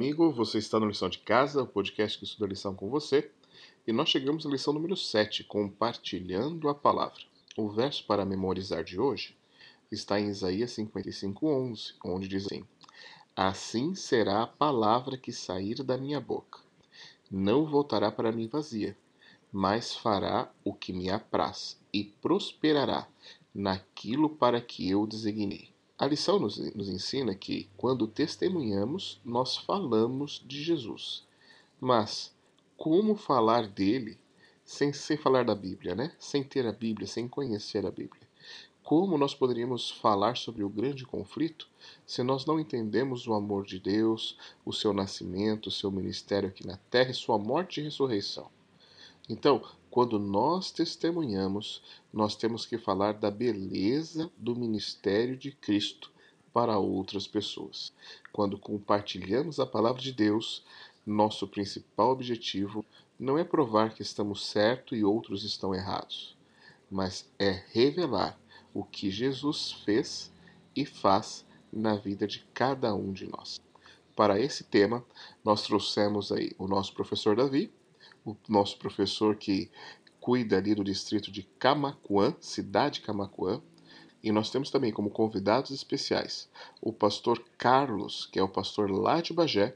Amigo. 0.00 0.32
Você 0.32 0.56
está 0.56 0.80
no 0.80 0.86
Lição 0.86 1.10
de 1.10 1.18
Casa, 1.18 1.62
o 1.62 1.66
podcast 1.66 2.18
que 2.18 2.24
estuda 2.24 2.46
a 2.46 2.48
lição 2.48 2.74
com 2.74 2.88
você. 2.88 3.30
E 3.86 3.92
nós 3.92 4.08
chegamos 4.08 4.46
à 4.46 4.48
lição 4.48 4.72
número 4.72 4.96
7, 4.96 5.44
compartilhando 5.44 6.70
a 6.70 6.74
palavra. 6.74 7.20
O 7.54 7.68
verso 7.68 8.06
para 8.06 8.24
memorizar 8.24 8.82
de 8.82 8.98
hoje 8.98 9.36
está 9.92 10.18
em 10.18 10.30
Isaías 10.30 10.70
55:11, 10.70 11.96
onde 12.02 12.28
diz 12.28 12.46
assim: 12.46 12.64
Assim 13.36 13.94
será 13.94 14.44
a 14.44 14.46
palavra 14.46 15.18
que 15.18 15.32
sair 15.32 15.82
da 15.82 15.98
minha 15.98 16.18
boca. 16.18 16.60
Não 17.30 17.66
voltará 17.66 18.10
para 18.10 18.32
mim 18.32 18.48
vazia, 18.48 18.96
mas 19.52 19.94
fará 19.94 20.50
o 20.64 20.72
que 20.72 20.94
me 20.94 21.10
apraz 21.10 21.78
e 21.92 22.04
prosperará 22.04 23.06
naquilo 23.54 24.30
para 24.30 24.62
que 24.62 24.88
eu 24.88 25.06
designei. 25.06 25.69
A 26.00 26.06
lição 26.06 26.38
nos, 26.38 26.56
nos 26.74 26.88
ensina 26.88 27.34
que, 27.34 27.68
quando 27.76 28.06
testemunhamos, 28.06 29.20
nós 29.22 29.58
falamos 29.58 30.42
de 30.46 30.62
Jesus. 30.62 31.26
Mas 31.78 32.34
como 32.74 33.14
falar 33.14 33.68
dele 33.68 34.18
sem, 34.64 34.94
sem 34.94 35.18
falar 35.18 35.44
da 35.44 35.54
Bíblia, 35.54 35.94
né? 35.94 36.14
Sem 36.18 36.42
ter 36.42 36.66
a 36.66 36.72
Bíblia, 36.72 37.06
sem 37.06 37.28
conhecer 37.28 37.84
a 37.84 37.90
Bíblia. 37.90 38.26
Como 38.82 39.18
nós 39.18 39.34
poderíamos 39.34 39.90
falar 39.90 40.38
sobre 40.38 40.64
o 40.64 40.70
grande 40.70 41.04
conflito 41.04 41.68
se 42.06 42.22
nós 42.22 42.46
não 42.46 42.58
entendemos 42.58 43.26
o 43.26 43.34
amor 43.34 43.66
de 43.66 43.78
Deus, 43.78 44.38
o 44.64 44.72
seu 44.72 44.94
nascimento, 44.94 45.66
o 45.66 45.70
seu 45.70 45.90
ministério 45.90 46.48
aqui 46.48 46.66
na 46.66 46.78
terra 46.88 47.10
e 47.10 47.14
sua 47.14 47.36
morte 47.36 47.78
e 47.78 47.84
ressurreição? 47.84 48.50
Então, 49.30 49.62
quando 49.92 50.18
nós 50.18 50.72
testemunhamos, 50.72 51.80
nós 52.12 52.34
temos 52.34 52.66
que 52.66 52.76
falar 52.76 53.12
da 53.12 53.30
beleza 53.30 54.28
do 54.36 54.56
ministério 54.56 55.36
de 55.36 55.52
Cristo 55.52 56.10
para 56.52 56.80
outras 56.80 57.28
pessoas. 57.28 57.92
Quando 58.32 58.58
compartilhamos 58.58 59.60
a 59.60 59.66
palavra 59.66 60.02
de 60.02 60.12
Deus, 60.12 60.64
nosso 61.06 61.46
principal 61.46 62.10
objetivo 62.10 62.84
não 63.16 63.38
é 63.38 63.44
provar 63.44 63.94
que 63.94 64.02
estamos 64.02 64.44
certos 64.44 64.98
e 64.98 65.04
outros 65.04 65.44
estão 65.44 65.72
errados, 65.72 66.36
mas 66.90 67.30
é 67.38 67.62
revelar 67.70 68.36
o 68.74 68.82
que 68.82 69.12
Jesus 69.12 69.70
fez 69.84 70.32
e 70.74 70.84
faz 70.84 71.46
na 71.72 71.94
vida 71.94 72.26
de 72.26 72.40
cada 72.52 72.92
um 72.96 73.12
de 73.12 73.28
nós. 73.28 73.60
Para 74.16 74.40
esse 74.40 74.64
tema, 74.64 75.04
nós 75.44 75.62
trouxemos 75.62 76.32
aí 76.32 76.50
o 76.58 76.66
nosso 76.66 76.92
professor 76.92 77.36
Davi, 77.36 77.72
o 78.30 78.36
nosso 78.48 78.78
professor 78.78 79.36
que 79.36 79.70
cuida 80.20 80.56
ali 80.56 80.74
do 80.74 80.84
distrito 80.84 81.30
de 81.30 81.42
Camacuã, 81.58 82.34
cidade 82.40 82.96
de 82.96 83.06
Camacuã. 83.06 83.60
E 84.22 84.30
nós 84.30 84.50
temos 84.50 84.70
também 84.70 84.92
como 84.92 85.08
convidados 85.08 85.70
especiais 85.70 86.48
o 86.80 86.92
pastor 86.92 87.42
Carlos, 87.56 88.26
que 88.26 88.38
é 88.38 88.42
o 88.42 88.48
pastor 88.48 88.90
lá 88.90 89.20
de 89.20 89.32
Bagé. 89.32 89.74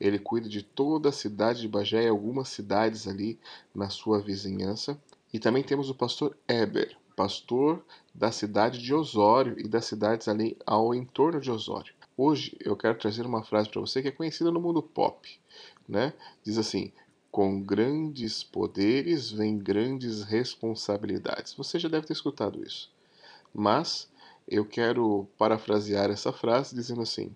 Ele 0.00 0.18
cuida 0.18 0.48
de 0.48 0.62
toda 0.62 1.10
a 1.10 1.12
cidade 1.12 1.60
de 1.60 1.68
Bagé 1.68 2.04
e 2.04 2.08
algumas 2.08 2.48
cidades 2.48 3.06
ali 3.06 3.38
na 3.74 3.88
sua 3.88 4.20
vizinhança. 4.20 5.00
E 5.32 5.38
também 5.38 5.62
temos 5.62 5.90
o 5.90 5.94
pastor 5.94 6.36
Eber, 6.48 6.96
pastor 7.14 7.84
da 8.14 8.32
cidade 8.32 8.82
de 8.82 8.92
Osório 8.92 9.58
e 9.58 9.68
das 9.68 9.84
cidades 9.84 10.26
ali 10.26 10.56
ao 10.66 10.94
entorno 10.94 11.40
de 11.40 11.50
Osório. 11.50 11.92
Hoje 12.16 12.56
eu 12.60 12.76
quero 12.76 12.98
trazer 12.98 13.24
uma 13.24 13.44
frase 13.44 13.68
para 13.68 13.80
você 13.80 14.02
que 14.02 14.08
é 14.08 14.12
conhecida 14.12 14.50
no 14.50 14.60
mundo 14.60 14.82
pop, 14.82 15.28
né? 15.88 16.12
Diz 16.42 16.58
assim: 16.58 16.92
com 17.38 17.60
grandes 17.62 18.42
poderes 18.42 19.30
vem 19.30 19.56
grandes 19.56 20.24
responsabilidades. 20.24 21.54
Você 21.54 21.78
já 21.78 21.88
deve 21.88 22.04
ter 22.04 22.12
escutado 22.12 22.60
isso. 22.66 22.90
Mas 23.54 24.10
eu 24.48 24.64
quero 24.64 25.24
parafrasear 25.38 26.10
essa 26.10 26.32
frase 26.32 26.74
dizendo 26.74 27.02
assim: 27.02 27.32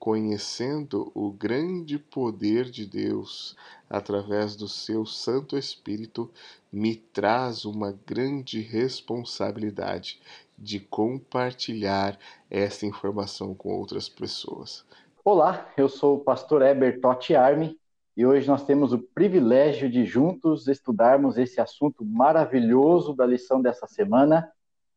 conhecendo 0.00 1.12
o 1.14 1.30
grande 1.30 1.96
poder 1.96 2.64
de 2.64 2.86
Deus 2.86 3.54
através 3.88 4.56
do 4.56 4.66
seu 4.66 5.06
Santo 5.06 5.56
Espírito, 5.56 6.28
me 6.72 6.96
traz 6.96 7.64
uma 7.64 7.96
grande 8.04 8.60
responsabilidade 8.60 10.20
de 10.58 10.80
compartilhar 10.80 12.18
essa 12.50 12.84
informação 12.84 13.54
com 13.54 13.68
outras 13.68 14.08
pessoas. 14.08 14.84
Olá, 15.24 15.72
eu 15.76 15.88
sou 15.88 16.16
o 16.16 16.20
pastor 16.20 16.62
Heber 16.62 17.00
Totti 17.00 17.36
Arme 17.36 17.78
e 18.16 18.24
hoje 18.24 18.48
nós 18.48 18.64
temos 18.64 18.94
o 18.94 18.98
privilégio 18.98 19.90
de 19.90 20.06
juntos 20.06 20.68
estudarmos 20.68 21.36
esse 21.36 21.60
assunto 21.60 22.02
maravilhoso 22.02 23.14
da 23.14 23.26
lição 23.26 23.60
dessa 23.60 23.86
semana. 23.86 24.50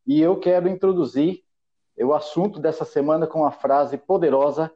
E 0.08 0.22
eu 0.22 0.40
quero 0.40 0.70
introduzir 0.70 1.44
o 1.98 2.14
assunto 2.14 2.62
dessa 2.62 2.86
semana 2.86 3.28
com 3.28 3.40
uma 3.40 3.52
frase 3.52 3.98
poderosa 3.98 4.72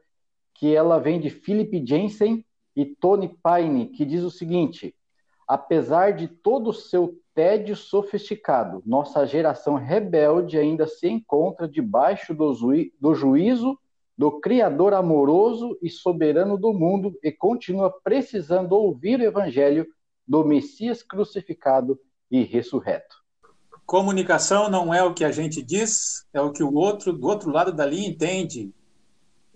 que 0.52 0.74
ela 0.74 0.98
vem 0.98 1.18
de 1.18 1.30
Philip 1.30 1.82
Jensen 1.86 2.44
e 2.76 2.84
Tony 2.84 3.34
Pine, 3.42 3.86
que 3.86 4.04
diz 4.04 4.22
o 4.22 4.30
seguinte: 4.30 4.94
Apesar 5.48 6.12
de 6.12 6.28
todo 6.28 6.68
o 6.68 6.74
seu 6.74 7.18
tédio 7.34 7.74
sofisticado, 7.74 8.82
nossa 8.84 9.26
geração 9.26 9.76
rebelde 9.76 10.58
ainda 10.58 10.86
se 10.86 11.08
encontra 11.08 11.66
debaixo 11.66 12.34
do 12.34 13.14
juízo 13.14 13.78
do 14.16 14.40
Criador 14.40 14.94
amoroso 14.94 15.76
e 15.82 15.90
soberano 15.90 16.56
do 16.56 16.72
mundo 16.72 17.18
e 17.22 17.32
continua 17.32 17.90
precisando 17.90 18.72
ouvir 18.72 19.20
o 19.20 19.24
Evangelho 19.24 19.86
do 20.26 20.44
Messias 20.44 21.02
crucificado 21.02 21.98
e 22.30 22.42
ressurreto. 22.42 23.16
Comunicação 23.84 24.70
não 24.70 24.94
é 24.94 25.02
o 25.02 25.12
que 25.12 25.24
a 25.24 25.32
gente 25.32 25.62
diz, 25.62 26.26
é 26.32 26.40
o 26.40 26.52
que 26.52 26.62
o 26.62 26.72
outro, 26.72 27.12
do 27.12 27.26
outro 27.26 27.50
lado 27.50 27.72
da 27.72 27.84
linha, 27.84 28.08
entende. 28.08 28.72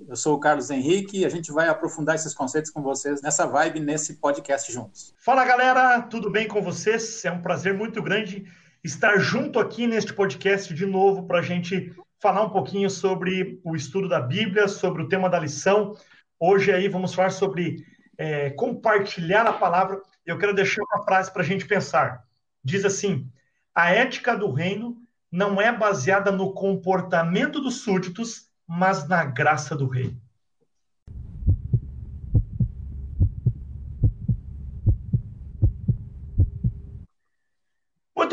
Eu 0.06 0.14
sou 0.14 0.36
o 0.36 0.40
Carlos 0.40 0.70
Henrique 0.70 1.20
e 1.20 1.24
a 1.24 1.28
gente 1.28 1.50
vai 1.50 1.68
aprofundar 1.68 2.14
esses 2.14 2.34
conceitos 2.34 2.70
com 2.70 2.82
vocês 2.82 3.22
nessa 3.22 3.46
vibe, 3.46 3.80
nesse 3.80 4.16
podcast 4.16 4.70
juntos. 4.70 5.14
Fala 5.18 5.44
galera, 5.44 6.02
tudo 6.02 6.30
bem 6.30 6.46
com 6.46 6.60
vocês? 6.60 7.24
É 7.24 7.32
um 7.32 7.40
prazer 7.40 7.74
muito 7.74 8.02
grande 8.02 8.44
estar 8.84 9.18
junto 9.18 9.58
aqui 9.58 9.86
neste 9.86 10.12
podcast 10.12 10.72
de 10.72 10.86
novo 10.86 11.26
para 11.26 11.38
a 11.38 11.42
gente 11.42 11.92
falar 12.20 12.42
um 12.42 12.50
pouquinho 12.50 12.90
sobre 12.90 13.60
o 13.64 13.76
estudo 13.76 14.08
da 14.08 14.20
Bíblia, 14.20 14.68
sobre 14.68 15.02
o 15.02 15.08
tema 15.08 15.28
da 15.28 15.38
lição. 15.38 15.96
Hoje 16.38 16.72
aí 16.72 16.88
vamos 16.88 17.14
falar 17.14 17.30
sobre 17.30 17.84
é, 18.16 18.50
compartilhar 18.50 19.46
a 19.46 19.52
palavra. 19.52 20.00
Eu 20.26 20.38
quero 20.38 20.54
deixar 20.54 20.82
uma 20.82 21.04
frase 21.04 21.32
para 21.32 21.42
a 21.42 21.44
gente 21.44 21.66
pensar. 21.66 22.24
Diz 22.62 22.84
assim: 22.84 23.30
a 23.74 23.90
ética 23.90 24.36
do 24.36 24.50
reino 24.50 24.96
não 25.30 25.60
é 25.60 25.70
baseada 25.70 26.32
no 26.32 26.52
comportamento 26.52 27.60
dos 27.60 27.82
súditos, 27.82 28.48
mas 28.66 29.06
na 29.08 29.24
graça 29.24 29.76
do 29.76 29.86
rei. 29.86 30.16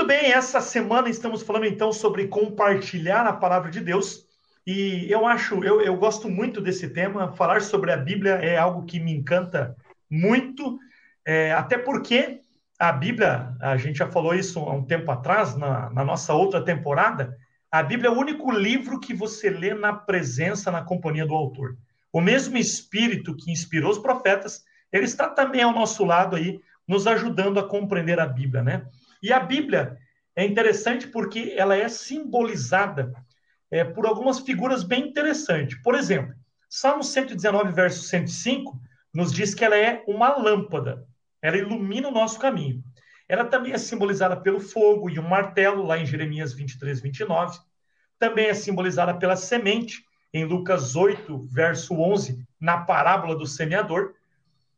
Muito 0.05 0.21
bem, 0.21 0.33
essa 0.33 0.61
semana 0.61 1.09
estamos 1.09 1.41
falando 1.41 1.65
então 1.65 1.91
sobre 1.91 2.27
compartilhar 2.27 3.25
a 3.25 3.33
palavra 3.33 3.71
de 3.71 3.79
Deus. 3.79 4.23
E 4.63 5.11
eu 5.11 5.25
acho, 5.25 5.63
eu, 5.63 5.81
eu 5.81 5.95
gosto 5.95 6.29
muito 6.29 6.61
desse 6.61 6.89
tema. 6.89 7.31
Falar 7.31 7.63
sobre 7.63 7.91
a 7.91 7.97
Bíblia 7.97 8.33
é 8.33 8.55
algo 8.55 8.85
que 8.85 8.99
me 8.99 9.11
encanta 9.11 9.75
muito, 10.07 10.77
é, 11.25 11.53
até 11.53 11.79
porque 11.79 12.41
a 12.77 12.91
Bíblia, 12.91 13.55
a 13.59 13.77
gente 13.77 13.97
já 13.97 14.05
falou 14.05 14.35
isso 14.35 14.59
há 14.59 14.75
um 14.75 14.85
tempo 14.85 15.09
atrás, 15.09 15.57
na, 15.57 15.89
na 15.89 16.05
nossa 16.05 16.35
outra 16.35 16.63
temporada, 16.63 17.35
a 17.71 17.81
Bíblia 17.81 18.09
é 18.09 18.13
o 18.13 18.19
único 18.19 18.51
livro 18.51 18.99
que 18.99 19.11
você 19.11 19.49
lê 19.49 19.73
na 19.73 19.91
presença, 19.91 20.69
na 20.69 20.83
companhia 20.83 21.25
do 21.25 21.33
autor. 21.33 21.75
O 22.13 22.21
mesmo 22.21 22.59
Espírito 22.59 23.35
que 23.35 23.51
inspirou 23.51 23.89
os 23.89 23.97
profetas, 23.97 24.63
ele 24.93 25.05
está 25.05 25.27
também 25.27 25.63
ao 25.63 25.73
nosso 25.73 26.05
lado 26.05 26.35
aí, 26.35 26.59
nos 26.87 27.07
ajudando 27.07 27.59
a 27.59 27.67
compreender 27.67 28.19
a 28.19 28.27
Bíblia, 28.27 28.61
né? 28.61 28.85
E 29.25 29.33
a 29.33 29.39
Bíblia 29.39 29.97
é 30.35 30.45
interessante 30.45 31.07
porque 31.07 31.55
ela 31.57 31.75
é 31.75 31.89
simbolizada 31.89 33.11
é, 33.71 33.83
por 33.83 34.05
algumas 34.05 34.41
figuras 34.41 34.83
bem 34.83 35.07
interessantes. 35.07 35.81
Por 35.81 35.95
exemplo, 35.95 36.35
Salmo 36.69 37.03
119, 37.03 37.71
verso 37.71 38.03
105, 38.03 38.79
nos 39.11 39.33
diz 39.33 39.55
que 39.55 39.65
ela 39.65 39.75
é 39.75 40.03
uma 40.07 40.37
lâmpada, 40.37 41.07
ela 41.41 41.57
ilumina 41.57 42.07
o 42.07 42.11
nosso 42.11 42.37
caminho. 42.37 42.83
Ela 43.27 43.45
também 43.45 43.73
é 43.73 43.79
simbolizada 43.79 44.37
pelo 44.37 44.59
fogo 44.59 45.09
e 45.09 45.17
um 45.17 45.27
martelo, 45.27 45.87
lá 45.87 45.97
em 45.97 46.05
Jeremias 46.05 46.53
23, 46.53 47.01
29. 47.01 47.57
Também 48.19 48.45
é 48.45 48.53
simbolizada 48.53 49.11
pela 49.15 49.35
semente, 49.35 50.05
em 50.31 50.45
Lucas 50.45 50.95
8, 50.95 51.47
verso 51.51 51.95
11, 51.95 52.45
na 52.61 52.77
parábola 52.77 53.35
do 53.35 53.47
semeador. 53.47 54.13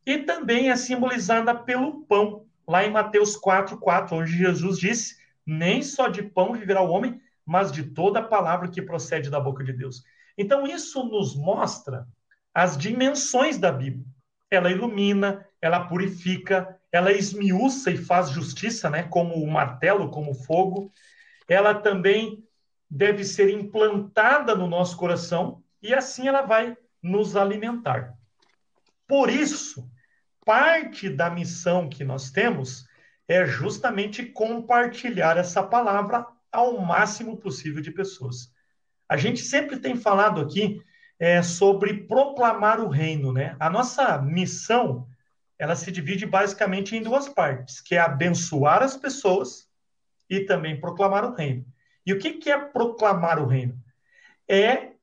E 0.05 0.19
também 0.19 0.69
é 0.69 0.75
simbolizada 0.77 1.53
pelo 1.53 2.05
pão, 2.05 2.46
lá 2.67 2.83
em 2.85 2.91
Mateus 2.91 3.35
4, 3.35 3.77
4, 3.77 4.15
onde 4.15 4.37
Jesus 4.37 4.77
disse: 4.77 5.17
Nem 5.45 5.81
só 5.81 6.07
de 6.07 6.21
pão 6.21 6.53
viverá 6.53 6.81
o 6.81 6.89
homem, 6.89 7.21
mas 7.45 7.71
de 7.71 7.83
toda 7.83 8.19
a 8.19 8.27
palavra 8.27 8.67
que 8.67 8.81
procede 8.81 9.29
da 9.29 9.39
boca 9.39 9.63
de 9.63 9.71
Deus. 9.71 10.03
Então, 10.37 10.67
isso 10.67 11.03
nos 11.05 11.35
mostra 11.35 12.07
as 12.53 12.77
dimensões 12.77 13.57
da 13.57 13.71
Bíblia. 13.71 14.05
Ela 14.51 14.71
ilumina, 14.71 15.45
ela 15.61 15.87
purifica, 15.87 16.77
ela 16.91 17.11
esmiuça 17.11 17.91
e 17.91 17.97
faz 17.97 18.29
justiça, 18.29 18.89
né? 18.89 19.03
como 19.03 19.35
o 19.35 19.49
martelo, 19.49 20.09
como 20.09 20.31
o 20.31 20.43
fogo. 20.43 20.91
Ela 21.47 21.73
também 21.73 22.43
deve 22.89 23.23
ser 23.23 23.49
implantada 23.49 24.55
no 24.55 24.67
nosso 24.67 24.95
coração 24.97 25.61
e 25.81 25.93
assim 25.93 26.27
ela 26.27 26.41
vai 26.41 26.75
nos 27.01 27.35
alimentar. 27.35 28.13
Por 29.07 29.29
isso, 29.29 29.89
parte 30.47 31.09
da 31.09 31.29
missão 31.29 31.89
que 31.89 32.05
nós 32.05 32.31
temos 32.31 32.87
é 33.27 33.45
justamente 33.45 34.25
compartilhar 34.27 35.35
essa 35.35 35.61
palavra 35.61 36.25
ao 36.49 36.79
máximo 36.79 37.35
possível 37.35 37.81
de 37.81 37.91
pessoas. 37.91 38.49
A 39.09 39.17
gente 39.17 39.41
sempre 39.41 39.77
tem 39.77 39.97
falado 39.97 40.39
aqui 40.39 40.81
é, 41.19 41.43
sobre 41.43 42.05
proclamar 42.05 42.79
o 42.79 42.87
reino, 42.87 43.33
né? 43.33 43.57
A 43.59 43.69
nossa 43.69 44.21
missão 44.21 45.05
ela 45.59 45.75
se 45.75 45.91
divide 45.91 46.25
basicamente 46.25 46.95
em 46.95 47.01
duas 47.01 47.27
partes, 47.27 47.81
que 47.81 47.95
é 47.95 47.99
abençoar 47.99 48.81
as 48.81 48.95
pessoas 48.95 49.67
e 50.29 50.45
também 50.45 50.79
proclamar 50.79 51.25
o 51.25 51.33
reino. 51.33 51.65
E 52.05 52.13
o 52.13 52.19
que, 52.19 52.35
que 52.35 52.49
é 52.49 52.57
proclamar 52.57 53.37
o 53.37 53.47
reino? 53.47 53.77
É 54.47 54.93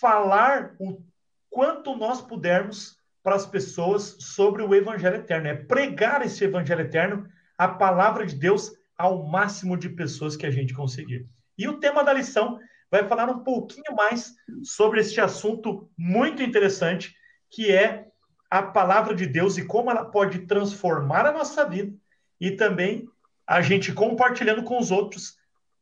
falar 0.00 0.74
o 0.80 1.00
quanto 1.48 1.94
nós 1.94 2.20
pudermos 2.20 3.00
para 3.22 3.36
as 3.36 3.46
pessoas 3.46 4.16
sobre 4.18 4.62
o 4.62 4.74
evangelho 4.74 5.16
eterno, 5.16 5.48
é 5.48 5.54
pregar 5.54 6.24
esse 6.24 6.44
evangelho 6.44 6.80
eterno, 6.80 7.26
a 7.56 7.68
palavra 7.68 8.26
de 8.26 8.34
Deus 8.34 8.72
ao 8.98 9.26
máximo 9.26 9.76
de 9.76 9.88
pessoas 9.88 10.36
que 10.36 10.46
a 10.46 10.50
gente 10.50 10.74
conseguir. 10.74 11.26
E 11.56 11.68
o 11.68 11.78
tema 11.78 12.02
da 12.02 12.12
lição 12.12 12.58
vai 12.90 13.06
falar 13.06 13.28
um 13.30 13.42
pouquinho 13.42 13.94
mais 13.96 14.34
sobre 14.62 15.00
este 15.00 15.20
assunto 15.20 15.90
muito 15.96 16.42
interessante, 16.42 17.14
que 17.50 17.70
é 17.72 18.06
a 18.50 18.62
palavra 18.62 19.14
de 19.14 19.26
Deus 19.26 19.56
e 19.56 19.64
como 19.64 19.90
ela 19.90 20.04
pode 20.04 20.40
transformar 20.40 21.24
a 21.24 21.32
nossa 21.32 21.64
vida 21.66 21.96
e 22.40 22.50
também 22.50 23.08
a 23.46 23.62
gente 23.62 23.92
compartilhando 23.92 24.62
com 24.62 24.78
os 24.78 24.90
outros 24.90 25.36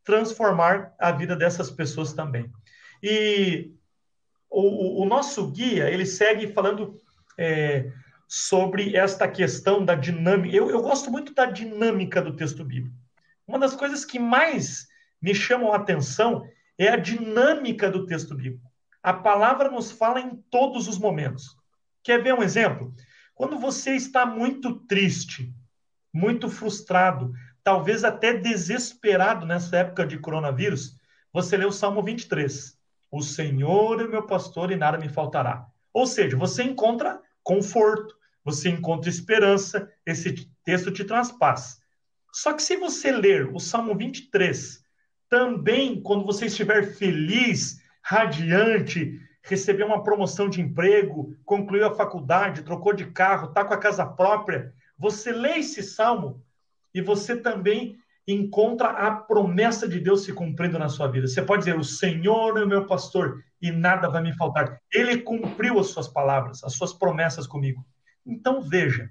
transformar 0.05 0.95
a 0.99 1.11
vida 1.11 1.35
dessas 1.35 1.71
pessoas 1.71 2.13
também. 2.13 2.51
E 3.03 3.73
o, 4.49 5.03
o 5.03 5.05
nosso 5.05 5.51
guia 5.51 5.91
ele 5.91 6.07
segue 6.07 6.53
falando 6.53 7.01
é, 7.41 7.91
sobre 8.29 8.95
esta 8.95 9.27
questão 9.27 9.83
da 9.83 9.95
dinâmica. 9.95 10.55
Eu, 10.55 10.69
eu 10.69 10.83
gosto 10.83 11.11
muito 11.11 11.33
da 11.33 11.47
dinâmica 11.47 12.21
do 12.21 12.37
texto 12.37 12.63
bíblico. 12.63 12.95
Uma 13.47 13.59
das 13.59 13.75
coisas 13.75 14.05
que 14.05 14.19
mais 14.19 14.87
me 15.21 15.35
chamam 15.35 15.73
a 15.73 15.77
atenção 15.77 16.47
é 16.79 16.89
a 16.89 16.97
dinâmica 16.97 17.91
do 17.91 18.05
texto 18.05 18.35
bíblico. 18.35 18.71
A 19.03 19.15
palavra 19.15 19.71
nos 19.71 19.91
fala 19.91 20.21
em 20.21 20.37
todos 20.51 20.87
os 20.87 20.99
momentos. 20.99 21.57
Quer 22.03 22.23
ver 22.23 22.35
um 22.35 22.43
exemplo? 22.43 22.95
Quando 23.35 23.59
você 23.59 23.97
está 23.97 24.27
muito 24.27 24.75
triste, 24.81 25.55
muito 26.13 26.51
frustrado, 26.51 27.33
talvez 27.65 28.05
até 28.05 28.35
desesperado 28.35 29.47
nessa 29.47 29.79
época 29.79 30.07
de 30.07 30.19
coronavírus, 30.19 30.99
você 31.33 31.57
lê 31.57 31.65
o 31.65 31.73
Salmo 31.73 32.03
23. 32.03 32.79
O 33.11 33.23
Senhor 33.23 34.03
é 34.03 34.07
meu 34.07 34.25
pastor 34.25 34.71
e 34.71 34.77
nada 34.77 34.99
me 34.99 35.09
faltará. 35.09 35.67
Ou 35.93 36.07
seja, 36.07 36.37
você 36.37 36.63
encontra 36.63 37.21
conforto, 37.43 38.15
você 38.45 38.69
encontra 38.69 39.11
esperança, 39.11 39.91
esse 40.05 40.51
texto 40.65 40.91
te 40.91 41.05
traz 41.05 41.31
paz. 41.31 41.81
Só 42.33 42.53
que 42.53 42.63
se 42.63 42.77
você 42.77 43.13
ler 43.13 43.49
o 43.55 43.59
Salmo 43.59 43.95
23, 43.95 44.83
também 45.29 46.01
quando 46.01 46.25
você 46.25 46.47
estiver 46.47 46.95
feliz, 46.95 47.81
radiante, 48.03 49.21
recebeu 49.43 49.87
uma 49.87 50.03
promoção 50.03 50.49
de 50.49 50.61
emprego, 50.61 51.37
concluiu 51.45 51.87
a 51.87 51.95
faculdade, 51.95 52.63
trocou 52.63 52.93
de 52.93 53.07
carro, 53.07 53.49
está 53.49 53.65
com 53.65 53.75
a 53.75 53.79
casa 53.79 54.07
própria. 54.07 54.73
Você 54.99 55.33
lê 55.33 55.59
esse 55.59 55.83
salmo 55.83 56.43
e 56.95 57.01
você 57.01 57.37
também 57.37 57.97
encontra 58.27 58.89
a 58.89 59.11
promessa 59.11 59.89
de 59.89 59.99
Deus 59.99 60.25
se 60.25 60.33
cumprindo 60.33 60.79
na 60.79 60.89
sua 60.89 61.09
vida. 61.09 61.27
Você 61.27 61.43
pode 61.43 61.65
dizer: 61.65 61.79
O 61.79 61.85
Senhor 61.85 62.59
é 62.59 62.65
o 62.65 62.69
meu 62.69 62.87
pastor 62.87 63.43
e 63.61 63.71
nada 63.71 64.09
vai 64.09 64.23
me 64.23 64.33
faltar. 64.37 64.81
Ele 64.93 65.19
cumpriu 65.19 65.79
as 65.79 65.89
suas 65.89 66.09
palavras, 66.09 66.65
as 66.65 66.75
suas 66.75 66.93
promessas 66.93 67.47
comigo. 67.47 67.85
Então 68.27 68.63
veja, 68.63 69.11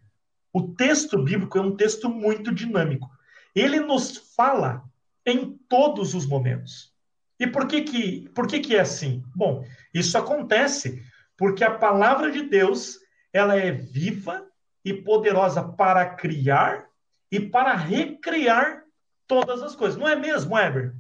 o 0.52 0.74
texto 0.74 1.22
bíblico 1.24 1.58
é 1.58 1.62
um 1.62 1.76
texto 1.76 2.10
muito 2.10 2.54
dinâmico. 2.54 3.10
Ele 3.56 3.80
nos 3.80 4.34
fala 4.36 4.84
em 5.26 5.58
todos 5.68 6.14
os 6.14 6.26
momentos. 6.26 6.94
E 7.40 7.48
por 7.48 7.68
que 7.68 7.82
que, 7.82 8.30
por 8.30 8.48
que 8.48 8.60
que 8.60 8.76
é 8.76 8.82
assim? 8.82 9.24
Bom, 9.36 9.64
isso 9.94 10.18
acontece 10.18 11.04
porque 11.38 11.64
a 11.64 11.72
palavra 11.72 12.32
de 12.32 12.42
Deus, 12.42 13.00
ela 13.32 13.56
é 13.56 13.72
viva 13.72 14.46
e 14.84 14.94
poderosa 14.94 15.64
para 15.64 16.06
criar 16.06 16.90
e 17.32 17.40
para 17.40 17.76
recriar 17.76 18.84
todas 19.26 19.62
as 19.62 19.76
coisas. 19.76 19.98
Não 19.98 20.08
é 20.08 20.16
mesmo, 20.16 20.58
Eber? 20.58 20.94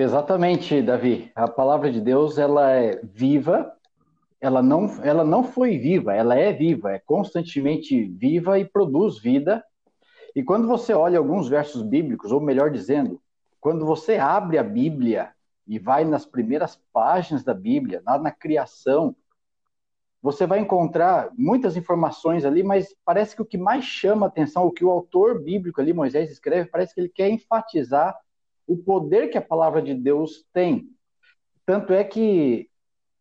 Exatamente, 0.00 0.80
Davi. 0.80 1.30
A 1.34 1.46
palavra 1.46 1.92
de 1.92 2.00
Deus, 2.00 2.38
ela 2.38 2.70
é 2.70 2.98
viva, 3.02 3.70
ela 4.40 4.62
não, 4.62 4.86
ela 5.04 5.22
não 5.22 5.44
foi 5.44 5.76
viva, 5.76 6.14
ela 6.14 6.34
é 6.34 6.54
viva, 6.54 6.90
é 6.92 6.98
constantemente 6.98 8.04
viva 8.04 8.58
e 8.58 8.64
produz 8.64 9.18
vida. 9.18 9.62
E 10.34 10.42
quando 10.42 10.66
você 10.66 10.94
olha 10.94 11.18
alguns 11.18 11.50
versos 11.50 11.82
bíblicos, 11.82 12.32
ou 12.32 12.40
melhor 12.40 12.70
dizendo, 12.70 13.20
quando 13.60 13.84
você 13.84 14.16
abre 14.16 14.56
a 14.56 14.62
Bíblia 14.62 15.32
e 15.66 15.78
vai 15.78 16.02
nas 16.02 16.24
primeiras 16.24 16.80
páginas 16.94 17.44
da 17.44 17.52
Bíblia, 17.52 18.02
lá 18.06 18.18
na 18.18 18.30
criação, 18.30 19.14
você 20.22 20.46
vai 20.46 20.60
encontrar 20.60 21.28
muitas 21.36 21.76
informações 21.76 22.46
ali, 22.46 22.62
mas 22.62 22.96
parece 23.04 23.36
que 23.36 23.42
o 23.42 23.46
que 23.46 23.58
mais 23.58 23.84
chama 23.84 24.28
atenção, 24.28 24.64
o 24.64 24.72
que 24.72 24.82
o 24.82 24.90
autor 24.90 25.42
bíblico 25.44 25.78
ali, 25.78 25.92
Moisés, 25.92 26.30
escreve, 26.30 26.70
parece 26.70 26.94
que 26.94 27.02
ele 27.02 27.10
quer 27.10 27.28
enfatizar 27.28 28.18
o 28.70 28.76
poder 28.76 29.26
que 29.26 29.36
a 29.36 29.42
palavra 29.42 29.82
de 29.82 29.92
Deus 29.92 30.46
tem. 30.52 30.88
Tanto 31.66 31.92
é 31.92 32.04
que 32.04 32.70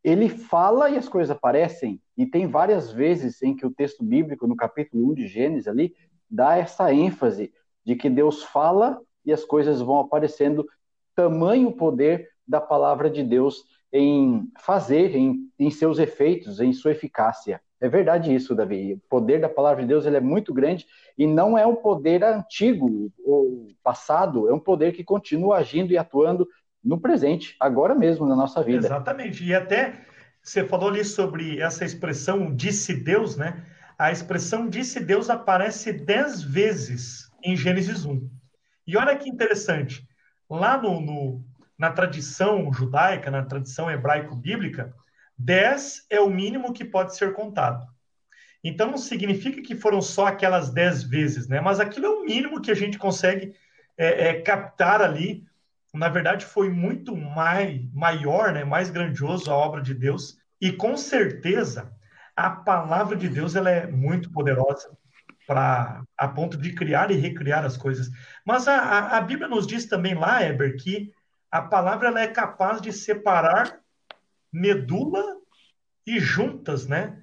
ele 0.04 0.30
fala 0.30 0.92
e 0.92 0.96
as 0.96 1.10
coisas 1.10 1.36
aparecem, 1.36 2.00
e 2.16 2.24
tem 2.24 2.46
várias 2.46 2.92
vezes 2.92 3.42
em 3.42 3.56
que 3.56 3.66
o 3.66 3.74
texto 3.74 4.04
bíblico, 4.04 4.46
no 4.46 4.56
capítulo 4.56 5.10
1 5.10 5.14
de 5.16 5.28
Gênesis 5.28 5.68
ali, 5.68 5.96
dá 6.30 6.56
essa 6.56 6.94
ênfase 6.94 7.52
de 7.84 7.96
que 7.96 8.12
Deus 8.12 8.44
fala 8.44 9.02
e 9.26 9.34
as 9.34 9.44
coisas 9.44 9.82
vão 9.82 10.00
aparecendo, 10.00 10.68
tamanho 11.16 11.72
poder 11.72 12.30
da 12.48 12.62
palavra 12.62 13.10
de 13.10 13.24
Deus 13.24 13.66
em 13.92 14.48
fazer, 14.60 15.16
em, 15.16 15.52
em 15.58 15.72
seus 15.72 15.98
efeitos, 15.98 16.60
em 16.60 16.72
sua 16.74 16.92
eficácia. 16.92 17.60
É 17.82 17.88
verdade 17.88 18.34
isso, 18.34 18.54
Davi. 18.54 18.94
O 18.94 19.10
poder 19.10 19.40
da 19.40 19.48
palavra 19.48 19.82
de 19.82 19.88
Deus 19.88 20.06
ele 20.06 20.18
é 20.18 20.22
muito 20.22 20.54
grande 20.54 20.86
e 21.18 21.26
não 21.26 21.58
é 21.58 21.66
um 21.66 21.76
poder 21.76 22.24
antigo 22.24 23.12
ou 23.24 23.68
passado, 23.84 24.50
é 24.50 24.54
um 24.54 24.60
poder 24.60 24.92
que 24.92 25.04
continua 25.04 25.58
agindo 25.58 25.94
e 25.94 25.98
atuando 25.98 26.48
no 26.84 27.00
presente, 27.00 27.56
agora 27.60 27.96
mesmo 27.96 28.26
na 28.26 28.36
nossa 28.36 28.62
vida. 28.62 28.86
Exatamente. 28.86 29.44
E 29.44 29.54
até 29.54 30.06
você 30.42 30.64
falou 30.66 30.90
ali 30.90 31.04
sobre 31.06 31.60
essa 31.60 31.86
expressão 31.86 32.54
disse 32.54 32.94
Deus, 32.94 33.38
né? 33.38 33.66
A 33.98 34.12
expressão 34.12 34.68
disse 34.68 35.00
Deus 35.00 35.30
aparece 35.30 35.92
dez 35.92 36.42
vezes 36.42 37.30
em 37.44 37.56
Gênesis 37.56 38.06
1. 38.06 38.30
E 38.88 38.98
olha 38.98 39.16
que 39.16 39.30
interessante. 39.30 40.08
Lá 40.50 40.82
no, 40.82 41.00
no 41.00 41.44
na 41.78 41.92
tradição 41.92 42.74
judaica, 42.74 43.32
na 43.32 43.46
tradição 43.46 43.90
hebraico-bíblica, 43.90 44.94
10 45.40 46.06
é 46.10 46.20
o 46.20 46.30
mínimo 46.30 46.74
que 46.74 46.84
pode 46.84 47.16
ser 47.16 47.34
contado. 47.34 47.88
Então, 48.62 48.92
não 48.92 48.98
significa 48.98 49.62
que 49.62 49.76
foram 49.76 50.02
só 50.02 50.28
aquelas 50.28 50.70
10 50.70 51.04
vezes, 51.04 51.48
né? 51.48 51.62
Mas 51.62 51.80
aquilo 51.80 52.06
é 52.06 52.10
o 52.10 52.26
mínimo 52.26 52.62
que 52.62 52.70
a 52.70 52.76
gente 52.76 52.98
consegue 52.98 53.54
é, 53.98 54.28
é, 54.28 54.42
captar 54.42 55.02
ali. 55.02 55.46
Na 55.94 56.10
verdade, 56.10 56.46
foi 56.46 56.70
muito 56.70 57.16
mais, 57.16 57.82
maior, 57.94 58.52
né? 58.52 58.66
mais 58.66 58.90
grandioso 58.90 59.50
a 59.50 59.56
obra 59.56 59.82
de 59.82 59.94
Deus. 59.94 60.38
E, 60.60 60.74
com 60.74 60.98
certeza, 60.98 61.90
a 62.36 62.50
palavra 62.50 63.16
de 63.16 63.30
Deus 63.30 63.56
ela 63.56 63.70
é 63.70 63.88
muito 63.88 64.30
poderosa 64.32 64.92
para 65.48 66.04
a 66.18 66.28
ponto 66.28 66.58
de 66.58 66.74
criar 66.74 67.10
e 67.12 67.16
recriar 67.16 67.66
as 67.66 67.78
coisas. 67.78 68.10
Mas 68.46 68.68
a, 68.68 68.76
a, 68.76 69.18
a 69.18 69.22
Bíblia 69.22 69.48
nos 69.48 69.66
diz 69.66 69.86
também 69.86 70.14
lá, 70.14 70.44
Eber, 70.44 70.76
que 70.76 71.12
a 71.50 71.62
palavra 71.62 72.10
ela 72.10 72.22
é 72.22 72.28
capaz 72.28 72.82
de 72.82 72.92
separar 72.92 73.80
medula 74.52 75.24
e 76.06 76.20
juntas, 76.20 76.88
né? 76.88 77.22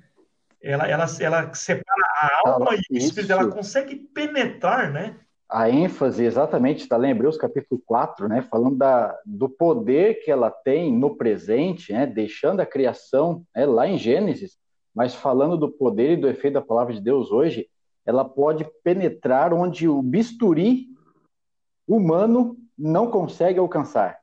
Ela, 0.63 0.89
ela, 0.89 1.07
ela 1.21 1.55
separa 1.55 2.03
a 2.21 2.49
alma 2.49 2.75
e 2.75 2.95
o 2.95 2.99
espírito, 2.99 3.33
ela 3.33 3.49
consegue 3.49 3.97
penetrar, 3.97 4.93
né? 4.93 5.19
A 5.49 5.71
ênfase, 5.71 6.25
exatamente, 6.25 6.83
está 6.83 6.99
em 6.99 7.11
Hebreus 7.11 7.37
capítulo 7.37 7.81
4, 7.87 8.27
né? 8.29 8.43
Falando 8.43 8.77
da, 8.77 9.17
do 9.25 9.49
poder 9.49 10.25
que 10.25 10.31
ela 10.31 10.51
tem 10.51 10.93
no 10.93 11.17
presente, 11.17 11.93
né? 11.93 12.05
Deixando 12.05 12.61
a 12.61 12.67
criação 12.67 13.45
né? 13.55 13.65
lá 13.65 13.87
em 13.87 13.97
Gênesis, 13.97 14.59
mas 14.95 15.15
falando 15.15 15.57
do 15.57 15.71
poder 15.71 16.13
e 16.13 16.17
do 16.17 16.29
efeito 16.29 16.55
da 16.55 16.63
palavra 16.63 16.95
de 16.95 17.01
Deus 17.01 17.31
hoje, 17.31 17.69
ela 18.05 18.25
pode 18.25 18.67
penetrar 18.83 19.53
onde 19.53 19.89
o 19.89 20.03
bisturi 20.03 20.87
humano 21.87 22.57
não 22.77 23.11
consegue 23.11 23.59
alcançar. 23.59 24.19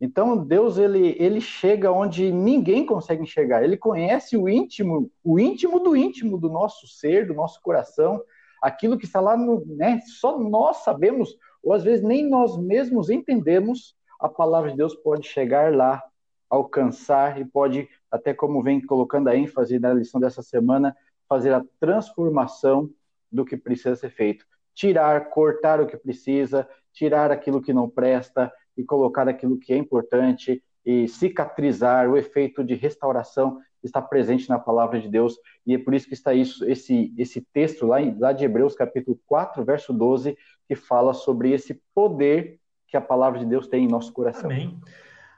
Então 0.00 0.36
Deus 0.36 0.78
ele, 0.78 1.14
ele 1.18 1.40
chega 1.40 1.92
onde 1.92 2.32
ninguém 2.32 2.86
consegue 2.86 3.22
enxergar. 3.22 3.62
Ele 3.62 3.76
conhece 3.76 4.36
o 4.36 4.48
íntimo, 4.48 5.10
o 5.22 5.38
íntimo 5.38 5.78
do 5.78 5.94
íntimo 5.94 6.38
do 6.38 6.48
nosso 6.48 6.86
ser, 6.86 7.26
do 7.26 7.34
nosso 7.34 7.60
coração, 7.60 8.22
aquilo 8.62 8.96
que 8.96 9.04
está 9.04 9.20
lá 9.20 9.36
no, 9.36 9.62
né? 9.66 10.00
Só 10.06 10.38
nós 10.38 10.78
sabemos, 10.78 11.36
ou 11.62 11.74
às 11.74 11.84
vezes 11.84 12.02
nem 12.02 12.28
nós 12.28 12.56
mesmos 12.56 13.10
entendemos. 13.10 13.94
A 14.18 14.28
palavra 14.28 14.70
de 14.70 14.76
Deus 14.76 14.94
pode 14.94 15.26
chegar 15.26 15.74
lá 15.74 16.02
alcançar 16.48 17.40
e 17.40 17.44
pode, 17.44 17.88
até 18.10 18.34
como 18.34 18.62
vem 18.62 18.84
colocando 18.84 19.28
a 19.28 19.36
ênfase 19.36 19.78
na 19.78 19.94
lição 19.94 20.20
dessa 20.20 20.42
semana, 20.42 20.96
fazer 21.28 21.54
a 21.54 21.64
transformação 21.78 22.90
do 23.30 23.44
que 23.44 23.56
precisa 23.56 23.94
ser 23.94 24.10
feito. 24.10 24.44
Tirar, 24.74 25.30
cortar 25.30 25.80
o 25.80 25.86
que 25.86 25.96
precisa, 25.96 26.68
tirar 26.92 27.30
aquilo 27.30 27.62
que 27.62 27.72
não 27.72 27.88
presta 27.88 28.52
e 28.76 28.84
colocar 28.84 29.28
aquilo 29.28 29.58
que 29.58 29.72
é 29.72 29.76
importante 29.76 30.62
e 30.84 31.06
cicatrizar 31.08 32.08
o 32.08 32.16
efeito 32.16 32.64
de 32.64 32.74
restauração 32.74 33.60
está 33.82 34.00
presente 34.00 34.48
na 34.48 34.58
palavra 34.58 35.00
de 35.00 35.08
Deus 35.08 35.36
e 35.66 35.74
é 35.74 35.78
por 35.78 35.94
isso 35.94 36.06
que 36.06 36.14
está 36.14 36.34
isso, 36.34 36.64
esse, 36.64 37.14
esse 37.16 37.40
texto 37.52 37.86
lá, 37.86 37.98
lá 38.18 38.32
de 38.32 38.44
Hebreus 38.44 38.74
capítulo 38.74 39.18
4, 39.26 39.64
verso 39.64 39.92
12, 39.92 40.36
que 40.66 40.74
fala 40.74 41.14
sobre 41.14 41.52
esse 41.52 41.80
poder 41.94 42.58
que 42.86 42.96
a 42.96 43.00
palavra 43.00 43.38
de 43.38 43.46
Deus 43.46 43.68
tem 43.68 43.84
em 43.84 43.88
nosso 43.88 44.12
coração. 44.12 44.50
Amém. 44.50 44.78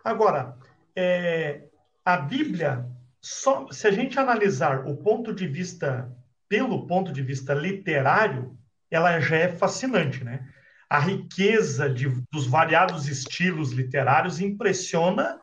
Agora, 0.02 0.56
é, 0.96 1.64
a 2.04 2.16
Bíblia, 2.16 2.86
só, 3.20 3.66
se 3.70 3.86
a 3.86 3.90
gente 3.90 4.18
analisar 4.18 4.86
o 4.86 4.96
ponto 4.96 5.32
de 5.32 5.46
vista, 5.46 6.10
pelo 6.48 6.86
ponto 6.86 7.12
de 7.12 7.22
vista 7.22 7.54
literário, 7.54 8.56
ela 8.90 9.20
já 9.20 9.36
é 9.36 9.48
fascinante, 9.48 10.24
né? 10.24 10.48
A 10.92 10.98
riqueza 10.98 11.88
de, 11.88 12.06
dos 12.30 12.46
variados 12.46 13.08
estilos 13.08 13.72
literários 13.72 14.42
impressiona 14.42 15.40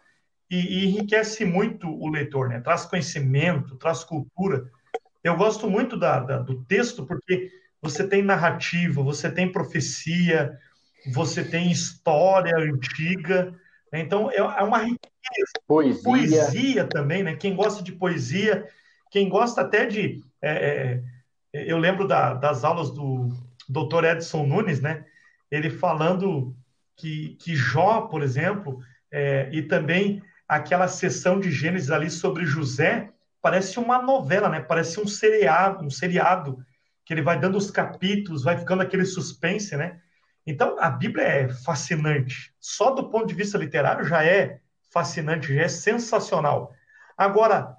e, 0.47 0.57
e 0.57 0.85
enriquece 0.85 1.43
muito 1.43 1.89
o 1.89 2.07
leitor, 2.07 2.49
né? 2.49 2.59
Traz 2.59 2.85
conhecimento, 2.85 3.75
traz 3.77 4.03
cultura. 4.03 4.69
Eu 5.23 5.35
gosto 5.35 5.67
muito 5.67 5.97
da, 5.97 6.19
da, 6.19 6.37
do 6.37 6.63
texto 6.65 7.03
porque 7.03 7.49
você 7.81 8.07
tem 8.07 8.21
narrativa, 8.21 9.01
você 9.01 9.31
tem 9.31 9.51
profecia, 9.51 10.55
você 11.15 11.43
tem 11.43 11.71
história 11.71 12.55
antiga. 12.55 13.51
Né? 13.91 14.01
Então, 14.01 14.29
é, 14.29 14.37
é 14.37 14.63
uma 14.63 14.77
riqueza. 14.77 14.99
Poesia. 15.67 16.03
Poesia 16.03 16.85
também, 16.85 17.23
né? 17.23 17.35
Quem 17.35 17.55
gosta 17.55 17.81
de 17.81 17.91
poesia, 17.91 18.67
quem 19.09 19.27
gosta 19.27 19.61
até 19.61 19.87
de. 19.87 20.23
É, 20.43 21.01
é, 21.51 21.71
eu 21.71 21.79
lembro 21.79 22.07
da, 22.07 22.35
das 22.35 22.63
aulas 22.63 22.91
do 22.91 23.29
Dr. 23.67 24.05
Edson 24.05 24.45
Nunes, 24.45 24.79
né? 24.79 25.05
Ele 25.51 25.69
falando 25.69 26.55
que, 26.95 27.35
que 27.35 27.55
Jó, 27.55 28.01
por 28.01 28.21
exemplo, 28.21 28.79
é, 29.11 29.49
e 29.51 29.63
também 29.63 30.21
aquela 30.47 30.87
sessão 30.87 31.39
de 31.39 31.51
Gênesis 31.51 31.91
ali 31.91 32.09
sobre 32.09 32.45
José, 32.45 33.11
parece 33.41 33.79
uma 33.79 34.01
novela, 34.01 34.49
né? 34.49 34.59
Parece 34.59 34.99
um 34.99 35.07
seriado, 35.07 35.85
um 35.85 35.89
seriado 35.89 36.63
que 37.05 37.13
ele 37.13 37.21
vai 37.21 37.39
dando 37.39 37.57
os 37.57 37.71
capítulos, 37.71 38.43
vai 38.43 38.57
ficando 38.57 38.81
aquele 38.81 39.05
suspense, 39.05 39.75
né? 39.75 39.99
Então, 40.45 40.77
a 40.79 40.89
Bíblia 40.89 41.23
é 41.23 41.49
fascinante. 41.49 42.53
Só 42.59 42.91
do 42.91 43.09
ponto 43.09 43.27
de 43.27 43.33
vista 43.33 43.57
literário 43.57 44.05
já 44.05 44.23
é 44.23 44.59
fascinante, 44.91 45.53
já 45.53 45.61
é 45.61 45.67
sensacional. 45.67 46.73
Agora, 47.17 47.75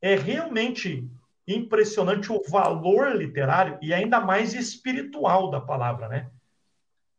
é 0.00 0.14
realmente 0.14 1.08
impressionante 1.46 2.32
o 2.32 2.42
valor 2.48 3.14
literário 3.16 3.78
e 3.80 3.92
ainda 3.92 4.20
mais 4.20 4.54
espiritual 4.54 5.50
da 5.50 5.60
palavra, 5.60 6.08
né? 6.08 6.30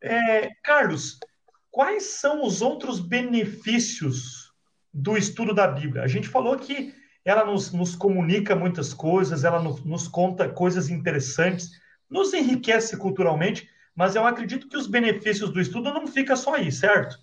É, 0.05 0.51
Carlos, 0.63 1.19
quais 1.71 2.03
são 2.03 2.45
os 2.45 2.61
outros 2.61 2.99
benefícios 2.99 4.51
do 4.93 5.17
estudo 5.17 5.53
da 5.53 5.67
Bíblia? 5.67 6.03
A 6.03 6.07
gente 6.07 6.27
falou 6.27 6.57
que 6.57 6.93
ela 7.25 7.43
nos, 7.43 7.71
nos 7.71 7.95
comunica 7.95 8.55
muitas 8.55 8.93
coisas, 8.93 9.43
ela 9.43 9.59
nos, 9.59 9.83
nos 9.83 10.07
conta 10.07 10.47
coisas 10.47 10.89
interessantes, 10.89 11.71
nos 12.07 12.33
enriquece 12.33 12.95
culturalmente, 12.97 13.67
mas 13.95 14.15
eu 14.15 14.27
acredito 14.27 14.69
que 14.69 14.77
os 14.77 14.85
benefícios 14.85 15.49
do 15.49 15.59
estudo 15.59 15.91
não 15.91 16.05
ficam 16.05 16.37
só 16.37 16.53
aí, 16.53 16.71
certo? 16.71 17.17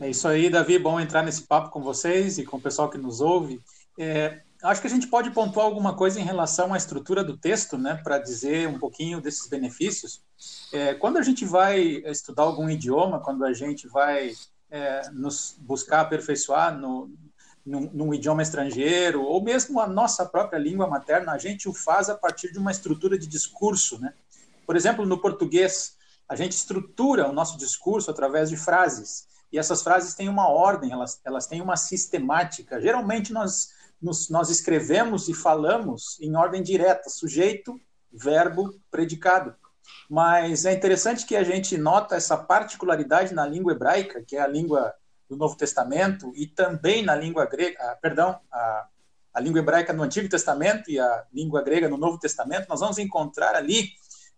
É 0.00 0.08
isso 0.08 0.28
aí, 0.28 0.48
Davi. 0.48 0.78
Bom 0.78 1.00
entrar 1.00 1.24
nesse 1.24 1.42
papo 1.42 1.70
com 1.70 1.82
vocês 1.82 2.38
e 2.38 2.44
com 2.44 2.58
o 2.58 2.60
pessoal 2.60 2.88
que 2.88 2.98
nos 2.98 3.20
ouve. 3.20 3.60
É, 3.98 4.42
acho 4.62 4.80
que 4.80 4.86
a 4.86 4.90
gente 4.90 5.08
pode 5.08 5.30
pontuar 5.30 5.66
alguma 5.66 5.96
coisa 5.96 6.20
em 6.20 6.24
relação 6.24 6.72
à 6.72 6.76
estrutura 6.76 7.24
do 7.24 7.36
texto, 7.36 7.76
né, 7.76 8.00
para 8.04 8.18
dizer 8.18 8.68
um 8.68 8.78
pouquinho 8.78 9.20
desses 9.20 9.48
benefícios. 9.48 10.22
É, 10.72 10.94
quando 10.94 11.18
a 11.18 11.22
gente 11.22 11.44
vai 11.44 11.80
estudar 12.06 12.44
algum 12.44 12.68
idioma, 12.68 13.20
quando 13.20 13.44
a 13.44 13.52
gente 13.52 13.86
vai 13.88 14.32
é, 14.70 15.10
nos 15.10 15.56
buscar 15.58 16.00
aperfeiçoar 16.00 16.76
no, 16.76 17.10
num, 17.64 17.90
num, 17.92 18.14
idioma 18.14 18.42
estrangeiro, 18.42 19.22
ou 19.22 19.42
mesmo 19.42 19.80
a 19.80 19.86
nossa 19.86 20.24
própria 20.24 20.58
língua 20.58 20.86
materna, 20.86 21.32
a 21.32 21.38
gente 21.38 21.68
o 21.68 21.74
faz 21.74 22.08
a 22.08 22.14
partir 22.14 22.52
de 22.52 22.58
uma 22.58 22.70
estrutura 22.70 23.18
de 23.18 23.26
discurso, 23.26 24.00
né? 24.00 24.14
Por 24.66 24.76
exemplo, 24.76 25.04
no 25.04 25.20
português, 25.20 25.96
a 26.28 26.36
gente 26.36 26.52
estrutura 26.52 27.28
o 27.28 27.32
nosso 27.32 27.58
discurso 27.58 28.10
através 28.10 28.48
de 28.48 28.56
frases. 28.56 29.26
E 29.52 29.58
essas 29.58 29.82
frases 29.82 30.14
têm 30.14 30.28
uma 30.28 30.48
ordem, 30.48 30.92
elas, 30.92 31.20
elas 31.24 31.46
têm 31.46 31.60
uma 31.60 31.76
sistemática. 31.76 32.80
Geralmente 32.80 33.32
nós, 33.32 33.72
nos, 34.00 34.30
nós 34.30 34.48
escrevemos 34.48 35.28
e 35.28 35.34
falamos 35.34 36.20
em 36.20 36.36
ordem 36.36 36.62
direta, 36.62 37.10
sujeito, 37.10 37.80
verbo, 38.12 38.80
predicado. 38.90 39.56
Mas 40.10 40.64
é 40.64 40.72
interessante 40.72 41.24
que 41.24 41.36
a 41.36 41.44
gente 41.44 41.78
nota 41.78 42.16
essa 42.16 42.36
particularidade 42.36 43.32
na 43.32 43.46
língua 43.46 43.72
hebraica, 43.72 44.20
que 44.20 44.36
é 44.36 44.40
a 44.40 44.46
língua 44.48 44.92
do 45.28 45.36
Novo 45.36 45.56
Testamento, 45.56 46.32
e 46.34 46.48
também 46.48 47.04
na 47.04 47.14
língua 47.14 47.46
grega, 47.46 47.78
ah, 47.80 47.96
perdão, 48.02 48.40
a, 48.50 48.88
a 49.32 49.40
língua 49.40 49.60
hebraica 49.60 49.92
no 49.92 50.02
Antigo 50.02 50.28
Testamento 50.28 50.90
e 50.90 50.98
a 50.98 51.24
língua 51.32 51.62
grega 51.62 51.88
no 51.88 51.96
Novo 51.96 52.18
Testamento, 52.18 52.68
nós 52.68 52.80
vamos 52.80 52.98
encontrar 52.98 53.54
ali 53.54 53.92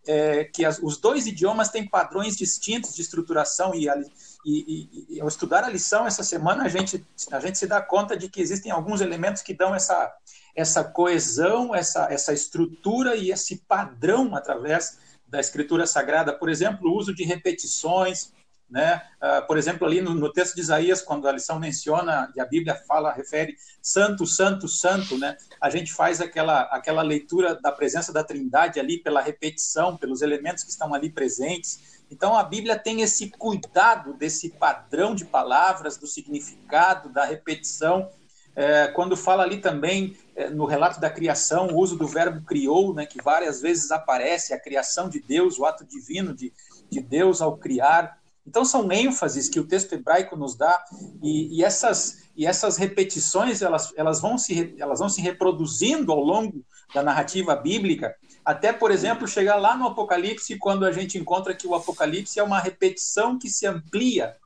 é, 0.07 0.45
que 0.45 0.62
as, 0.62 0.79
os 0.79 0.99
dois 0.99 1.26
idiomas 1.26 1.71
têm 1.71 1.88
padrões 1.88 2.37
distintos 2.37 2.95
de 2.95 3.00
estruturação 3.00 3.75
e, 3.75 3.88
e, 3.88 4.05
e, 4.45 5.07
e, 5.09 5.21
ao 5.23 5.29
estudar 5.29 5.64
a 5.64 5.71
lição 5.71 6.07
essa 6.07 6.25
semana 6.25 6.64
a 6.64 6.69
gente 6.69 7.07
a 7.31 7.38
gente 7.38 7.57
se 7.57 7.69
dá 7.69 7.81
conta 7.81 8.17
de 8.17 8.29
que 8.29 8.41
existem 8.41 8.73
alguns 8.73 9.00
elementos 9.00 9.43
que 9.43 9.55
dão 9.55 9.73
essa 9.73 10.12
essa 10.57 10.83
coesão 10.83 11.73
essa 11.73 12.12
essa 12.12 12.33
estrutura 12.33 13.14
e 13.14 13.31
esse 13.31 13.59
padrão 13.59 14.35
através 14.35 14.99
da 15.33 15.41
escritura 15.41 15.87
sagrada 15.87 16.33
por 16.33 16.49
exemplo 16.49 16.89
o 16.89 16.97
uso 16.97 17.12
de 17.12 17.25
repetições 17.25 18.33
né? 18.73 19.03
Uh, 19.23 19.47
por 19.47 19.59
exemplo, 19.59 19.87
ali 19.87 20.01
no, 20.01 20.15
no, 20.15 20.33
texto 20.33 20.55
de 20.55 20.62
Isaías, 20.62 21.03
quando 21.03 21.29
a 21.29 21.33
lição 21.33 21.61
menciona 21.61 22.33
e 22.35 22.41
a 22.41 22.47
Bíblia 22.47 22.75
fala, 22.75 23.12
refere 23.12 23.55
santo, 23.83 24.27
santo, 24.27 24.67
santo, 24.67 25.19
né? 25.19 25.37
a 25.61 25.69
gente 25.69 25.93
faz 25.93 26.23
aquela, 26.23 26.62
aquela 26.62 27.03
leitura 27.03 27.55
da 27.55 27.71
presença 27.71 28.15
da 28.15 28.25
Trindade 28.25 28.81
ali 28.81 28.97
pela 28.97 29.21
repetição, 29.21 29.99
pelos 29.99 30.23
elementos 30.23 30.65
que 30.65 30.71
estão 30.71 30.95
ali 30.95 31.11
presentes. 31.11 32.03
Então, 32.11 32.35
a 32.35 32.43
Bíblia 32.43 32.79
tem 32.79 33.03
esse 33.03 33.29
cuidado 33.29 34.15
desse 34.15 34.49
padrão 34.49 35.15
de 35.15 35.27
palavras, 35.27 35.99
do 35.99 36.07
significado, 36.07 37.11
da 37.11 37.27
repetição. 37.27 38.11
É, 38.54 38.88
quando 38.88 39.16
fala 39.16 39.42
ali 39.42 39.59
também 39.59 40.16
é, 40.37 40.50
no 40.50 40.66
relato 40.66 41.00
da 41.00 41.09
criação, 41.09 41.68
o 41.68 41.78
uso 41.78 41.97
do 41.97 42.06
verbo 42.06 42.42
criou, 42.42 42.94
né, 42.94 43.06
que 43.06 43.23
várias 43.23 43.61
vezes 43.61 43.90
aparece, 43.90 44.52
a 44.52 44.61
criação 44.61 45.09
de 45.09 45.21
Deus, 45.21 45.59
o 45.59 45.64
ato 45.64 45.85
divino 45.85 46.35
de, 46.35 46.52
de 46.90 47.00
Deus 47.00 47.40
ao 47.40 47.56
criar. 47.56 48.18
Então 48.47 48.64
são 48.64 48.90
ênfases 48.92 49.49
que 49.49 49.61
o 49.61 49.66
texto 49.66 49.94
hebraico 49.94 50.37
nos 50.37 50.56
dá 50.56 50.85
e, 51.23 51.59
e, 51.59 51.64
essas 51.64 52.23
e 52.37 52.47
essas 52.47 52.76
repetições 52.76 53.62
elas, 53.62 53.92
elas 53.97 54.21
vão 54.21 54.37
se 54.37 54.75
elas 54.78 54.99
vão 54.99 55.09
se 55.09 55.21
reproduzindo 55.21 56.11
ao 56.11 56.21
longo 56.21 56.64
da 56.92 57.02
narrativa 57.02 57.54
bíblica 57.54 58.16
até 58.44 58.73
por 58.73 58.90
exemplo 58.90 59.28
chegar 59.28 59.56
lá 59.56 59.76
no 59.76 59.87
Apocalipse 59.87 60.59
quando 60.59 60.85
a 60.85 60.90
gente 60.90 61.18
encontra 61.18 61.54
que 61.54 61.66
o 61.66 61.75
Apocalipse 61.75 62.40
é 62.40 62.42
uma 62.42 62.59
repetição 62.59 63.38
que 63.38 63.49
se 63.49 63.66
amplia 63.66 64.37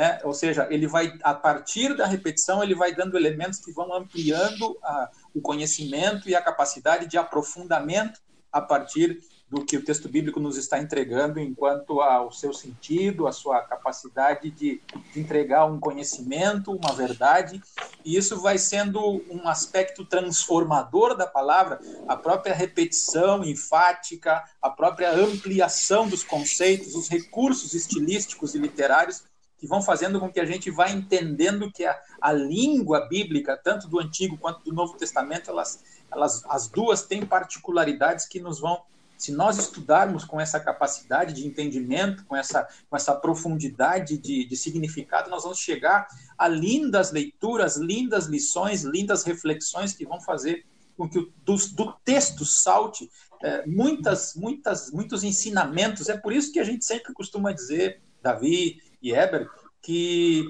né? 0.00 0.18
ou 0.24 0.32
seja 0.32 0.66
ele 0.70 0.86
vai 0.86 1.12
a 1.22 1.34
partir 1.34 1.94
da 1.94 2.06
repetição 2.06 2.62
ele 2.62 2.74
vai 2.74 2.94
dando 2.94 3.18
elementos 3.18 3.58
que 3.58 3.70
vão 3.70 3.92
ampliando 3.92 4.78
a, 4.82 5.10
o 5.34 5.42
conhecimento 5.42 6.26
e 6.26 6.34
a 6.34 6.40
capacidade 6.40 7.06
de 7.06 7.18
aprofundamento 7.18 8.18
a 8.50 8.62
partir 8.62 9.20
do 9.50 9.62
que 9.62 9.76
o 9.76 9.84
texto 9.84 10.08
bíblico 10.08 10.40
nos 10.40 10.56
está 10.56 10.78
entregando 10.78 11.38
enquanto 11.38 12.00
ao 12.00 12.32
seu 12.32 12.52
sentido, 12.54 13.26
a 13.26 13.32
sua 13.32 13.60
capacidade 13.62 14.48
de, 14.48 14.80
de, 15.12 15.20
entregar 15.20 15.66
um 15.66 15.80
conhecimento, 15.80 16.72
uma 16.72 16.92
verdade, 16.92 17.60
e 18.04 18.16
isso 18.16 18.40
vai 18.40 18.58
sendo 18.58 19.00
um 19.28 19.48
aspecto 19.48 20.04
transformador 20.04 21.16
da 21.16 21.26
palavra, 21.26 21.80
a 22.06 22.16
própria 22.16 22.54
repetição 22.54 23.44
enfática, 23.44 24.40
a 24.62 24.70
própria 24.70 25.10
ampliação 25.12 26.08
dos 26.08 26.22
conceitos, 26.22 26.94
os 26.94 27.08
recursos 27.08 27.74
estilísticos 27.74 28.54
e 28.54 28.58
literários 28.58 29.24
que 29.60 29.66
vão 29.66 29.82
fazendo 29.82 30.18
com 30.18 30.32
que 30.32 30.40
a 30.40 30.46
gente 30.46 30.70
vá 30.70 30.90
entendendo 30.90 31.70
que 31.70 31.84
a, 31.84 32.00
a 32.20 32.32
língua 32.32 33.06
bíblica, 33.06 33.60
tanto 33.62 33.86
do 33.86 34.00
Antigo 34.00 34.38
quanto 34.38 34.64
do 34.64 34.72
Novo 34.72 34.96
Testamento, 34.96 35.50
elas, 35.50 35.84
elas, 36.10 36.42
as 36.48 36.66
duas 36.66 37.02
têm 37.02 37.26
particularidades 37.26 38.26
que 38.26 38.40
nos 38.40 38.58
vão 38.58 38.82
se 39.18 39.32
nós 39.32 39.58
estudarmos 39.58 40.24
com 40.24 40.40
essa 40.40 40.58
capacidade 40.58 41.34
de 41.34 41.46
entendimento, 41.46 42.24
com 42.24 42.34
essa, 42.34 42.66
com 42.88 42.96
essa 42.96 43.14
profundidade 43.14 44.16
de, 44.16 44.46
de 44.46 44.56
significado, 44.56 45.28
nós 45.28 45.42
vamos 45.42 45.58
chegar 45.58 46.08
a 46.38 46.48
lindas 46.48 47.12
leituras, 47.12 47.76
lindas 47.76 48.24
lições, 48.24 48.82
lindas 48.82 49.22
reflexões 49.22 49.92
que 49.92 50.06
vão 50.06 50.22
fazer 50.22 50.64
com 50.96 51.06
que 51.06 51.18
o, 51.18 51.30
do, 51.44 51.54
do 51.74 51.92
texto 52.02 52.46
salte 52.46 53.10
é, 53.42 53.66
muitas, 53.66 54.34
muitas, 54.34 54.90
muitos 54.90 55.22
ensinamentos. 55.22 56.08
É 56.08 56.16
por 56.16 56.32
isso 56.32 56.50
que 56.50 56.58
a 56.58 56.64
gente 56.64 56.86
sempre 56.86 57.12
costuma 57.12 57.52
dizer, 57.52 58.00
Davi 58.22 58.80
e 59.02 59.12
Eber, 59.12 59.48
que 59.82 60.44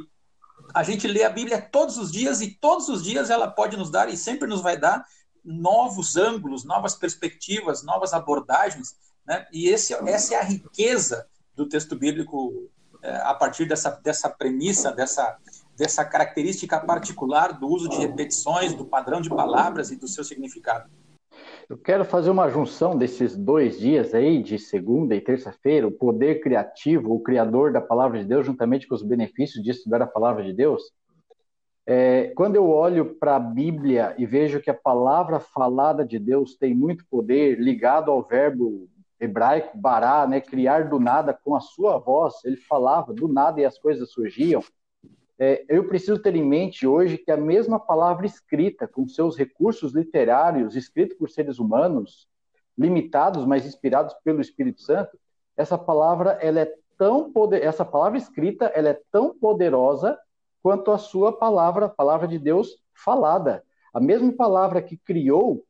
A 0.75 0.83
gente 0.83 1.09
lê 1.09 1.25
a 1.25 1.31
Bíblia 1.31 1.61
todos 1.61 1.97
os 1.97 2.13
dias 2.13 2.41
e 2.41 2.53
todos 2.53 2.89
os 2.89 3.03
dias 3.03 3.31
ela 3.31 3.49
pode 3.49 3.77
nos 3.77 3.91
dar 3.91 4.09
e 4.09 4.17
sempre 4.17 4.47
nos 4.47 4.61
vai 4.61 4.77
dar 4.77 5.05
novos 5.45 6.17
ângulos, 6.17 6.65
novas 6.65 6.95
perspectivas, 6.95 7.83
novas 7.83 8.13
abordagens. 8.13 8.95
Né? 9.27 9.47
E 9.53 9.69
esse, 9.69 9.95
essa 10.09 10.35
é 10.35 10.39
a 10.39 10.45
riqueza 10.45 11.27
do 11.57 11.67
texto 11.67 11.97
bíblico 11.97 12.71
é, 13.03 13.17
a 13.17 13.35
partir 13.35 13.67
dessa, 13.67 13.91
dessa 14.03 14.29
premissa, 14.29 14.93
dessa, 14.93 15.39
dessa 15.77 16.05
característica 16.05 16.79
particular 16.79 17.59
do 17.59 17.67
uso 17.67 17.89
de 17.89 17.97
repetições, 17.97 18.75
do 18.75 18.85
padrão 18.85 19.21
de 19.21 19.31
palavras 19.31 19.91
e 19.91 19.97
do 19.97 20.07
seu 20.07 20.23
significado. 20.23 20.91
Eu 21.71 21.79
quero 21.79 22.05
fazer 22.05 22.31
uma 22.31 22.49
junção 22.49 22.99
desses 22.99 23.37
dois 23.37 23.79
dias 23.79 24.13
aí, 24.13 24.43
de 24.43 24.59
segunda 24.59 25.15
e 25.15 25.21
terça-feira, 25.21 25.87
o 25.87 25.93
poder 25.93 26.41
criativo, 26.41 27.15
o 27.15 27.21
criador 27.21 27.73
da 27.73 27.81
palavra 27.81 28.19
de 28.19 28.25
Deus, 28.25 28.45
juntamente 28.45 28.89
com 28.89 28.95
os 28.97 29.05
benefícios 29.05 29.63
de 29.63 29.71
estudar 29.71 30.03
a 30.03 30.07
palavra 30.07 30.43
de 30.43 30.53
Deus. 30.53 30.83
É, 31.87 32.33
quando 32.35 32.57
eu 32.57 32.69
olho 32.69 33.15
para 33.15 33.37
a 33.37 33.39
Bíblia 33.39 34.17
e 34.19 34.27
vejo 34.27 34.61
que 34.61 34.69
a 34.69 34.75
palavra 34.75 35.39
falada 35.39 36.05
de 36.05 36.19
Deus 36.19 36.57
tem 36.57 36.75
muito 36.75 37.05
poder 37.09 37.61
ligado 37.61 38.11
ao 38.11 38.21
verbo 38.21 38.89
hebraico, 39.21 39.79
bará, 39.79 40.27
né, 40.27 40.41
criar 40.41 40.89
do 40.89 40.99
nada 40.99 41.33
com 41.33 41.55
a 41.55 41.61
sua 41.61 41.99
voz, 41.99 42.45
ele 42.45 42.57
falava 42.57 43.13
do 43.13 43.29
nada 43.29 43.61
e 43.61 43.65
as 43.65 43.79
coisas 43.79 44.11
surgiam. 44.11 44.61
É, 45.43 45.65
eu 45.71 45.89
preciso 45.89 46.21
ter 46.21 46.37
em 46.37 46.45
mente 46.45 46.87
hoje 46.87 47.17
que 47.17 47.31
a 47.31 47.37
mesma 47.37 47.81
palavra 47.81 48.27
escrita, 48.27 48.87
com 48.87 49.09
seus 49.09 49.39
recursos 49.39 49.95
literários, 49.95 50.77
escrito 50.77 51.17
por 51.17 51.31
seres 51.31 51.59
humanos, 51.59 52.29
limitados, 52.77 53.47
mas 53.47 53.65
inspirados 53.65 54.15
pelo 54.23 54.43
Espírito 54.43 54.83
Santo, 54.83 55.19
essa 55.57 55.79
palavra 55.79 56.33
ela 56.43 56.61
é 56.61 56.75
tão 56.99 57.33
poder, 57.33 57.65
essa 57.65 57.87
palavra 57.87 58.19
escrita 58.19 58.67
ela 58.67 58.91
é 58.91 59.01
tão 59.11 59.35
poderosa 59.35 60.19
quanto 60.63 60.91
a 60.91 60.99
sua 60.99 61.33
palavra, 61.33 61.87
a 61.87 61.89
palavra 61.89 62.29
de 62.29 62.39
Deus 62.39 62.77
falada. 62.93 63.65
A 63.95 63.99
mesma 63.99 64.31
palavra 64.33 64.83
que 64.83 64.99
criou 64.99 65.65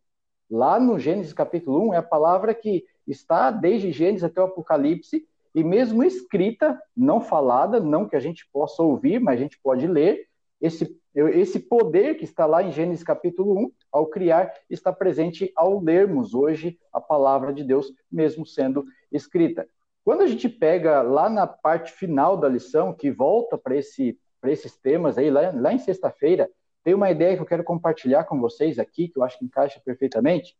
lá 0.51 0.81
no 0.81 0.99
Gênesis 0.99 1.33
capítulo 1.33 1.91
1 1.91 1.95
é 1.95 1.99
a 1.99 2.03
palavra 2.03 2.53
que 2.53 2.85
está 3.07 3.53
desde 3.53 3.93
Gênesis 3.93 4.25
até 4.25 4.41
o 4.41 4.47
Apocalipse, 4.47 5.29
e 5.55 5.65
mesmo 5.65 6.05
escrita, 6.05 6.81
não 6.97 7.21
falada, 7.21 7.81
não 7.81 8.09
que 8.09 8.17
a 8.17 8.21
gente 8.21 8.49
possa 8.53 8.83
ouvir, 8.83 9.21
mas 9.21 9.39
a 9.39 9.43
gente 9.43 9.59
pode 9.63 9.87
ler, 9.87 10.27
esse, 10.61 10.97
esse 11.15 11.59
poder 11.59 12.17
que 12.17 12.25
está 12.25 12.47
lá 12.47 12.63
em 12.63 12.71
Gênesis 12.71 13.03
capítulo 13.03 13.59
1, 13.59 13.73
ao 13.91 14.07
criar, 14.07 14.53
está 14.69 14.93
presente 14.93 15.51
ao 15.57 15.81
lermos 15.81 16.35
hoje 16.35 16.79
a 16.93 17.01
palavra 17.01 17.53
de 17.53 17.65
Deus, 17.65 17.93
mesmo 18.11 18.47
sendo 18.47 18.85
escrita. 19.11 19.67
Quando 20.05 20.23
a 20.23 20.27
gente 20.27 20.49
pega 20.49 21.03
lá 21.03 21.29
na 21.29 21.47
parte 21.47 21.93
final 21.93 22.37
da 22.37 22.49
lição, 22.49 22.93
que 22.93 23.11
volta 23.11 23.59
para 23.59 23.77
esse, 23.77 24.19
esses 24.45 24.77
temas 24.77 25.19
aí, 25.19 25.31
lá, 25.31 25.51
lá 25.55 25.73
em 25.73 25.79
sexta-feira, 25.79 26.49
tem 26.83 26.95
uma 26.95 27.11
ideia 27.11 27.37
que 27.37 27.43
eu 27.43 27.47
quero 27.47 27.65
compartilhar 27.65 28.25
com 28.25 28.41
vocês 28.41 28.79
aqui, 28.79 29.09
que 29.09 29.19
eu 29.19 29.23
acho 29.23 29.39
que 29.39 29.45
encaixa 29.45 29.81
perfeitamente, 29.85 30.55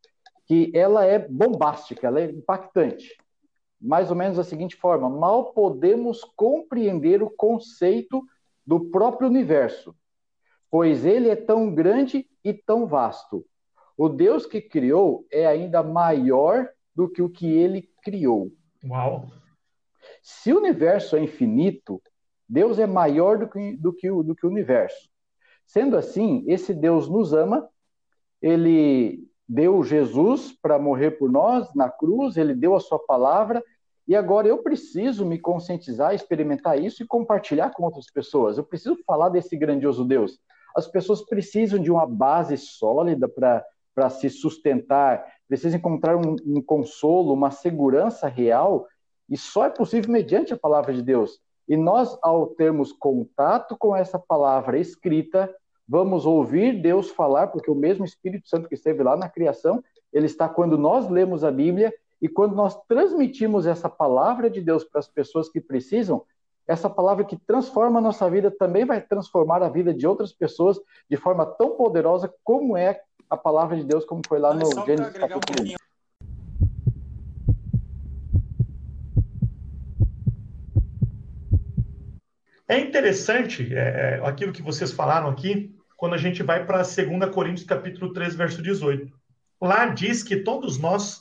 que 0.47 0.71
ela 0.75 1.05
é 1.05 1.19
bombástica, 1.19 2.07
ela 2.07 2.21
é 2.21 2.25
impactante. 2.25 3.17
Mais 3.81 4.11
ou 4.11 4.17
menos 4.17 4.37
da 4.37 4.45
seguinte 4.45 4.77
forma: 4.77 5.09
mal 5.09 5.53
podemos 5.53 6.23
compreender 6.37 7.23
o 7.23 7.31
conceito 7.31 8.23
do 8.67 8.91
próprio 8.91 9.29
universo, 9.29 9.95
pois 10.71 11.05
ele 11.05 11.29
é 11.29 11.37
tão 11.37 11.75
grande 11.75 12.29
e 12.45 12.53
tão 12.53 12.87
vasto. 12.87 13.45
O 13.97 14.09
Deus 14.09 14.47
que 14.47 14.61
criou 14.61 15.27
é 15.31 15.47
ainda 15.47 15.83
maior 15.83 16.69
do 16.95 17.09
que 17.09 17.23
o 17.23 17.29
que 17.29 17.47
ele 17.47 17.91
criou. 18.03 18.53
Uau! 18.85 19.27
Se 20.23 20.53
o 20.53 20.59
universo 20.59 21.17
é 21.17 21.23
infinito, 21.23 22.03
Deus 22.49 22.79
é 22.79 22.87
maior 22.87 23.39
do 23.39 23.49
que, 23.49 23.77
do 23.77 23.93
que, 23.93 24.11
do 24.11 24.35
que 24.35 24.47
o 24.47 24.51
universo. 24.51 25.09
Sendo 25.67 25.97
assim, 25.97 26.45
esse 26.49 26.75
Deus 26.75 27.09
nos 27.09 27.33
ama, 27.33 27.69
ele 28.43 29.25
deu 29.49 29.83
Jesus 29.83 30.53
para 30.61 30.79
morrer 30.79 31.13
por 31.13 31.31
nós 31.31 31.73
na 31.75 31.89
cruz, 31.89 32.37
ele 32.37 32.55
deu 32.55 32.75
a 32.75 32.81
sua 32.81 32.99
palavra, 32.99 33.63
e 34.11 34.17
agora 34.17 34.49
eu 34.49 34.59
preciso 34.59 35.25
me 35.25 35.39
conscientizar, 35.39 36.13
experimentar 36.13 36.77
isso 36.77 37.01
e 37.01 37.07
compartilhar 37.07 37.71
com 37.71 37.85
outras 37.85 38.11
pessoas. 38.11 38.59
Eu 38.59 38.65
preciso 38.65 38.99
falar 39.07 39.29
desse 39.29 39.57
grandioso 39.57 40.05
Deus. 40.05 40.37
As 40.75 40.89
pessoas 40.89 41.23
precisam 41.23 41.79
de 41.79 41.93
uma 41.93 42.05
base 42.05 42.57
sólida 42.57 43.29
para 43.29 44.11
se 44.11 44.29
sustentar, 44.29 45.25
precisam 45.47 45.79
encontrar 45.79 46.17
um, 46.17 46.35
um 46.45 46.61
consolo, 46.61 47.33
uma 47.33 47.53
segurança 47.53 48.27
real, 48.27 48.85
e 49.29 49.37
só 49.37 49.67
é 49.67 49.71
possível 49.71 50.11
mediante 50.11 50.53
a 50.53 50.59
palavra 50.59 50.93
de 50.93 51.03
Deus. 51.03 51.39
E 51.69 51.77
nós, 51.77 52.19
ao 52.21 52.49
termos 52.49 52.91
contato 52.91 53.77
com 53.79 53.95
essa 53.95 54.19
palavra 54.19 54.77
escrita, 54.77 55.49
vamos 55.89 56.27
ouvir 56.27 56.83
Deus 56.83 57.13
falar, 57.13 57.47
porque 57.47 57.71
o 57.71 57.77
mesmo 57.77 58.05
Espírito 58.05 58.49
Santo 58.49 58.69
que 58.69 58.75
esteve 58.75 59.05
lá 59.05 59.17
na 59.17 59.29
criação, 59.29 59.81
ele 60.13 60.27
está 60.27 60.49
quando 60.49 60.77
nós 60.77 61.09
lemos 61.09 61.45
a 61.45 61.53
Bíblia 61.53 61.95
e 62.21 62.29
quando 62.29 62.55
nós 62.55 62.79
transmitimos 62.87 63.67
essa 63.67 63.89
palavra 63.89 64.51
de 64.51 64.61
Deus 64.61 64.85
para 64.85 64.99
as 64.99 65.09
pessoas 65.09 65.49
que 65.49 65.61
precisam, 65.61 66.23
essa 66.67 66.89
palavra 66.89 67.25
que 67.25 67.37
transforma 67.37 67.99
a 67.99 68.03
nossa 68.03 68.29
vida 68.31 68.51
também 68.51 68.85
vai 68.85 69.01
transformar 69.01 69.63
a 69.63 69.69
vida 69.69 69.93
de 69.93 70.07
outras 70.07 70.33
pessoas 70.33 70.79
de 71.09 71.17
forma 71.17 71.47
tão 71.47 71.71
poderosa 71.77 72.33
como 72.45 72.77
é 72.77 73.01
a 73.29 73.37
palavra 73.37 73.77
de 73.77 73.85
Deus, 73.85 74.05
como 74.05 74.23
foi 74.27 74.39
lá 74.39 74.53
no 74.53 74.67
Gênesis 74.85 75.17
capítulo 75.17 75.73
1. 75.73 75.81
É 82.69 82.79
interessante 82.79 83.75
é, 83.75 84.21
é, 84.23 84.29
aquilo 84.29 84.53
que 84.53 84.63
vocês 84.63 84.93
falaram 84.93 85.29
aqui, 85.29 85.75
quando 85.97 86.15
a 86.15 86.19
gente 86.19 86.41
vai 86.41 86.65
para 86.65 86.83
2 86.83 87.35
Coríntios 87.35 87.67
capítulo 87.67 88.13
3, 88.13 88.37
verso 88.37 88.63
18. 88.63 89.13
Lá 89.61 89.87
diz 89.87 90.23
que 90.23 90.37
todos 90.37 90.79
nós 90.79 91.21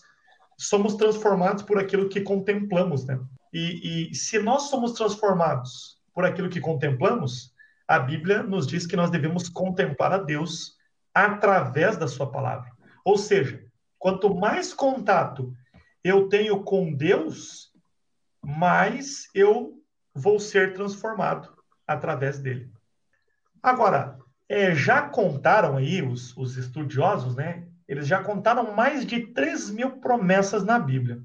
somos 0.59 0.95
transformados 0.95 1.63
por 1.63 1.79
aquilo 1.79 2.09
que 2.09 2.19
contemplamos, 2.19 3.05
né? 3.05 3.17
E, 3.53 4.09
e 4.11 4.15
se 4.15 4.37
nós 4.39 4.63
somos 4.63 4.91
transformados 4.91 5.97
por 6.13 6.25
aquilo 6.25 6.49
que 6.49 6.59
contemplamos, 6.59 7.53
a 7.87 7.97
Bíblia 7.97 8.43
nos 8.43 8.67
diz 8.67 8.85
que 8.85 8.95
nós 8.95 9.09
devemos 9.09 9.47
contemplar 9.47 10.11
a 10.11 10.17
Deus 10.17 10.75
através 11.13 11.97
da 11.97 12.07
sua 12.07 12.29
palavra. 12.29 12.69
Ou 13.05 13.17
seja, 13.17 13.63
quanto 13.97 14.35
mais 14.35 14.73
contato 14.73 15.53
eu 16.03 16.27
tenho 16.27 16.61
com 16.61 16.93
Deus, 16.93 17.71
mais 18.43 19.29
eu 19.33 19.81
vou 20.13 20.39
ser 20.39 20.73
transformado 20.73 21.51
através 21.87 22.37
dele. 22.37 22.69
Agora, 23.63 24.19
é, 24.47 24.75
já 24.75 25.01
contaram 25.01 25.77
aí, 25.77 26.01
os, 26.01 26.35
os 26.35 26.57
estudiosos, 26.57 27.35
né? 27.35 27.68
Eles 27.89 28.05
já 28.05 28.23
contaram 28.23 28.75
mais 28.75 29.03
de 29.03 29.33
3 29.33 29.71
mil 29.71 29.99
promessas 29.99 30.63
na 30.63 30.77
Bíblia. 30.77 31.23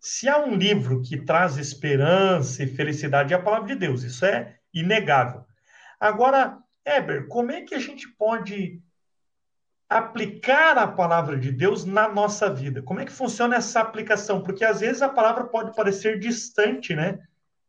Se 0.00 0.30
há 0.30 0.38
um 0.38 0.54
livro 0.54 1.02
que 1.02 1.20
traz 1.20 1.58
esperança 1.58 2.62
e 2.62 2.66
felicidade, 2.66 3.34
é 3.34 3.36
a 3.36 3.42
palavra 3.42 3.68
de 3.68 3.74
Deus. 3.74 4.02
Isso 4.02 4.24
é 4.24 4.56
inegável. 4.72 5.44
Agora, 6.00 6.56
Eber, 6.86 7.28
como 7.28 7.52
é 7.52 7.60
que 7.60 7.74
a 7.74 7.78
gente 7.78 8.08
pode 8.08 8.80
aplicar 9.90 10.78
a 10.78 10.86
palavra 10.86 11.36
de 11.36 11.52
Deus 11.52 11.84
na 11.84 12.08
nossa 12.08 12.48
vida? 12.48 12.80
Como 12.80 13.00
é 13.00 13.04
que 13.04 13.12
funciona 13.12 13.56
essa 13.56 13.80
aplicação? 13.80 14.42
Porque 14.42 14.64
às 14.64 14.80
vezes 14.80 15.02
a 15.02 15.08
palavra 15.10 15.44
pode 15.44 15.76
parecer 15.76 16.18
distante, 16.18 16.96
né? 16.96 17.18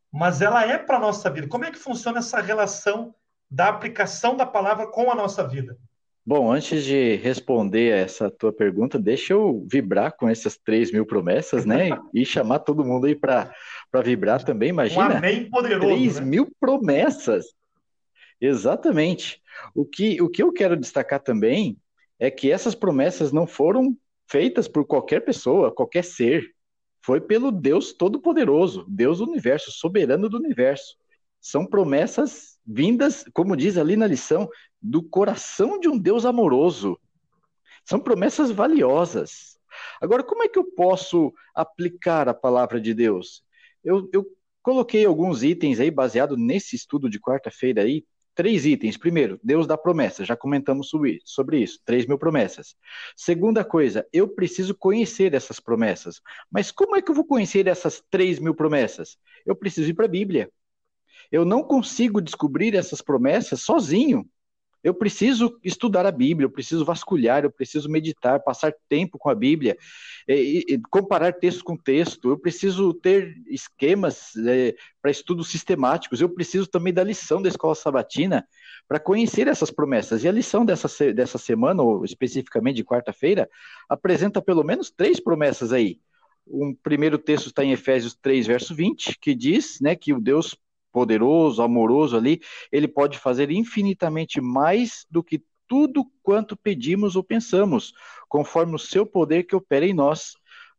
Mas 0.10 0.41
ela 0.41 0.65
é 0.65 0.78
para 0.78 0.96
a 0.96 1.02
nossa 1.02 1.30
vida. 1.30 1.50
Como 1.50 1.65
é 1.65 1.72
que 1.72 1.78
funciona 1.78 2.20
essa 2.20 2.39
relação 2.39 3.13
da 3.50 3.67
aplicação 3.67 4.38
da 4.38 4.46
palavra 4.46 4.88
com 4.88 5.12
a 5.12 5.15
nossa 5.15 5.46
vida? 5.46 5.78
Bom, 6.23 6.51
antes 6.51 6.84
de 6.84 7.15
responder 7.15 7.97
essa 7.97 8.29
tua 8.29 8.53
pergunta, 8.53 8.99
deixa 8.99 9.34
eu 9.34 9.65
vibrar 9.69 10.15
com 10.15 10.29
essas 10.29 10.55
3 10.55 10.91
mil 10.91 11.05
promessas, 11.05 11.65
né? 11.65 11.89
e 12.13 12.23
chamar 12.23 12.60
todo 12.60 12.86
mundo 12.86 13.07
aí 13.07 13.15
para 13.15 13.51
vibrar 14.03 14.43
também. 14.43 14.69
Imagina. 14.69 15.15
Um 15.15 15.17
amém 15.17 15.49
poderoso. 15.49 15.88
3 15.88 16.19
né? 16.19 16.25
mil 16.25 16.47
promessas. 16.60 17.45
Exatamente. 18.39 19.41
O 19.73 19.84
que, 19.84 20.21
o 20.21 20.29
que 20.29 20.43
eu 20.43 20.51
quero 20.53 20.77
destacar 20.77 21.19
também 21.19 21.77
é 22.19 22.29
que 22.29 22.51
essas 22.51 22.75
promessas 22.75 23.31
não 23.31 23.47
foram 23.47 23.97
feitas 24.29 24.67
por 24.67 24.86
qualquer 24.86 25.21
pessoa, 25.21 25.73
qualquer 25.73 26.03
ser. 26.03 26.45
Foi 27.03 27.19
pelo 27.19 27.51
Deus 27.51 27.93
Todo-Poderoso, 27.93 28.86
Deus 28.88 29.17
do 29.17 29.25
universo, 29.27 29.71
soberano 29.71 30.29
do 30.29 30.38
universo. 30.38 30.95
São 31.39 31.65
promessas 31.65 32.60
vindas, 32.65 33.25
como 33.34 33.57
diz 33.57 33.75
ali 33.75 33.95
na 33.95 34.05
lição, 34.05 34.47
do 34.82 35.04
coração 35.04 35.80
de 35.80 35.88
um 35.88 35.98
Deus 35.98 36.26
amoroso. 36.26 37.00
São 37.86 38.00
promessas 38.00 38.52
valiosas. 38.52 39.60
Agora, 40.02 40.24
como 40.24 40.44
é 40.44 40.48
que 40.48 40.60
eu 40.60 40.65
posso 40.65 41.34
aplicar 41.54 42.28
a 42.28 42.34
palavra 42.34 42.80
de 42.80 42.94
Deus? 42.94 43.44
Eu, 43.84 44.10
eu 44.13 44.26
coloquei 44.62 45.06
alguns 45.06 45.44
itens 45.44 45.80
aí, 45.80 45.89
baseado 45.89 46.38
nesse 46.38 46.76
estudo 46.76 47.10
de 47.10 47.20
quarta-feira 47.20 47.84
aí, 47.84 48.06
três 48.36 48.65
itens. 48.65 48.98
Primeiro, 48.98 49.39
Deus 49.44 49.67
dá 49.67 49.78
promessa, 49.78 50.26
já 50.26 50.36
comentamos 50.36 50.89
sobre, 50.89 51.63
isso, 51.63 51.80
três 51.86 52.06
mil 52.06 52.17
promessas. 52.17 52.76
Segunda 53.15 53.63
coisa, 53.63 54.08
eu 54.12 54.28
preciso 54.28 54.76
conhecer 54.76 55.34
essas 55.34 55.60
promessas. 55.60 56.22
Mas 56.50 56.72
como 56.72 56.96
é 56.96 57.02
que 57.02 57.12
eu 57.12 57.15
vou 57.15 57.26
conhecer 57.26 57.67
essas 57.67 58.04
três 58.10 58.39
mil 58.39 58.56
promessas? 58.56 59.17
Eu 59.46 59.56
preciso 59.56 59.89
ir 59.89 59.94
para 59.94 60.06
a 60.06 60.10
Bíblia. 60.10 60.52
Eu 61.32 61.46
não 61.46 61.63
consigo 61.63 62.22
descobrir 62.22 62.76
essas 62.76 63.02
promessas 63.02 63.62
sozinho. 63.62 64.28
Eu 64.84 64.94
preciso 64.94 65.60
estudar 65.63 66.06
a 66.06 66.12
Bíblia, 66.12 66.46
eu 66.46 66.50
preciso 66.50 66.84
vasculhar, 66.84 67.44
eu 67.44 67.52
preciso 67.52 67.89
meditar, 67.89 68.39
passar 68.39 68.74
tempo 68.89 69.17
com 69.17 69.30
a 69.30 69.36
Bíblia, 69.36 69.78
e, 70.28 70.65
e, 70.67 70.80
comparar 70.89 71.34
texto 71.34 71.63
com 71.63 71.78
texto, 71.78 72.30
eu 72.30 72.38
preciso 72.38 72.94
ter 72.94 73.36
esquemas 73.48 74.36
é, 74.38 74.76
para 75.02 75.12
estudos 75.12 75.50
sistemáticos, 75.50 76.20
eu 76.20 76.30
preciso 76.30 76.67
também 76.67 76.94
da 76.94 77.04
lição 77.04 77.41
da 77.41 77.50
escola 77.50 77.76
sabatina 77.76 78.48
para 78.88 79.00
conhecer 79.00 79.48
essas 79.48 79.70
promessas. 79.70 80.24
E 80.24 80.28
a 80.28 80.32
lição 80.32 80.65
dessa, 80.65 81.13
dessa 81.13 81.38
semana, 81.38 81.84
ou 81.84 82.04
especificamente 82.04 82.78
de 82.78 82.84
quarta-feira, 82.84 83.50
apresenta 83.88 84.41
pelo 84.41 84.63
menos 84.63 84.89
três 84.89 85.20
promessas 85.20 85.72
aí. 85.72 86.00
Um 86.48 86.74
primeiro 86.74 87.17
texto 87.17 87.48
está 87.48 87.63
em 87.63 87.72
Efésios 87.72 88.15
3, 88.15 88.48
verso 88.48 88.76
20, 88.76 89.17
que 89.20 89.36
diz 89.36 89.80
né, 89.80 89.96
que 89.96 90.12
o 90.12 90.20
Deus 90.20 90.58
poderoso, 90.91 91.62
amoroso 91.62 92.17
ali, 92.17 92.41
ele 92.71 92.88
pode 92.88 93.17
fazer 93.17 93.49
infinitamente 93.51 94.41
mais 94.41 95.06
do 95.10 95.23
que 95.23 95.43
tudo 95.67 96.06
quanto 96.21 96.58
pedimos 96.58 97.15
ou 97.15 97.23
pensamos, 97.23 97.93
conforme 98.27 98.75
o 98.75 98.80
seu 98.80 99.06
poder 99.06 99.43
que 99.43 99.56
opera 99.56 99.86
em 99.86 99.93
nós. 99.93 100.34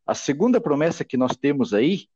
A 0.07 0.14
segunda 0.14 0.61
promessa 0.61 1.05
que 1.05 1.16
nós 1.16 1.35
temos 1.35 1.72
aí 1.72 2.07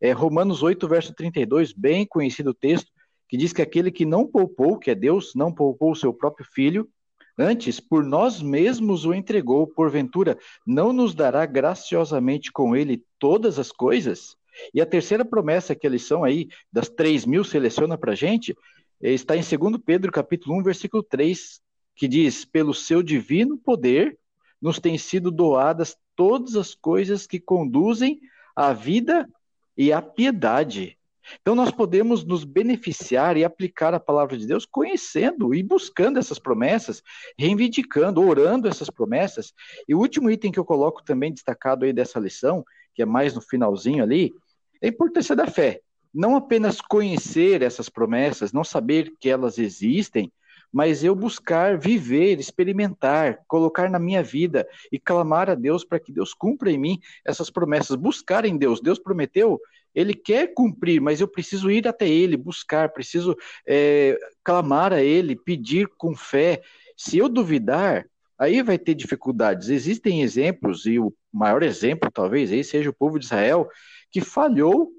é 0.00 0.12
Romanos 0.12 0.62
8, 0.62 0.86
verso 0.86 1.12
32, 1.12 1.72
bem 1.72 2.06
conhecido 2.06 2.54
texto, 2.54 2.90
que 3.28 3.36
diz 3.36 3.52
que 3.52 3.62
aquele 3.62 3.90
que 3.90 4.06
não 4.06 4.26
poupou, 4.26 4.78
que 4.78 4.90
é 4.90 4.94
Deus, 4.94 5.32
não 5.34 5.52
poupou 5.52 5.92
o 5.92 5.96
seu 5.96 6.14
próprio 6.14 6.46
filho, 6.52 6.88
antes 7.36 7.80
por 7.80 8.04
nós 8.04 8.40
mesmos 8.40 9.04
o 9.04 9.12
entregou, 9.12 9.66
porventura 9.66 10.38
não 10.66 10.92
nos 10.92 11.14
dará 11.14 11.44
graciosamente 11.46 12.52
com 12.52 12.76
ele 12.76 13.04
todas 13.18 13.58
as 13.58 13.72
coisas? 13.72 14.36
E 14.72 14.80
a 14.80 14.86
terceira 14.86 15.24
promessa 15.24 15.74
que 15.74 15.86
a 15.86 15.90
lição 15.90 16.24
aí, 16.24 16.48
das 16.72 16.88
três 16.88 17.24
mil, 17.24 17.44
seleciona 17.44 17.96
para 17.96 18.12
a 18.12 18.16
gente, 18.16 18.54
está 19.00 19.36
em 19.36 19.40
2 19.40 19.82
Pedro, 19.84 20.12
capítulo 20.12 20.58
1, 20.58 20.62
versículo 20.62 21.02
3, 21.02 21.60
que 21.94 22.06
diz, 22.08 22.44
pelo 22.44 22.74
seu 22.74 23.02
divino 23.02 23.58
poder, 23.58 24.18
nos 24.60 24.78
têm 24.78 24.98
sido 24.98 25.30
doadas 25.30 25.96
todas 26.14 26.56
as 26.56 26.74
coisas 26.74 27.26
que 27.26 27.40
conduzem 27.40 28.20
à 28.54 28.72
vida 28.72 29.28
e 29.76 29.92
à 29.92 30.02
piedade. 30.02 30.98
Então, 31.40 31.54
nós 31.54 31.70
podemos 31.70 32.24
nos 32.24 32.44
beneficiar 32.44 33.36
e 33.36 33.44
aplicar 33.44 33.94
a 33.94 34.00
palavra 34.00 34.36
de 34.36 34.46
Deus 34.46 34.66
conhecendo 34.66 35.54
e 35.54 35.62
buscando 35.62 36.18
essas 36.18 36.38
promessas, 36.38 37.02
reivindicando, 37.38 38.26
orando 38.26 38.68
essas 38.68 38.90
promessas. 38.90 39.52
E 39.88 39.94
o 39.94 39.98
último 39.98 40.30
item 40.30 40.50
que 40.50 40.58
eu 40.58 40.64
coloco 40.64 41.02
também 41.04 41.32
destacado 41.32 41.84
aí 41.84 41.92
dessa 41.92 42.18
lição, 42.18 42.64
que 42.94 43.02
é 43.02 43.06
mais 43.06 43.34
no 43.34 43.40
finalzinho 43.40 44.02
ali, 44.02 44.32
a 44.82 44.86
importância 44.86 45.34
da 45.36 45.46
fé. 45.46 45.80
Não 46.12 46.34
apenas 46.36 46.80
conhecer 46.80 47.62
essas 47.62 47.88
promessas, 47.88 48.52
não 48.52 48.64
saber 48.64 49.12
que 49.20 49.28
elas 49.28 49.58
existem, 49.58 50.32
mas 50.72 51.02
eu 51.02 51.14
buscar 51.14 51.78
viver, 51.78 52.38
experimentar, 52.38 53.40
colocar 53.46 53.90
na 53.90 53.98
minha 53.98 54.22
vida 54.22 54.66
e 54.90 54.98
clamar 54.98 55.50
a 55.50 55.54
Deus 55.54 55.84
para 55.84 55.98
que 55.98 56.12
Deus 56.12 56.32
cumpra 56.32 56.70
em 56.70 56.78
mim 56.78 57.00
essas 57.24 57.50
promessas. 57.50 57.96
Buscar 57.96 58.44
em 58.44 58.56
Deus. 58.56 58.80
Deus 58.80 58.98
prometeu, 58.98 59.60
Ele 59.94 60.14
quer 60.14 60.54
cumprir, 60.54 61.00
mas 61.00 61.20
eu 61.20 61.28
preciso 61.28 61.70
ir 61.70 61.86
até 61.88 62.08
Ele, 62.08 62.36
buscar, 62.36 62.90
preciso 62.90 63.36
é, 63.66 64.16
clamar 64.44 64.92
a 64.92 65.02
Ele, 65.02 65.34
pedir 65.34 65.88
com 65.98 66.14
fé. 66.14 66.62
Se 66.96 67.18
eu 67.18 67.28
duvidar, 67.28 68.06
aí 68.38 68.62
vai 68.62 68.78
ter 68.78 68.94
dificuldades. 68.94 69.68
Existem 69.68 70.22
exemplos, 70.22 70.86
e 70.86 70.98
o 70.98 71.12
maior 71.32 71.62
exemplo 71.62 72.10
talvez 72.12 72.50
aí 72.52 72.64
seja 72.64 72.90
o 72.90 72.94
povo 72.94 73.18
de 73.18 73.24
Israel, 73.24 73.68
que 74.10 74.20
falhou 74.20 74.90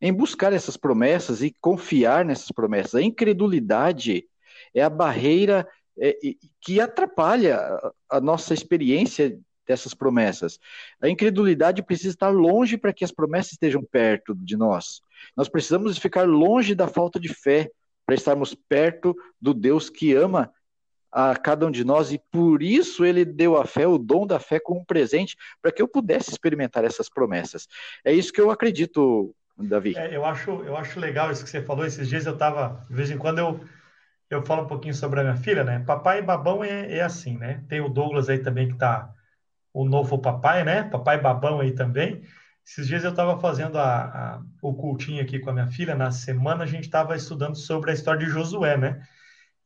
em 0.00 0.12
buscar 0.12 0.52
essas 0.52 0.76
promessas 0.76 1.42
e 1.42 1.54
confiar 1.60 2.24
nessas 2.24 2.50
promessas. 2.52 2.94
A 2.94 3.02
incredulidade 3.02 4.24
é 4.74 4.82
a 4.82 4.90
barreira 4.90 5.68
é, 5.98 6.16
que 6.60 6.80
atrapalha 6.80 7.58
a 8.08 8.20
nossa 8.20 8.54
experiência 8.54 9.38
dessas 9.66 9.92
promessas. 9.92 10.58
A 11.00 11.08
incredulidade 11.08 11.82
precisa 11.82 12.10
estar 12.10 12.30
longe 12.30 12.78
para 12.78 12.92
que 12.92 13.04
as 13.04 13.12
promessas 13.12 13.52
estejam 13.52 13.82
perto 13.84 14.34
de 14.34 14.56
nós. 14.56 15.02
Nós 15.36 15.48
precisamos 15.48 15.98
ficar 15.98 16.26
longe 16.26 16.74
da 16.74 16.88
falta 16.88 17.20
de 17.20 17.28
fé 17.28 17.70
para 18.06 18.14
estarmos 18.14 18.54
perto 18.54 19.14
do 19.40 19.52
Deus 19.52 19.90
que 19.90 20.14
ama 20.14 20.50
a 21.10 21.34
cada 21.36 21.66
um 21.66 21.70
de 21.70 21.84
nós 21.84 22.12
e 22.12 22.20
por 22.30 22.62
isso 22.62 23.04
ele 23.04 23.24
deu 23.24 23.56
a 23.56 23.64
fé, 23.64 23.86
o 23.86 23.98
dom 23.98 24.26
da 24.26 24.38
fé 24.38 24.60
como 24.60 24.80
um 24.80 24.84
presente 24.84 25.36
para 25.62 25.72
que 25.72 25.80
eu 25.80 25.88
pudesse 25.88 26.30
experimentar 26.30 26.84
essas 26.84 27.08
promessas. 27.08 27.66
É 28.04 28.12
isso 28.12 28.32
que 28.32 28.40
eu 28.40 28.50
acredito, 28.50 29.34
Davi. 29.56 29.96
É, 29.96 30.14
eu 30.14 30.24
acho, 30.24 30.50
eu 30.50 30.76
acho 30.76 31.00
legal 31.00 31.30
isso 31.30 31.44
que 31.44 31.50
você 31.50 31.62
falou. 31.62 31.86
Esses 31.86 32.08
dias 32.08 32.26
eu 32.26 32.34
estava, 32.34 32.84
de 32.88 32.94
vez 32.94 33.10
em 33.10 33.18
quando 33.18 33.38
eu 33.38 33.60
eu 34.30 34.44
falo 34.44 34.64
um 34.64 34.66
pouquinho 34.66 34.94
sobre 34.94 35.20
a 35.20 35.22
minha 35.22 35.36
filha, 35.36 35.64
né? 35.64 35.78
Papai 35.80 36.18
e 36.18 36.22
babão 36.22 36.62
é, 36.62 36.96
é 36.98 37.02
assim, 37.02 37.38
né? 37.38 37.64
Tem 37.68 37.80
o 37.80 37.88
Douglas 37.88 38.28
aí 38.28 38.38
também 38.38 38.68
que 38.68 38.76
tá 38.76 39.10
o 39.72 39.84
novo 39.84 40.18
papai, 40.18 40.64
né? 40.64 40.82
Papai 40.82 41.20
babão 41.20 41.60
aí 41.60 41.72
também. 41.72 42.22
Esses 42.66 42.86
dias 42.86 43.04
eu 43.04 43.10
estava 43.10 43.40
fazendo 43.40 43.78
a, 43.78 44.04
a, 44.04 44.42
o 44.60 44.74
cultinho 44.74 45.22
aqui 45.22 45.38
com 45.38 45.48
a 45.48 45.52
minha 45.54 45.66
filha. 45.66 45.94
Na 45.94 46.10
semana 46.10 46.64
a 46.64 46.66
gente 46.66 46.84
estava 46.84 47.16
estudando 47.16 47.56
sobre 47.56 47.90
a 47.90 47.94
história 47.94 48.20
de 48.20 48.30
Josué, 48.30 48.76
né? 48.76 49.02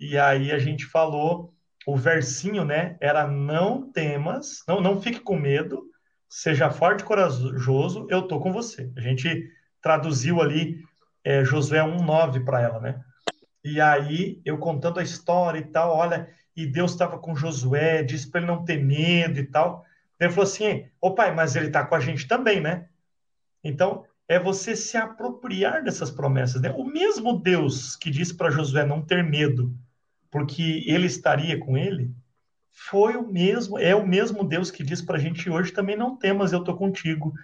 E 0.02 0.18
aí 0.18 0.50
a 0.50 0.58
gente 0.58 0.84
falou, 0.84 1.54
o 1.86 1.96
versinho, 1.96 2.64
né, 2.64 2.96
era 3.00 3.24
não 3.28 3.88
temas, 3.92 4.64
não, 4.66 4.80
não 4.80 5.00
fique 5.00 5.20
com 5.20 5.38
medo, 5.38 5.84
seja 6.28 6.72
forte 6.72 7.02
e 7.02 7.04
corajoso, 7.04 8.08
eu 8.10 8.22
tô 8.22 8.40
com 8.40 8.52
você. 8.52 8.90
A 8.96 9.00
gente 9.00 9.48
traduziu 9.80 10.42
ali 10.42 10.82
é, 11.22 11.44
Josué 11.44 11.78
1,9 11.78 12.44
para 12.44 12.60
ela, 12.60 12.80
né? 12.80 13.00
E 13.62 13.80
aí 13.80 14.42
eu 14.44 14.58
contando 14.58 14.98
a 14.98 15.04
história 15.04 15.60
e 15.60 15.66
tal, 15.66 15.96
olha, 15.96 16.28
e 16.56 16.66
Deus 16.66 16.90
estava 16.90 17.16
com 17.16 17.36
Josué, 17.36 18.02
disse 18.02 18.28
para 18.28 18.40
ele 18.40 18.50
não 18.50 18.64
ter 18.64 18.82
medo 18.82 19.38
e 19.38 19.46
tal. 19.46 19.86
Ele 20.18 20.30
falou 20.30 20.44
assim: 20.44 20.84
Ô 21.00 21.14
pai, 21.14 21.32
mas 21.32 21.54
ele 21.54 21.68
está 21.68 21.86
com 21.86 21.94
a 21.94 22.00
gente 22.00 22.26
também, 22.26 22.60
né? 22.60 22.88
Então, 23.62 24.04
é 24.28 24.38
você 24.38 24.74
se 24.74 24.96
apropriar 24.96 25.84
dessas 25.84 26.10
promessas. 26.10 26.60
Né? 26.60 26.70
O 26.76 26.84
mesmo 26.84 27.38
Deus 27.38 27.94
que 27.94 28.10
disse 28.10 28.34
para 28.34 28.50
Josué 28.50 28.84
não 28.84 29.00
ter 29.00 29.22
medo, 29.22 29.72
porque 30.32 30.82
ele 30.86 31.06
estaria 31.06 31.58
com 31.58 31.76
ele, 31.76 32.10
foi 32.72 33.16
o 33.16 33.30
mesmo, 33.30 33.78
é 33.78 33.94
o 33.94 34.04
mesmo 34.04 34.42
Deus 34.42 34.70
que 34.70 34.82
diz 34.82 35.02
para 35.02 35.18
a 35.18 35.20
gente 35.20 35.50
hoje 35.50 35.72
também 35.72 35.94
não 35.94 36.16
temas, 36.16 36.52
eu 36.52 36.60
estou 36.60 36.74
contigo, 36.74 37.34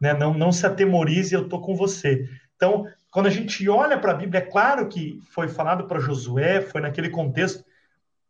né? 0.00 0.14
Não, 0.14 0.32
não 0.32 0.52
se 0.52 0.64
atemorize, 0.64 1.34
eu 1.34 1.42
estou 1.42 1.60
com 1.60 1.74
você. 1.74 2.30
Então, 2.54 2.86
quando 3.10 3.26
a 3.26 3.30
gente 3.30 3.68
olha 3.68 3.98
para 3.98 4.12
a 4.12 4.14
Bíblia, 4.14 4.38
é 4.38 4.46
claro 4.46 4.88
que 4.88 5.20
foi 5.32 5.48
falado 5.48 5.88
para 5.88 5.98
Josué, 5.98 6.60
foi 6.60 6.80
naquele 6.80 7.10
contexto, 7.10 7.64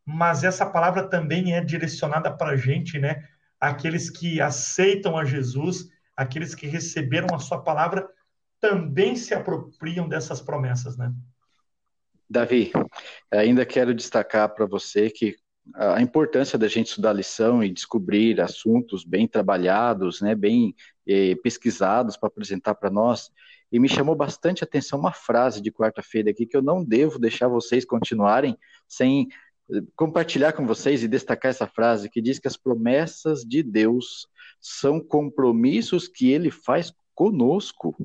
mas 0.02 0.44
essa 0.44 0.64
palavra 0.64 1.07
também 1.07 1.55
é 1.55 1.61
direcionada 1.61 2.31
para 2.31 2.52
a 2.52 2.57
gente, 2.57 2.98
né? 2.98 3.22
Aqueles 3.61 4.09
que 4.09 4.40
aceitam 4.40 5.18
a 5.18 5.26
Jesus, 5.26 5.90
aqueles 6.16 6.55
que 6.55 6.66
receberam 6.66 7.35
a 7.35 7.38
sua 7.38 7.62
palavra, 7.62 8.09
também 8.59 9.14
se 9.14 9.35
apropriam 9.35 10.09
dessas 10.09 10.40
promessas, 10.40 10.96
né? 10.96 11.12
Davi, 12.28 12.72
ainda 13.30 13.64
quero 13.64 13.94
destacar 13.94 14.52
para 14.54 14.66
você 14.66 15.08
que 15.10 15.36
a 15.74 16.00
importância 16.00 16.58
da 16.58 16.68
gente 16.68 16.88
estudar 16.88 17.12
lição 17.12 17.62
e 17.62 17.72
descobrir 17.72 18.40
assuntos 18.40 19.04
bem 19.04 19.26
trabalhados, 19.26 20.20
né, 20.20 20.34
bem 20.34 20.74
eh, 21.06 21.34
pesquisados 21.42 22.16
para 22.16 22.28
apresentar 22.28 22.74
para 22.74 22.90
nós. 22.90 23.30
E 23.70 23.80
me 23.80 23.88
chamou 23.88 24.14
bastante 24.14 24.62
atenção 24.62 24.98
uma 24.98 25.12
frase 25.12 25.60
de 25.60 25.72
quarta-feira 25.72 26.30
aqui 26.30 26.46
que 26.46 26.56
eu 26.56 26.62
não 26.62 26.84
devo 26.84 27.18
deixar 27.18 27.48
vocês 27.48 27.84
continuarem 27.84 28.56
sem 28.86 29.28
eh, 29.72 29.82
compartilhar 29.96 30.52
com 30.52 30.66
vocês 30.66 31.02
e 31.02 31.08
destacar 31.08 31.50
essa 31.50 31.66
frase 31.66 32.08
que 32.08 32.22
diz 32.22 32.38
que 32.38 32.48
as 32.48 32.56
promessas 32.56 33.42
de 33.42 33.62
Deus 33.62 34.28
são 34.60 35.00
compromissos 35.00 36.06
que 36.06 36.30
ele 36.30 36.50
faz 36.50 36.92
conosco. 37.14 37.96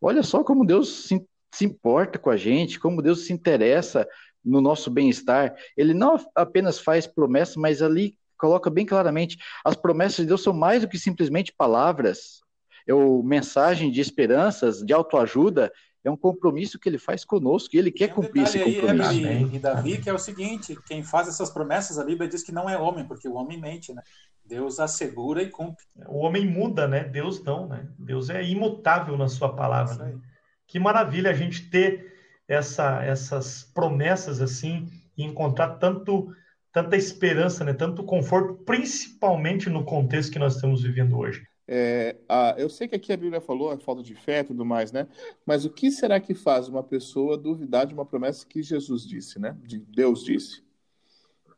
Olha 0.00 0.22
só 0.22 0.42
como 0.42 0.66
Deus 0.66 1.06
se 1.06 1.22
se 1.54 1.64
importa 1.64 2.18
com 2.18 2.30
a 2.30 2.36
gente, 2.36 2.80
como 2.80 3.02
Deus 3.02 3.26
se 3.26 3.32
interessa 3.32 4.06
no 4.44 4.60
nosso 4.60 4.90
bem-estar. 4.90 5.54
Ele 5.76 5.94
não 5.94 6.18
apenas 6.34 6.78
faz 6.78 7.06
promessas, 7.06 7.56
mas 7.56 7.80
ali 7.80 8.18
coloca 8.36 8.68
bem 8.68 8.84
claramente: 8.84 9.38
as 9.64 9.76
promessas 9.76 10.16
de 10.16 10.26
Deus 10.26 10.42
são 10.42 10.52
mais 10.52 10.82
do 10.82 10.88
que 10.88 10.98
simplesmente 10.98 11.54
palavras, 11.56 12.40
é 12.86 12.92
o 12.92 13.22
mensagem 13.22 13.90
de 13.90 14.00
esperanças, 14.00 14.80
de 14.80 14.92
autoajuda, 14.92 15.72
é 16.04 16.10
um 16.10 16.16
compromisso 16.16 16.78
que 16.78 16.88
ele 16.88 16.98
faz 16.98 17.24
conosco 17.24 17.74
e 17.74 17.78
ele 17.78 17.90
quer 17.90 18.10
um 18.12 18.16
cumprir 18.16 18.42
esse 18.42 18.58
compromisso. 18.58 19.08
Aí, 19.08 19.24
Emily, 19.24 19.56
e 19.56 19.58
Davi, 19.58 19.98
que 19.98 20.10
é 20.10 20.12
o 20.12 20.18
seguinte: 20.18 20.76
quem 20.86 21.02
faz 21.02 21.28
essas 21.28 21.50
promessas, 21.50 21.98
a 21.98 22.04
Bíblia 22.04 22.28
diz 22.28 22.42
que 22.42 22.52
não 22.52 22.68
é 22.68 22.76
homem, 22.76 23.06
porque 23.06 23.28
o 23.28 23.34
homem 23.34 23.58
mente, 23.58 23.94
né? 23.94 24.02
Deus 24.44 24.78
assegura 24.78 25.42
e 25.42 25.48
cumpre. 25.48 25.86
O 26.06 26.18
homem 26.18 26.46
muda, 26.46 26.86
né? 26.86 27.04
Deus 27.04 27.42
não, 27.42 27.66
né? 27.66 27.88
Deus 27.98 28.28
é 28.28 28.44
imutável 28.44 29.16
na 29.16 29.28
sua 29.28 29.54
palavra. 29.56 29.94
Né? 29.94 30.18
Que 30.66 30.78
maravilha 30.78 31.30
a 31.30 31.34
gente 31.34 31.68
ter 31.70 32.12
essa, 32.48 33.02
essas 33.02 33.62
promessas 33.62 34.40
assim 34.40 34.88
e 35.16 35.24
encontrar 35.24 35.76
tanto 35.76 36.34
tanta 36.74 36.96
esperança, 36.96 37.64
né? 37.64 37.72
Tanto 37.72 38.02
conforto, 38.02 38.54
principalmente 38.64 39.70
no 39.70 39.84
contexto 39.84 40.32
que 40.32 40.40
nós 40.40 40.56
estamos 40.56 40.82
vivendo 40.82 41.16
hoje. 41.16 41.46
É, 41.68 42.16
a, 42.28 42.56
eu 42.58 42.68
sei 42.68 42.88
que 42.88 42.96
aqui 42.96 43.12
a 43.12 43.16
Bíblia 43.16 43.40
falou 43.40 43.70
a 43.70 43.78
falta 43.78 44.02
de 44.02 44.14
fé 44.14 44.40
e 44.40 44.44
tudo 44.44 44.64
mais, 44.64 44.90
né? 44.90 45.06
Mas 45.46 45.64
o 45.64 45.70
que 45.70 45.88
será 45.88 46.18
que 46.18 46.34
faz 46.34 46.68
uma 46.68 46.82
pessoa 46.82 47.38
duvidar 47.38 47.86
de 47.86 47.94
uma 47.94 48.04
promessa 48.04 48.44
que 48.44 48.60
Jesus 48.60 49.06
disse, 49.06 49.38
né? 49.38 49.56
De 49.62 49.78
Deus 49.78 50.24
disse, 50.24 50.64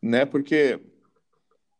né? 0.02 0.26
Porque 0.26 0.78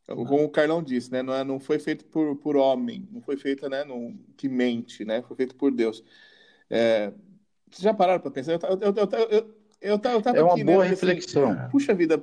como 0.07 0.45
o 0.45 0.51
Carlão 0.51 0.83
disse, 0.83 1.13
né? 1.13 1.23
Não, 1.23 1.35
é, 1.35 1.45
não 1.45 1.61
foi 1.61 1.79
feito 1.79 2.07
por, 2.07 2.37
por 2.37 2.57
homem, 2.57 3.07
não 3.13 3.21
foi 3.21 3.37
feito, 3.37 3.69
né? 3.69 3.85
No, 3.85 4.17
que 4.35 4.49
mente, 4.49 5.05
né? 5.05 5.21
Foi 5.21 5.37
feito 5.37 5.55
por 5.55 5.71
Deus. 5.71 6.03
É, 6.71 7.13
vocês 7.71 7.83
já 7.83 7.95
pararam 7.95 8.21
para 8.21 8.31
pensar? 8.31 8.53
Eu, 8.53 8.59
eu, 8.61 8.79
eu, 8.81 8.95
eu, 8.97 9.09
eu, 9.13 9.29
eu, 9.31 9.55
eu 9.81 9.99
tava 9.99 10.37
é 10.37 10.43
uma 10.43 10.53
aqui, 10.53 10.65
boa 10.65 10.85
né? 10.85 10.91
reflexão. 10.91 11.53
Assim, 11.53 11.71
Puxa 11.71 11.95
vida, 11.95 12.23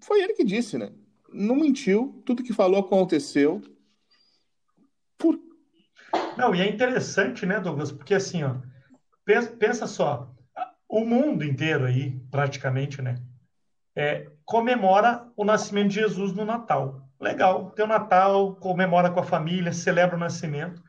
foi 0.00 0.22
ele 0.22 0.34
que 0.34 0.44
disse, 0.44 0.78
né? 0.78 0.90
Não 1.32 1.56
mentiu, 1.56 2.22
tudo 2.24 2.42
que 2.42 2.52
falou 2.52 2.80
aconteceu. 2.80 3.60
Por... 5.16 5.38
Não, 6.36 6.54
e 6.54 6.60
é 6.60 6.68
interessante, 6.68 7.44
né, 7.44 7.60
Douglas? 7.60 7.92
Porque 7.92 8.14
assim, 8.14 8.42
ó, 8.42 8.56
pensa, 9.24 9.50
pensa 9.50 9.86
só, 9.86 10.34
o 10.88 11.04
mundo 11.04 11.44
inteiro 11.44 11.84
aí, 11.84 12.18
praticamente, 12.30 13.02
né, 13.02 13.16
é, 13.94 14.30
comemora 14.44 15.30
o 15.36 15.44
nascimento 15.44 15.88
de 15.88 15.96
Jesus 15.96 16.32
no 16.32 16.44
Natal. 16.44 17.06
Legal, 17.20 17.72
tem 17.72 17.84
o 17.84 17.88
Natal, 17.88 18.54
comemora 18.56 19.10
com 19.10 19.20
a 19.20 19.24
família, 19.24 19.72
celebra 19.72 20.16
o 20.16 20.20
nascimento. 20.20 20.80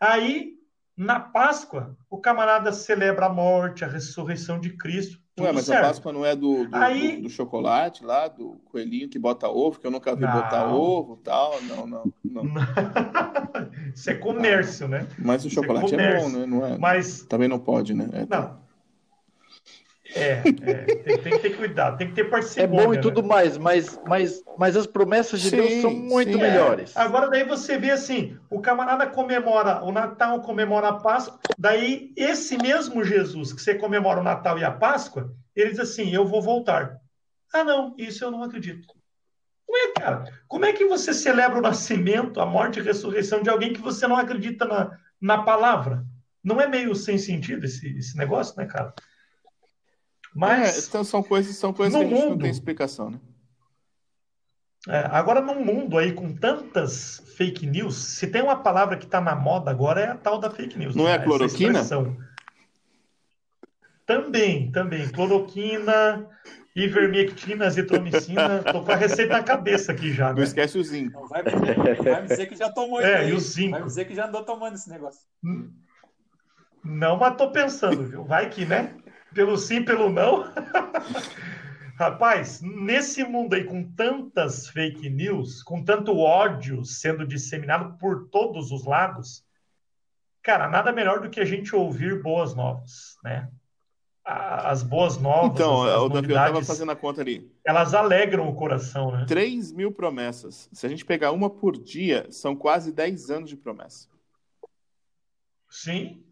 Aí, 0.00 0.57
na 0.98 1.20
Páscoa, 1.20 1.96
o 2.10 2.18
camarada 2.18 2.72
celebra 2.72 3.26
a 3.26 3.32
morte, 3.32 3.84
a 3.84 3.88
ressurreição 3.88 4.58
de 4.58 4.70
Cristo. 4.70 5.20
Ué, 5.38 5.52
mas 5.52 5.66
certo. 5.66 5.84
a 5.84 5.86
Páscoa 5.86 6.12
não 6.12 6.26
é 6.26 6.34
do, 6.34 6.66
do, 6.66 6.76
Aí... 6.76 7.18
do, 7.18 7.22
do, 7.22 7.30
chocolate 7.30 8.04
lá, 8.04 8.26
do 8.26 8.60
coelhinho 8.64 9.08
que 9.08 9.16
bota 9.16 9.48
ovo, 9.48 9.78
que 9.78 9.86
eu 9.86 9.92
nunca 9.92 10.16
vi 10.16 10.22
não. 10.22 10.32
botar 10.32 10.66
ovo 10.66 11.16
tal. 11.18 11.62
Não, 11.62 11.86
não, 11.86 12.12
não. 12.24 12.42
Isso 13.94 14.10
é 14.10 14.14
comércio, 14.14 14.88
né? 14.88 15.06
Mas 15.16 15.44
o 15.44 15.50
chocolate 15.50 15.94
é, 15.94 16.02
é, 16.02 16.20
bom, 16.20 16.28
né? 16.30 16.46
Não 16.46 16.66
é, 16.66 16.76
mas... 16.76 17.22
Também 17.26 17.46
não 17.46 17.60
pode, 17.60 17.94
né? 17.94 18.08
É, 18.12 18.26
não. 18.28 18.58
É, 20.18 20.42
é 20.62 20.84
tem, 20.84 21.18
tem, 21.18 21.32
que 21.32 21.38
ter 21.38 21.56
cuidado, 21.56 21.98
tem 21.98 22.08
que 22.08 22.14
ter 22.14 22.24
parceria. 22.24 22.64
É 22.64 22.66
bom 22.66 22.92
e 22.92 23.00
tudo 23.00 23.22
né? 23.22 23.28
mais, 23.28 23.58
mas, 23.58 24.00
mas, 24.06 24.42
mas 24.58 24.76
as 24.76 24.86
promessas 24.86 25.40
de 25.40 25.50
sim, 25.50 25.56
Deus 25.56 25.82
são 25.82 25.92
muito 25.92 26.32
sim, 26.32 26.38
melhores. 26.38 26.96
É. 26.96 27.00
Agora 27.00 27.28
daí 27.28 27.44
você 27.44 27.78
vê 27.78 27.90
assim, 27.90 28.36
o 28.50 28.60
camarada 28.60 29.06
comemora 29.06 29.82
o 29.82 29.92
Natal, 29.92 30.40
comemora 30.40 30.88
a 30.88 30.94
Páscoa, 30.94 31.38
daí 31.58 32.12
esse 32.16 32.56
mesmo 32.58 33.04
Jesus 33.04 33.52
que 33.52 33.62
você 33.62 33.74
comemora 33.74 34.20
o 34.20 34.24
Natal 34.24 34.58
e 34.58 34.64
a 34.64 34.70
Páscoa, 34.70 35.32
ele 35.54 35.70
diz 35.70 35.80
assim, 35.80 36.12
eu 36.14 36.26
vou 36.26 36.42
voltar. 36.42 36.98
Ah 37.52 37.64
não, 37.64 37.94
isso 37.96 38.24
eu 38.24 38.30
não 38.30 38.42
acredito. 38.42 38.86
Ué, 39.70 39.92
cara, 39.98 40.24
como 40.46 40.64
é 40.64 40.72
que 40.72 40.86
você 40.86 41.12
celebra 41.12 41.58
o 41.58 41.62
nascimento, 41.62 42.40
a 42.40 42.46
morte 42.46 42.78
e 42.78 42.80
a 42.80 42.84
ressurreição 42.84 43.42
de 43.42 43.50
alguém 43.50 43.72
que 43.72 43.80
você 43.80 44.06
não 44.06 44.16
acredita 44.16 44.64
na, 44.64 44.98
na 45.20 45.42
palavra? 45.42 46.04
Não 46.42 46.60
é 46.60 46.66
meio 46.66 46.94
sem 46.94 47.18
sentido 47.18 47.66
esse, 47.66 47.98
esse 47.98 48.16
negócio, 48.16 48.56
né, 48.56 48.64
cara? 48.64 48.94
Mas 50.34 50.84
é, 50.84 50.88
então 50.88 51.02
são 51.04 51.22
coisas, 51.22 51.56
são 51.56 51.72
coisas 51.72 51.98
que 51.98 52.04
a 52.04 52.08
gente 52.08 52.18
mundo, 52.18 52.30
não 52.30 52.38
tem 52.38 52.50
explicação, 52.50 53.10
né? 53.10 53.18
É, 54.86 55.00
agora, 55.10 55.40
num 55.40 55.64
mundo 55.64 55.98
aí 55.98 56.12
com 56.12 56.32
tantas 56.34 57.22
fake 57.36 57.66
news, 57.66 57.96
se 57.96 58.26
tem 58.26 58.42
uma 58.42 58.56
palavra 58.56 58.96
que 58.96 59.04
está 59.04 59.20
na 59.20 59.34
moda 59.34 59.70
agora 59.70 60.00
é 60.00 60.08
a 60.08 60.16
tal 60.16 60.38
da 60.38 60.50
fake 60.50 60.78
news. 60.78 60.94
Não 60.94 61.04
né? 61.04 61.10
é 61.10 61.14
a 61.14 61.22
cloroquina? 61.22 61.82
Também, 64.06 64.72
também. 64.72 65.06
Cloroquina, 65.10 66.26
ivermectina, 66.74 67.66
azitromicina. 67.66 68.62
Tô 68.72 68.82
com 68.82 68.92
a 68.92 68.96
receita 68.96 69.34
na 69.34 69.42
cabeça 69.42 69.92
aqui 69.92 70.12
já. 70.12 70.28
Não 70.28 70.36
né? 70.36 70.44
esquece 70.44 70.78
o 70.78 70.82
zinco. 70.82 71.28
Vai, 71.28 71.42
vai 71.42 72.22
me 72.22 72.28
dizer 72.28 72.46
que 72.46 72.56
já 72.56 72.72
tomou 72.72 73.02
É, 73.02 73.18
aí. 73.18 73.30
e 73.30 73.32
o 73.34 73.40
zinco. 73.40 73.72
Vai 73.72 73.80
me 73.80 73.86
dizer 73.86 74.06
que 74.06 74.14
já 74.14 74.26
andou 74.26 74.42
tomando 74.44 74.74
esse 74.74 74.88
negócio. 74.88 75.20
Não, 76.82 77.18
mas 77.18 77.36
tô 77.36 77.50
pensando, 77.50 78.04
viu? 78.04 78.24
Vai 78.24 78.48
que, 78.48 78.64
né? 78.64 78.94
Pelo 79.34 79.56
sim, 79.56 79.84
pelo 79.84 80.10
não. 80.10 80.44
Rapaz, 81.98 82.60
nesse 82.62 83.24
mundo 83.24 83.54
aí 83.54 83.64
com 83.64 83.82
tantas 83.82 84.68
fake 84.68 85.10
news, 85.10 85.64
com 85.64 85.82
tanto 85.82 86.16
ódio 86.16 86.84
sendo 86.84 87.26
disseminado 87.26 87.98
por 87.98 88.28
todos 88.28 88.70
os 88.70 88.84
lados, 88.84 89.44
cara, 90.40 90.68
nada 90.68 90.92
melhor 90.92 91.20
do 91.20 91.28
que 91.28 91.40
a 91.40 91.44
gente 91.44 91.74
ouvir 91.74 92.22
boas 92.22 92.54
novas, 92.54 93.18
né? 93.24 93.50
As 94.24 94.82
boas 94.82 95.16
novas. 95.16 95.52
Então, 95.52 95.82
as, 95.82 95.88
as 95.88 96.12
eu 96.12 96.20
estava 96.20 96.62
fazendo 96.62 96.92
a 96.92 96.96
conta 96.96 97.20
ali. 97.22 97.50
Elas 97.64 97.94
alegram 97.94 98.48
o 98.48 98.54
coração, 98.54 99.10
né? 99.10 99.24
3 99.26 99.72
mil 99.72 99.90
promessas. 99.90 100.68
Se 100.72 100.86
a 100.86 100.88
gente 100.88 101.04
pegar 101.04 101.32
uma 101.32 101.50
por 101.50 101.76
dia, 101.76 102.28
são 102.30 102.54
quase 102.54 102.92
10 102.92 103.30
anos 103.30 103.50
de 103.50 103.56
promessa. 103.56 104.06
Sim. 105.68 106.22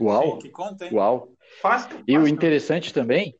Uau! 0.00 0.38
Que 0.38 0.48
conta, 0.48 0.86
hein? 0.86 0.94
Uau! 0.94 1.28
Fácil, 1.60 2.02
E 2.06 2.16
o 2.16 2.26
interessante 2.26 2.92
também 2.92 3.34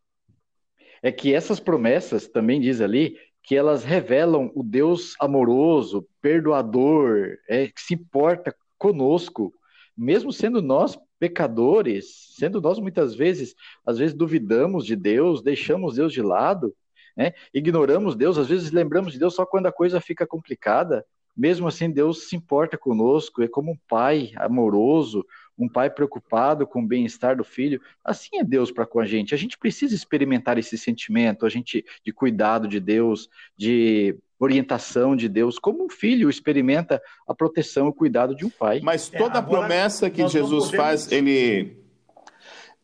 é 1.02 1.10
que 1.10 1.34
essas 1.34 1.58
promessas, 1.58 2.28
também 2.28 2.60
diz 2.60 2.80
ali, 2.80 3.16
que 3.42 3.56
elas 3.56 3.84
revelam 3.84 4.50
o 4.54 4.62
Deus 4.62 5.14
amoroso, 5.18 6.06
perdoador, 6.20 7.38
é, 7.48 7.68
que 7.68 7.80
se 7.80 7.94
importa 7.94 8.54
conosco, 8.78 9.52
mesmo 9.96 10.32
sendo 10.32 10.60
nós 10.60 10.98
pecadores, 11.18 12.34
sendo 12.36 12.60
nós 12.60 12.78
muitas 12.78 13.14
vezes, 13.14 13.54
às 13.84 13.98
vezes 13.98 14.14
duvidamos 14.14 14.86
de 14.86 14.96
Deus, 14.96 15.42
deixamos 15.42 15.96
Deus 15.96 16.12
de 16.12 16.22
lado, 16.22 16.74
né? 17.16 17.32
ignoramos 17.52 18.16
Deus, 18.16 18.38
às 18.38 18.48
vezes 18.48 18.70
lembramos 18.70 19.12
de 19.12 19.18
Deus 19.18 19.34
só 19.34 19.44
quando 19.44 19.66
a 19.66 19.72
coisa 19.72 20.00
fica 20.00 20.26
complicada, 20.26 21.04
mesmo 21.36 21.68
assim 21.68 21.90
Deus 21.90 22.28
se 22.28 22.36
importa 22.36 22.78
conosco, 22.78 23.42
é 23.42 23.48
como 23.48 23.72
um 23.72 23.78
pai 23.88 24.32
amoroso, 24.36 25.24
um 25.60 25.68
pai 25.68 25.90
preocupado 25.90 26.66
com 26.66 26.82
o 26.82 26.86
bem-estar 26.86 27.36
do 27.36 27.44
filho. 27.44 27.80
Assim 28.04 28.38
é 28.38 28.44
Deus 28.44 28.70
para 28.70 28.86
com 28.86 28.98
a 28.98 29.06
gente. 29.06 29.34
A 29.34 29.38
gente 29.38 29.58
precisa 29.58 29.94
experimentar 29.94 30.58
esse 30.58 30.78
sentimento, 30.78 31.44
a 31.44 31.48
gente 31.48 31.84
de 32.04 32.12
cuidado 32.12 32.66
de 32.66 32.80
Deus, 32.80 33.28
de 33.56 34.16
orientação 34.38 35.14
de 35.14 35.28
Deus, 35.28 35.58
como 35.58 35.84
um 35.84 35.90
filho 35.90 36.30
experimenta 36.30 37.00
a 37.28 37.34
proteção 37.34 37.86
e 37.86 37.90
o 37.90 37.92
cuidado 37.92 38.34
de 38.34 38.46
um 38.46 38.50
pai. 38.50 38.80
Mas 38.82 39.12
é, 39.12 39.18
toda 39.18 39.38
é, 39.38 39.42
promessa 39.42 40.08
que 40.08 40.26
Jesus 40.26 40.64
podemos... 40.64 40.76
faz, 40.76 41.12
ele 41.12 41.76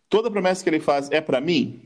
toda 0.09 0.31
promessa 0.31 0.63
que 0.63 0.69
ele 0.69 0.81
faz 0.81 1.11
é 1.11 1.21
para 1.21 1.41
mim? 1.41 1.81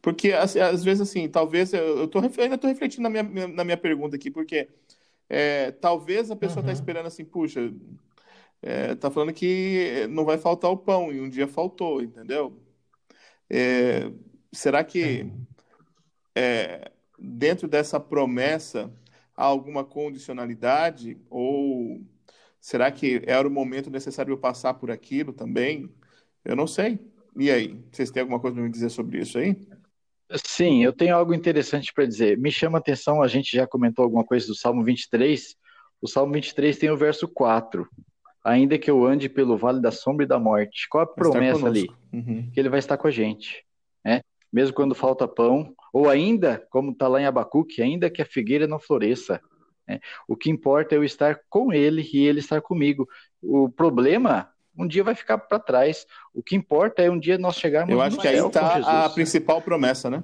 Porque 0.00 0.32
às, 0.32 0.56
às, 0.56 0.84
vezes 0.84 1.08
assim, 1.08 1.28
talvez 1.28 1.72
eu, 1.72 1.98
eu, 1.98 2.08
tô, 2.08 2.20
eu 2.20 2.30
ainda 2.38 2.54
estou 2.54 2.70
refletindo 2.70 3.02
na 3.02 3.10
minha, 3.10 3.48
na 3.48 3.64
minha 3.64 3.76
pergunta 3.76 4.14
aqui, 4.14 4.30
porque 4.30 4.68
é, 5.28 5.72
talvez 5.72 6.30
a 6.30 6.36
pessoa 6.36 6.60
está 6.60 6.70
uhum. 6.70 6.78
esperando 6.78 7.06
assim, 7.06 7.24
puxa, 7.24 7.72
é, 8.66 8.94
tá 8.94 9.10
falando 9.10 9.30
que 9.34 10.06
não 10.08 10.24
vai 10.24 10.38
faltar 10.38 10.70
o 10.70 10.76
pão, 10.76 11.12
e 11.12 11.20
um 11.20 11.28
dia 11.28 11.46
faltou, 11.46 12.00
entendeu? 12.00 12.58
É, 13.50 14.10
será 14.50 14.82
que 14.82 15.30
é, 16.34 16.90
dentro 17.18 17.68
dessa 17.68 18.00
promessa 18.00 18.90
há 19.36 19.44
alguma 19.44 19.84
condicionalidade? 19.84 21.18
Ou 21.28 22.00
será 22.58 22.90
que 22.90 23.22
era 23.26 23.46
o 23.46 23.50
momento 23.50 23.90
necessário 23.90 24.32
eu 24.32 24.38
passar 24.38 24.72
por 24.72 24.90
aquilo 24.90 25.34
também? 25.34 25.94
Eu 26.42 26.56
não 26.56 26.66
sei. 26.66 26.98
E 27.36 27.50
aí, 27.50 27.78
vocês 27.92 28.10
têm 28.10 28.22
alguma 28.22 28.40
coisa 28.40 28.54
para 28.54 28.64
me 28.64 28.70
dizer 28.70 28.88
sobre 28.88 29.18
isso 29.18 29.36
aí? 29.36 29.58
Sim, 30.42 30.82
eu 30.82 30.92
tenho 30.94 31.14
algo 31.14 31.34
interessante 31.34 31.92
para 31.92 32.06
dizer. 32.06 32.38
Me 32.38 32.50
chama 32.50 32.78
a 32.78 32.80
atenção, 32.80 33.22
a 33.22 33.28
gente 33.28 33.54
já 33.54 33.66
comentou 33.66 34.04
alguma 34.04 34.24
coisa 34.24 34.46
do 34.46 34.54
Salmo 34.54 34.82
23. 34.82 35.54
O 36.00 36.08
Salmo 36.08 36.32
23 36.32 36.78
tem 36.78 36.90
o 36.90 36.96
verso 36.96 37.28
4 37.28 37.86
ainda 38.44 38.78
que 38.78 38.90
eu 38.90 39.04
ande 39.04 39.28
pelo 39.28 39.56
vale 39.56 39.80
da 39.80 39.90
sombra 39.90 40.24
e 40.24 40.28
da 40.28 40.38
morte. 40.38 40.86
Qual 40.88 41.02
a 41.02 41.06
promessa 41.06 41.66
ali? 41.66 41.88
Uhum. 42.12 42.50
Que 42.52 42.60
ele 42.60 42.68
vai 42.68 42.78
estar 42.78 42.98
com 42.98 43.08
a 43.08 43.10
gente, 43.10 43.64
né? 44.04 44.20
Mesmo 44.52 44.74
quando 44.74 44.94
falta 44.94 45.26
pão, 45.26 45.74
ou 45.92 46.08
ainda, 46.08 46.64
como 46.70 46.92
está 46.92 47.08
lá 47.08 47.20
em 47.20 47.26
Abacuque, 47.26 47.82
ainda 47.82 48.10
que 48.10 48.22
a 48.22 48.26
figueira 48.26 48.68
não 48.68 48.78
floresça. 48.78 49.40
Né? 49.88 49.98
O 50.28 50.36
que 50.36 50.50
importa 50.50 50.94
é 50.94 50.98
eu 50.98 51.04
estar 51.04 51.40
com 51.48 51.72
ele 51.72 52.08
e 52.12 52.26
ele 52.26 52.38
estar 52.38 52.60
comigo. 52.60 53.08
O 53.42 53.68
problema 53.68 54.48
um 54.76 54.86
dia 54.86 55.04
vai 55.04 55.14
ficar 55.14 55.38
para 55.38 55.58
trás. 55.58 56.06
O 56.32 56.42
que 56.42 56.56
importa 56.56 57.02
é 57.02 57.10
um 57.10 57.18
dia 57.18 57.38
nós 57.38 57.56
chegarmos 57.56 57.92
Eu 57.92 58.00
acho 58.00 58.18
que 58.18 58.26
aí 58.26 58.38
está 58.38 59.04
a 59.04 59.10
principal 59.10 59.62
promessa, 59.62 60.10
né? 60.10 60.22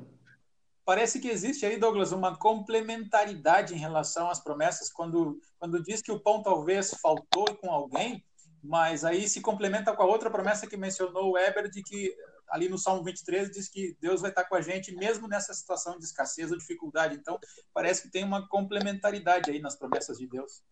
Parece 0.91 1.21
que 1.21 1.29
existe 1.29 1.65
aí, 1.65 1.79
Douglas, 1.79 2.11
uma 2.11 2.37
complementaridade 2.37 3.73
em 3.73 3.79
relação 3.79 4.29
às 4.29 4.43
promessas, 4.43 4.91
quando, 4.91 5.39
quando 5.57 5.81
diz 5.81 6.03
que 6.03 6.11
o 6.11 6.19
pão 6.19 6.43
talvez 6.43 6.91
faltou 7.01 7.45
com 7.59 7.71
alguém, 7.71 8.25
mas 8.61 9.05
aí 9.05 9.29
se 9.29 9.41
complementa 9.41 9.95
com 9.95 10.03
a 10.03 10.07
outra 10.07 10.29
promessa 10.29 10.67
que 10.67 10.77
mencionou 10.77 11.29
o 11.29 11.33
Weber, 11.35 11.71
de 11.71 11.81
que 11.81 12.13
ali 12.49 12.69
no 12.69 12.77
Salmo 12.77 13.05
23 13.05 13.53
diz 13.53 13.69
que 13.69 13.97
Deus 14.01 14.21
vai 14.21 14.31
estar 14.31 14.43
com 14.47 14.57
a 14.57 14.61
gente 14.61 14.93
mesmo 14.93 15.29
nessa 15.29 15.55
situação 15.55 15.97
de 15.97 16.05
escassez 16.07 16.51
ou 16.51 16.59
dificuldade. 16.59 17.15
Então, 17.15 17.39
parece 17.73 18.03
que 18.03 18.11
tem 18.11 18.25
uma 18.25 18.49
complementaridade 18.49 19.49
aí 19.49 19.61
nas 19.61 19.77
promessas 19.77 20.19
de 20.19 20.27
Deus. 20.27 20.65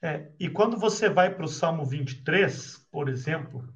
É, 0.00 0.32
e 0.40 0.48
quando 0.48 0.78
você 0.78 1.10
vai 1.10 1.34
para 1.34 1.44
o 1.44 1.48
Salmo 1.48 1.84
23, 1.84 2.88
por 2.90 3.10
exemplo, 3.10 3.68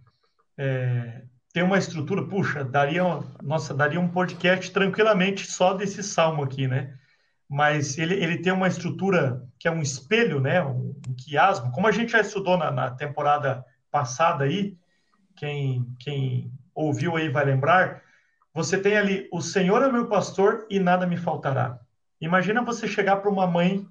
é, 0.56 1.26
tem 1.52 1.62
uma 1.62 1.78
estrutura, 1.78 2.26
puxa, 2.26 2.64
daria, 2.64 3.02
nossa, 3.42 3.74
daria 3.74 4.00
um 4.00 4.08
podcast 4.08 4.70
tranquilamente 4.72 5.50
só 5.50 5.74
desse 5.74 6.02
salmo 6.02 6.42
aqui, 6.42 6.68
né? 6.68 6.96
mas 7.50 7.98
ele, 7.98 8.14
ele 8.14 8.38
tem 8.38 8.52
uma 8.52 8.68
estrutura 8.68 9.44
que 9.58 9.66
é 9.66 9.70
um 9.72 9.82
espelho, 9.82 10.40
né? 10.40 10.62
Um, 10.62 10.94
um 11.08 11.14
quiasmo, 11.16 11.72
como 11.72 11.88
a 11.88 11.90
gente 11.90 12.12
já 12.12 12.20
estudou 12.20 12.56
na, 12.56 12.70
na 12.70 12.92
temporada 12.92 13.64
passada 13.90 14.44
aí, 14.44 14.78
quem, 15.34 15.84
quem 15.98 16.52
ouviu 16.72 17.16
aí 17.16 17.28
vai 17.28 17.44
lembrar, 17.44 18.02
você 18.54 18.78
tem 18.78 18.96
ali, 18.96 19.28
o 19.32 19.40
Senhor 19.40 19.82
é 19.82 19.90
meu 19.90 20.06
pastor 20.06 20.64
e 20.70 20.78
nada 20.78 21.08
me 21.08 21.16
faltará. 21.16 21.80
Imagina 22.20 22.62
você 22.62 22.86
chegar 22.86 23.16
para 23.16 23.30
uma 23.30 23.48
mãe 23.48 23.84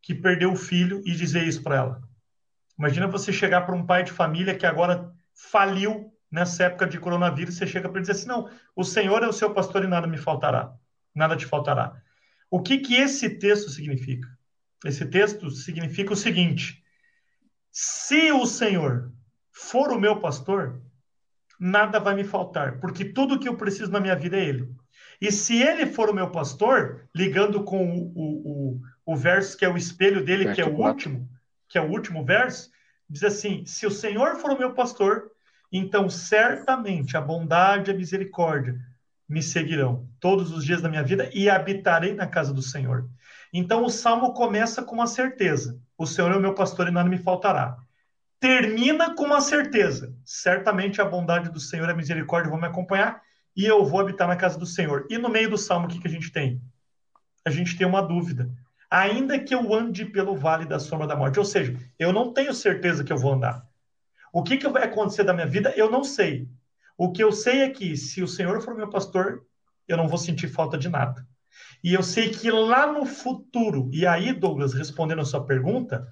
que 0.00 0.14
perdeu 0.14 0.52
o 0.52 0.56
filho 0.56 1.02
e 1.04 1.10
dizer 1.10 1.42
isso 1.42 1.64
para 1.64 1.76
ela. 1.76 2.02
Imagina 2.78 3.08
você 3.08 3.32
chegar 3.32 3.62
para 3.62 3.74
um 3.74 3.84
pai 3.84 4.04
de 4.04 4.12
família 4.12 4.54
que 4.54 4.66
agora 4.66 5.12
faliu 5.34 6.12
nessa 6.36 6.64
época 6.64 6.86
de 6.86 7.00
coronavírus, 7.00 7.56
você 7.56 7.66
chega 7.66 7.88
para 7.88 7.98
ele 7.98 8.06
dizer 8.06 8.12
assim: 8.12 8.28
não, 8.28 8.50
o 8.76 8.84
Senhor 8.84 9.22
é 9.22 9.26
o 9.26 9.32
seu 9.32 9.54
pastor 9.54 9.82
e 9.82 9.86
nada 9.86 10.06
me 10.06 10.18
faltará, 10.18 10.74
nada 11.14 11.34
te 11.34 11.46
faltará. 11.46 11.96
O 12.50 12.60
que, 12.60 12.76
que 12.78 12.94
esse 12.94 13.30
texto 13.30 13.70
significa? 13.70 14.28
Esse 14.84 15.06
texto 15.06 15.50
significa 15.50 16.12
o 16.12 16.16
seguinte: 16.16 16.84
se 17.72 18.30
o 18.32 18.44
Senhor 18.44 19.10
for 19.50 19.90
o 19.90 19.98
meu 19.98 20.20
pastor, 20.20 20.82
nada 21.58 21.98
vai 21.98 22.14
me 22.14 22.22
faltar, 22.22 22.78
porque 22.80 23.02
tudo 23.02 23.40
que 23.40 23.48
eu 23.48 23.56
preciso 23.56 23.90
na 23.90 23.98
minha 23.98 24.14
vida 24.14 24.36
é 24.36 24.44
Ele. 24.44 24.68
E 25.18 25.32
se 25.32 25.62
Ele 25.62 25.86
for 25.86 26.10
o 26.10 26.14
meu 26.14 26.30
pastor, 26.30 27.08
ligando 27.14 27.64
com 27.64 27.98
o, 27.98 28.12
o, 28.14 28.74
o, 28.74 28.80
o 29.06 29.16
verso 29.16 29.56
que 29.56 29.64
é 29.64 29.68
o 29.70 29.78
espelho 29.78 30.22
dele, 30.22 30.52
que 30.54 30.60
é 30.60 30.66
o 30.66 30.76
último, 30.76 31.26
que 31.66 31.78
é 31.78 31.80
o 31.80 31.90
último 31.90 32.22
verso, 32.22 32.70
diz 33.08 33.24
assim: 33.24 33.64
se 33.64 33.86
o 33.86 33.90
Senhor 33.90 34.36
for 34.36 34.50
o 34.50 34.58
meu 34.58 34.74
pastor, 34.74 35.30
então 35.72 36.08
certamente 36.08 37.16
a 37.16 37.20
bondade 37.20 37.90
e 37.90 37.94
a 37.94 37.96
misericórdia 37.96 38.76
me 39.28 39.42
seguirão 39.42 40.08
todos 40.20 40.52
os 40.52 40.64
dias 40.64 40.80
da 40.80 40.88
minha 40.88 41.02
vida 41.02 41.28
e 41.34 41.50
habitarei 41.50 42.14
na 42.14 42.26
casa 42.26 42.54
do 42.54 42.62
Senhor. 42.62 43.08
Então 43.52 43.84
o 43.84 43.90
salmo 43.90 44.32
começa 44.32 44.82
com 44.82 44.94
uma 44.94 45.06
certeza: 45.06 45.80
o 45.98 46.06
Senhor 46.06 46.30
é 46.32 46.36
o 46.36 46.40
meu 46.40 46.54
pastor 46.54 46.88
e 46.88 46.90
nada 46.90 47.08
me 47.08 47.18
faltará. 47.18 47.76
Termina 48.38 49.14
com 49.14 49.24
uma 49.24 49.40
certeza: 49.40 50.14
certamente 50.24 51.00
a 51.00 51.04
bondade 51.04 51.50
do 51.50 51.60
Senhor 51.60 51.88
e 51.88 51.92
a 51.92 51.96
misericórdia 51.96 52.50
vão 52.50 52.60
me 52.60 52.66
acompanhar 52.66 53.20
e 53.56 53.64
eu 53.64 53.84
vou 53.84 54.00
habitar 54.00 54.28
na 54.28 54.36
casa 54.36 54.58
do 54.58 54.66
Senhor. 54.66 55.06
E 55.10 55.16
no 55.16 55.28
meio 55.28 55.48
do 55.48 55.56
salmo, 55.56 55.86
o 55.86 55.88
que, 55.88 55.98
que 55.98 56.06
a 56.06 56.10
gente 56.10 56.30
tem? 56.30 56.60
A 57.44 57.50
gente 57.50 57.76
tem 57.76 57.86
uma 57.86 58.02
dúvida. 58.02 58.50
Ainda 58.90 59.38
que 59.38 59.54
eu 59.54 59.74
ande 59.74 60.04
pelo 60.04 60.36
vale 60.36 60.64
da 60.64 60.78
sombra 60.78 61.06
da 61.06 61.16
morte, 61.16 61.38
ou 61.38 61.44
seja, 61.44 61.76
eu 61.98 62.12
não 62.12 62.32
tenho 62.32 62.52
certeza 62.52 63.02
que 63.02 63.12
eu 63.12 63.18
vou 63.18 63.32
andar. 63.32 63.66
O 64.36 64.42
que, 64.42 64.58
que 64.58 64.68
vai 64.68 64.82
acontecer 64.82 65.24
da 65.24 65.32
minha 65.32 65.46
vida, 65.46 65.72
eu 65.78 65.90
não 65.90 66.04
sei. 66.04 66.46
O 66.98 67.10
que 67.10 67.24
eu 67.24 67.32
sei 67.32 67.62
é 67.62 67.70
que 67.70 67.96
se 67.96 68.22
o 68.22 68.28
Senhor 68.28 68.60
for 68.60 68.76
meu 68.76 68.90
pastor, 68.90 69.46
eu 69.88 69.96
não 69.96 70.08
vou 70.08 70.18
sentir 70.18 70.46
falta 70.46 70.76
de 70.76 70.90
nada. 70.90 71.26
E 71.82 71.94
eu 71.94 72.02
sei 72.02 72.28
que 72.28 72.50
lá 72.50 72.86
no 72.86 73.06
futuro, 73.06 73.88
e 73.94 74.06
aí, 74.06 74.34
Douglas, 74.34 74.74
respondendo 74.74 75.22
a 75.22 75.24
sua 75.24 75.46
pergunta, 75.46 76.06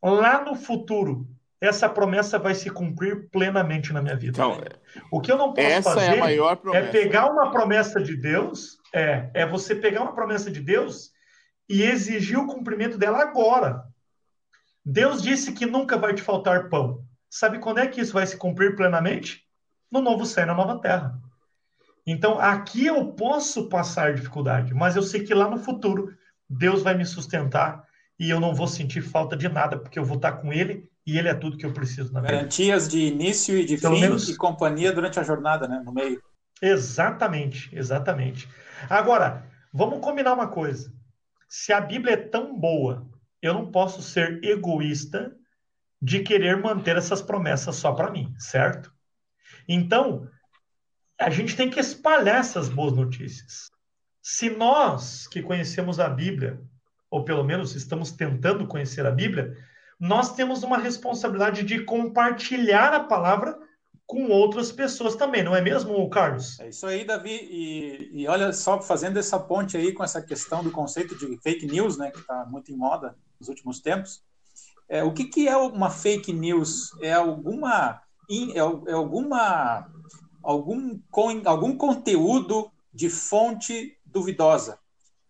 lá 0.00 0.44
no 0.44 0.54
futuro, 0.54 1.26
essa 1.60 1.88
promessa 1.88 2.38
vai 2.38 2.54
se 2.54 2.70
cumprir 2.70 3.28
plenamente 3.28 3.92
na 3.92 4.00
minha 4.00 4.14
vida. 4.14 4.40
Então, 4.40 4.62
o 5.10 5.20
que 5.20 5.32
eu 5.32 5.36
não 5.36 5.52
posso 5.52 5.66
essa 5.66 5.94
fazer 5.94 6.22
é, 6.72 6.76
é 6.76 6.86
pegar 6.92 7.28
uma 7.28 7.50
promessa 7.50 8.00
de 8.00 8.14
Deus, 8.14 8.78
é, 8.94 9.32
é 9.34 9.44
você 9.44 9.74
pegar 9.74 10.02
uma 10.02 10.14
promessa 10.14 10.48
de 10.48 10.60
Deus 10.60 11.10
e 11.68 11.82
exigir 11.82 12.38
o 12.38 12.46
cumprimento 12.46 12.96
dela 12.96 13.20
agora. 13.20 13.82
Deus 14.84 15.20
disse 15.20 15.52
que 15.52 15.66
nunca 15.66 15.96
vai 15.98 16.14
te 16.14 16.22
faltar 16.22 16.68
pão. 16.68 17.07
Sabe 17.30 17.58
quando 17.58 17.78
é 17.78 17.86
que 17.86 18.00
isso 18.00 18.12
vai 18.12 18.26
se 18.26 18.36
cumprir 18.36 18.74
plenamente? 18.74 19.44
No 19.90 20.00
novo 20.00 20.24
céu 20.24 20.44
e 20.44 20.46
na 20.46 20.54
nova 20.54 20.80
terra. 20.80 21.18
Então, 22.06 22.38
aqui 22.38 22.86
eu 22.86 23.12
posso 23.12 23.68
passar 23.68 24.14
dificuldade, 24.14 24.72
mas 24.72 24.96
eu 24.96 25.02
sei 25.02 25.22
que 25.22 25.34
lá 25.34 25.48
no 25.48 25.58
futuro 25.58 26.16
Deus 26.48 26.82
vai 26.82 26.96
me 26.96 27.04
sustentar 27.04 27.84
e 28.18 28.30
eu 28.30 28.40
não 28.40 28.54
vou 28.54 28.66
sentir 28.66 29.02
falta 29.02 29.36
de 29.36 29.48
nada, 29.48 29.78
porque 29.78 29.98
eu 29.98 30.04
vou 30.04 30.16
estar 30.16 30.32
com 30.32 30.52
Ele 30.52 30.90
e 31.06 31.18
Ele 31.18 31.28
é 31.28 31.34
tudo 31.34 31.56
que 31.56 31.66
eu 31.66 31.72
preciso 31.72 32.12
na 32.12 32.20
vida. 32.20 32.32
Garantias 32.32 32.88
de 32.88 33.00
início 33.00 33.56
e 33.56 33.64
de 33.64 33.76
Pelo 33.76 33.94
fim 33.94 34.00
menos... 34.00 34.28
e 34.28 34.36
companhia 34.36 34.92
durante 34.92 35.20
a 35.20 35.22
jornada, 35.22 35.68
né? 35.68 35.82
No 35.84 35.92
meio. 35.92 36.22
Exatamente, 36.60 37.70
exatamente. 37.76 38.48
Agora, 38.88 39.44
vamos 39.72 40.00
combinar 40.00 40.32
uma 40.32 40.48
coisa. 40.48 40.92
Se 41.48 41.72
a 41.72 41.80
Bíblia 41.80 42.14
é 42.14 42.16
tão 42.16 42.58
boa, 42.58 43.06
eu 43.40 43.54
não 43.54 43.70
posso 43.70 44.02
ser 44.02 44.42
egoísta 44.42 45.34
de 46.00 46.20
querer 46.20 46.56
manter 46.60 46.96
essas 46.96 47.20
promessas 47.20 47.76
só 47.76 47.92
para 47.92 48.10
mim, 48.10 48.34
certo? 48.38 48.92
Então, 49.68 50.28
a 51.20 51.28
gente 51.30 51.56
tem 51.56 51.68
que 51.68 51.80
espalhar 51.80 52.40
essas 52.40 52.68
boas 52.68 52.92
notícias. 52.92 53.68
Se 54.22 54.50
nós 54.50 55.26
que 55.26 55.42
conhecemos 55.42 55.98
a 55.98 56.08
Bíblia, 56.08 56.60
ou 57.10 57.24
pelo 57.24 57.42
menos 57.42 57.74
estamos 57.74 58.12
tentando 58.12 58.66
conhecer 58.66 59.04
a 59.04 59.10
Bíblia, 59.10 59.56
nós 59.98 60.34
temos 60.34 60.62
uma 60.62 60.78
responsabilidade 60.78 61.64
de 61.64 61.82
compartilhar 61.84 62.94
a 62.94 63.00
palavra 63.00 63.58
com 64.06 64.28
outras 64.28 64.72
pessoas 64.72 65.16
também, 65.16 65.42
não 65.42 65.54
é 65.54 65.60
mesmo, 65.60 66.08
Carlos? 66.08 66.58
É 66.60 66.70
isso 66.70 66.86
aí, 66.86 67.04
Davi. 67.04 67.30
E, 67.30 68.22
e 68.22 68.28
olha 68.28 68.54
só, 68.54 68.80
fazendo 68.80 69.18
essa 69.18 69.38
ponte 69.38 69.76
aí 69.76 69.92
com 69.92 70.02
essa 70.02 70.22
questão 70.22 70.64
do 70.64 70.70
conceito 70.70 71.14
de 71.14 71.36
fake 71.42 71.66
news, 71.66 71.98
né, 71.98 72.10
que 72.10 72.18
está 72.18 72.46
muito 72.46 72.72
em 72.72 72.76
moda 72.76 73.14
nos 73.38 73.50
últimos 73.50 73.80
tempos. 73.80 74.22
É, 74.88 75.04
o 75.04 75.12
que, 75.12 75.24
que 75.24 75.46
é 75.46 75.56
uma 75.56 75.90
fake 75.90 76.32
news? 76.32 76.90
É 77.02 77.12
alguma 77.12 78.00
é, 78.30 78.58
é 78.58 78.92
alguma 78.92 79.86
algum 80.42 80.98
algum 81.44 81.76
conteúdo 81.76 82.70
de 82.92 83.10
fonte 83.10 83.98
duvidosa, 84.04 84.78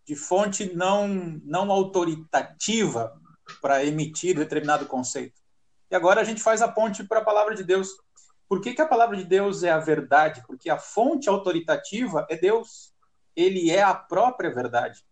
de 0.06 0.14
fonte 0.14 0.74
não 0.74 1.08
não 1.44 1.72
autoritativa 1.72 3.12
para 3.60 3.84
emitir 3.84 4.36
determinado 4.36 4.86
conceito. 4.86 5.40
E 5.90 5.96
agora 5.96 6.20
a 6.20 6.24
gente 6.24 6.42
faz 6.42 6.62
a 6.62 6.68
ponte 6.68 7.02
para 7.02 7.20
a 7.20 7.24
palavra 7.24 7.54
de 7.54 7.64
Deus. 7.64 7.88
Por 8.48 8.60
que, 8.60 8.74
que 8.74 8.82
a 8.82 8.86
palavra 8.86 9.16
de 9.16 9.24
Deus 9.24 9.62
é 9.62 9.70
a 9.70 9.78
verdade? 9.78 10.42
Porque 10.46 10.70
a 10.70 10.78
fonte 10.78 11.28
autoritativa 11.28 12.26
é 12.30 12.36
Deus. 12.36 12.92
Ele 13.34 13.70
é 13.70 13.82
a 13.82 13.94
própria 13.94 14.54
verdade. 14.54 15.04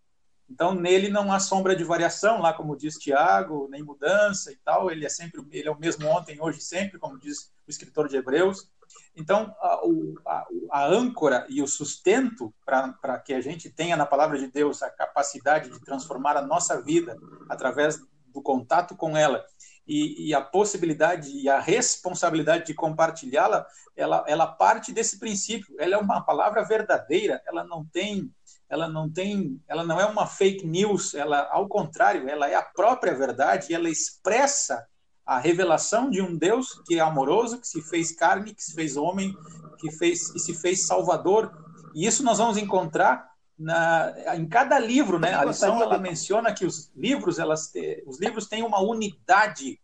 Então, 0.49 0.73
nele 0.73 1.09
não 1.09 1.31
há 1.31 1.39
sombra 1.39 1.75
de 1.75 1.83
variação, 1.83 2.41
lá 2.41 2.53
como 2.53 2.77
diz 2.77 2.97
Tiago, 2.97 3.67
nem 3.69 3.83
mudança 3.83 4.51
e 4.51 4.55
tal. 4.57 4.89
Ele 4.89 5.05
é 5.05 5.09
sempre, 5.09 5.45
ele 5.51 5.67
é 5.67 5.71
o 5.71 5.79
mesmo 5.79 6.07
ontem, 6.07 6.41
hoje, 6.41 6.61
sempre, 6.61 6.97
como 6.97 7.19
diz 7.19 7.51
o 7.67 7.69
escritor 7.69 8.07
de 8.07 8.15
Hebreus. 8.15 8.69
Então, 9.15 9.53
a, 9.59 9.81
a, 10.25 10.47
a 10.71 10.85
âncora 10.87 11.45
e 11.49 11.61
o 11.61 11.67
sustento 11.67 12.53
para 12.65 13.19
que 13.19 13.33
a 13.33 13.41
gente 13.41 13.69
tenha 13.69 13.97
na 13.97 14.05
palavra 14.05 14.37
de 14.37 14.47
Deus 14.47 14.81
a 14.81 14.89
capacidade 14.89 15.69
de 15.69 15.79
transformar 15.81 16.37
a 16.37 16.41
nossa 16.41 16.81
vida 16.81 17.17
através 17.49 17.99
do 18.27 18.41
contato 18.41 18.95
com 18.95 19.17
ela 19.17 19.43
e, 19.87 20.27
e 20.27 20.33
a 20.33 20.41
possibilidade 20.41 21.31
e 21.31 21.47
a 21.47 21.59
responsabilidade 21.59 22.65
de 22.65 22.73
compartilhá-la, 22.73 23.65
ela, 23.95 24.23
ela 24.27 24.45
parte 24.45 24.91
desse 24.91 25.17
princípio. 25.17 25.75
Ela 25.79 25.95
é 25.95 25.97
uma 25.97 26.21
palavra 26.21 26.63
verdadeira, 26.63 27.41
ela 27.47 27.63
não 27.63 27.85
tem 27.85 28.31
ela 28.69 28.87
não 28.87 29.09
tem, 29.09 29.61
ela 29.67 29.83
não 29.83 29.99
é 29.99 30.05
uma 30.05 30.25
fake 30.25 30.65
news, 30.65 31.13
ela 31.13 31.47
ao 31.51 31.67
contrário, 31.67 32.27
ela 32.29 32.49
é 32.49 32.55
a 32.55 32.61
própria 32.61 33.15
verdade, 33.15 33.73
ela 33.73 33.89
expressa 33.89 34.85
a 35.25 35.37
revelação 35.37 36.09
de 36.09 36.21
um 36.21 36.37
Deus 36.37 36.81
que 36.85 36.95
é 36.95 37.01
amoroso, 37.01 37.59
que 37.59 37.67
se 37.67 37.81
fez 37.81 38.11
carne, 38.13 38.53
que 38.53 38.63
se 38.63 38.73
fez 38.73 38.95
homem, 38.95 39.35
que 39.79 39.91
fez 39.91 40.33
e 40.33 40.39
se 40.39 40.53
fez 40.53 40.87
salvador. 40.87 41.51
E 41.93 42.05
isso 42.05 42.23
nós 42.23 42.37
vamos 42.37 42.57
encontrar 42.57 43.29
na, 43.57 44.13
em 44.35 44.47
cada 44.47 44.79
livro, 44.79 45.19
né? 45.19 45.33
A 45.33 45.43
lição 45.43 45.81
ela 45.81 45.97
menciona 45.97 46.53
que 46.53 46.65
os 46.65 46.91
livros, 46.95 47.39
elas 47.39 47.71
os 48.05 48.19
livros 48.19 48.47
têm 48.47 48.63
uma 48.63 48.79
unidade 48.79 49.79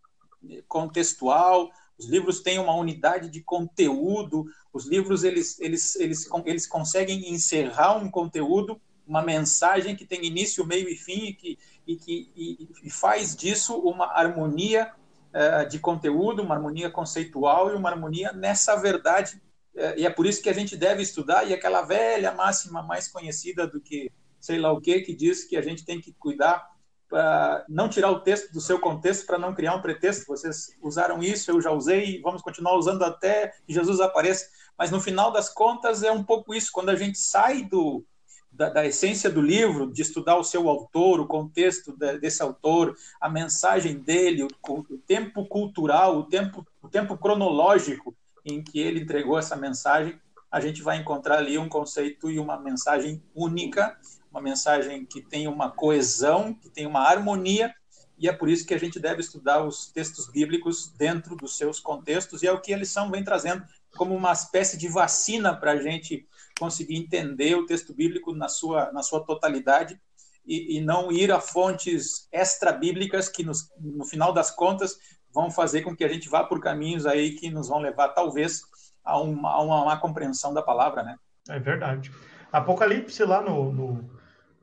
contextual, 0.67 1.69
os 1.98 2.08
livros 2.08 2.41
têm 2.41 2.60
uma 2.60 2.76
unidade 2.76 3.30
de 3.30 3.41
conteúdo, 3.41 4.46
os 4.74 4.88
livros 4.88 5.24
eles, 5.24 5.59
eles, 5.59 5.95
eles, 5.97 6.28
eles 6.45 6.67
conseguem 6.67 7.32
encerrar 7.32 7.95
um 7.95 8.09
conteúdo, 8.09 8.82
uma 9.07 9.21
mensagem 9.21 9.95
que 9.95 10.05
tem 10.05 10.26
início, 10.26 10.65
meio 10.65 10.89
e 10.89 10.95
fim 10.95 11.28
e 11.28 11.34
que, 11.34 11.59
e 11.86 11.95
que 11.95 12.32
e, 12.36 12.67
e 12.84 12.89
faz 12.89 13.36
disso 13.36 13.78
uma 13.78 14.07
harmonia 14.07 14.91
uh, 15.32 15.69
de 15.69 15.78
conteúdo, 15.78 16.41
uma 16.41 16.55
harmonia 16.55 16.89
conceitual 16.89 17.71
e 17.71 17.76
uma 17.76 17.89
harmonia 17.89 18.34
nessa 18.34 18.76
verdade. 18.76 19.39
Uh, 19.76 19.93
e 19.97 20.05
é 20.05 20.09
por 20.09 20.26
isso 20.26 20.41
que 20.41 20.49
a 20.49 20.53
gente 20.53 20.76
deve 20.76 21.03
estudar, 21.03 21.47
e 21.47 21.53
aquela 21.53 21.84
velha 21.84 22.32
máxima 22.32 22.82
mais 22.82 23.07
conhecida 23.07 23.67
do 23.67 23.80
que 23.80 24.11
sei 24.39 24.57
lá 24.57 24.74
o 24.74 24.82
que, 24.82 25.01
que 25.01 25.15
diz 25.15 25.43
que 25.43 25.55
a 25.55 25.61
gente 25.61 25.86
tem 25.86 26.01
que 26.01 26.11
cuidar 26.13 26.72
para 27.14 27.64
não 27.70 27.88
tirar 27.88 28.09
o 28.09 28.22
texto 28.22 28.51
do 28.51 28.59
seu 28.59 28.80
contexto 28.80 29.28
para 29.28 29.38
não 29.38 29.53
criar 29.53 29.76
um 29.76 29.82
pretexto. 29.84 30.26
Vocês 30.26 30.76
usaram 30.82 31.22
isso, 31.22 31.51
eu 31.51 31.61
já 31.61 31.70
usei, 31.70 32.20
vamos 32.24 32.41
continuar 32.41 32.76
usando 32.76 33.03
até 33.03 33.53
que 33.68 33.72
Jesus 33.72 33.99
apareça. 33.99 34.47
Mas 34.76 34.89
no 34.89 34.99
final 34.99 35.32
das 35.32 35.47
contas 35.47 36.01
é 36.01 36.11
um 36.11 36.24
pouco 36.24 36.55
isso. 36.55 36.72
Quando 36.74 36.89
a 36.89 36.95
gente 36.95 37.20
sai 37.20 37.61
do, 37.61 38.03
da, 38.51 38.70
da, 38.70 38.84
essência 38.84 39.30
do 39.30 39.43
livro, 39.43 39.93
de 39.93 40.01
estudar 40.01 40.38
o 40.38 40.43
seu 40.43 40.68
autor, 40.68 41.20
o 41.20 41.28
contexto 41.28 41.95
de, 41.95 42.18
desse 42.18 42.41
autor, 42.41 42.97
a 43.22 43.30
mensagem 43.30 43.99
dele, 43.99 44.41
o, 44.41 44.47
o, 44.68 44.97
tempo 44.97 45.45
cultural, 45.45 46.18
o 46.18 46.24
tempo, 46.24 46.66
o 46.82 46.89
tempo 46.89 47.16
cronológico 47.16 48.16
em 48.43 48.64
que 48.64 48.80
ele 48.80 49.01
entregou 49.01 49.38
essa 49.38 49.55
mensagem, 49.55 50.20
a 50.49 50.59
gente 50.59 50.82
vai 50.82 50.97
encontrar 50.97 51.38
ali 51.38 51.59
um 51.59 51.70
conceito 51.70 52.32
e 52.32 52.39
uma 52.39 52.59
mensagem 52.59 53.22
única, 53.36 53.95
uma 54.34 54.41
mensagem 54.41 55.05
que 55.05 55.21
tem 55.21 55.47
uma 55.47 55.69
coesão, 55.69 56.55
que 56.55 56.69
tem 56.69 56.88
uma 56.88 57.01
harmonia, 57.01 57.73
e 58.17 58.27
é 58.27 58.34
por 58.34 58.49
isso 58.49 58.65
que 58.65 58.73
a 58.73 58.79
gente 58.79 58.99
deve 58.99 59.21
estudar 59.21 59.63
os 59.63 59.91
textos 59.91 60.27
bíblicos 60.27 60.91
dentro 60.97 61.36
dos 61.36 61.55
seus 61.55 61.79
contextos, 61.79 62.41
e 62.41 62.47
é 62.47 62.51
o 62.51 62.59
que 62.59 62.73
a 62.73 62.77
lição 62.77 63.11
vem 63.11 63.23
trazendo 63.23 63.63
como 63.95 64.15
uma 64.15 64.31
espécie 64.31 64.75
de 64.75 64.88
vacina 64.88 65.55
para 65.55 65.73
a 65.73 65.77
gente 65.77 66.27
conseguir 66.59 66.97
entender 66.97 67.55
o 67.55 67.65
texto 67.67 67.93
bíblico 67.93 68.34
na 68.34 68.47
sua, 68.47 68.91
na 68.91 69.03
sua 69.03 69.23
totalidade 69.23 69.99
e, 70.45 70.77
e 70.77 70.81
não 70.81 71.11
ir 71.11 71.31
a 71.31 71.39
fontes 71.39 72.27
extra-bíblicas 72.31 73.29
que, 73.29 73.43
nos, 73.43 73.71
no 73.79 74.03
final 74.03 74.34
das 74.34 74.49
contas, 74.49 74.97
vão 75.31 75.51
fazer 75.51 75.81
com 75.81 75.95
que 75.95 76.03
a 76.03 76.09
gente 76.09 76.27
vá 76.27 76.43
por 76.43 76.59
caminhos 76.59 77.05
aí 77.05 77.36
que 77.36 77.51
nos 77.51 77.67
vão 77.67 77.79
levar, 77.79 78.09
talvez, 78.09 78.61
a 79.03 79.19
uma, 79.19 79.51
a 79.51 79.61
uma 79.61 79.99
compreensão 79.99 80.53
da 80.53 80.61
palavra, 80.61 81.03
né? 81.03 81.17
É 81.49 81.59
verdade. 81.59 82.11
Apocalipse, 82.51 83.23
lá 83.23 83.41
no, 83.41 83.71
no, 83.71 84.09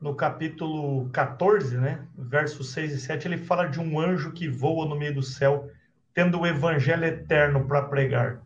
no, 0.01 0.15
capítulo 0.15 1.09
14, 1.11 1.77
né, 1.77 2.05
versos 2.17 2.71
6 2.71 2.93
e 2.93 2.99
7, 2.99 3.27
ele 3.27 3.37
fala 3.37 3.67
de 3.67 3.79
um 3.79 3.99
anjo 3.99 4.33
que 4.33 4.49
voa 4.49 4.87
no 4.87 4.97
meio 4.97 5.13
do 5.13 5.21
céu, 5.21 5.69
tendo 6.13 6.39
o 6.39 6.47
evangelho 6.47 7.05
eterno 7.05 7.67
para 7.67 7.83
pregar. 7.83 8.41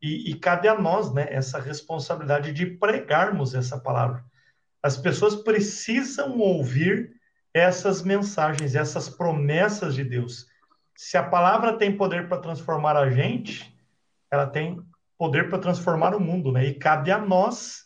E, 0.00 0.30
e, 0.30 0.34
cabe 0.34 0.66
a 0.66 0.76
nós 0.76 1.12
né, 1.12 1.28
essa 1.30 1.60
responsabilidade 1.60 2.52
de 2.52 2.66
pregarmos 2.66 3.54
essa 3.54 3.78
palavra. 3.78 4.24
As 4.82 4.96
pessoas 4.96 5.36
precisam 5.36 6.38
ouvir 6.40 7.12
essas 7.54 8.02
mensagens, 8.02 8.74
essas 8.74 9.08
promessas 9.08 9.94
de 9.94 10.02
Deus. 10.02 10.48
Se 10.96 11.16
a 11.16 11.22
palavra 11.22 11.74
tem 11.74 11.96
poder 11.96 12.28
para 12.28 12.38
transformar 12.38 12.96
a 12.96 13.10
gente, 13.10 13.72
ela 14.30 14.46
tem 14.46 14.82
poder 15.16 15.48
para 15.48 15.58
transformar 15.58 16.16
o 16.16 16.20
mundo, 16.20 16.50
né? 16.50 16.64
E 16.64 16.74
cabe 16.74 17.12
a 17.12 17.18
nós, 17.18 17.84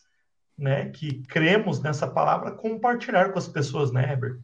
né, 0.57 0.89
que 0.89 1.21
cremos 1.27 1.81
nessa 1.81 2.07
palavra, 2.07 2.51
compartilhar 2.51 3.31
com 3.31 3.37
as 3.37 3.47
pessoas, 3.47 3.91
né, 3.91 4.03
Herbert? 4.03 4.39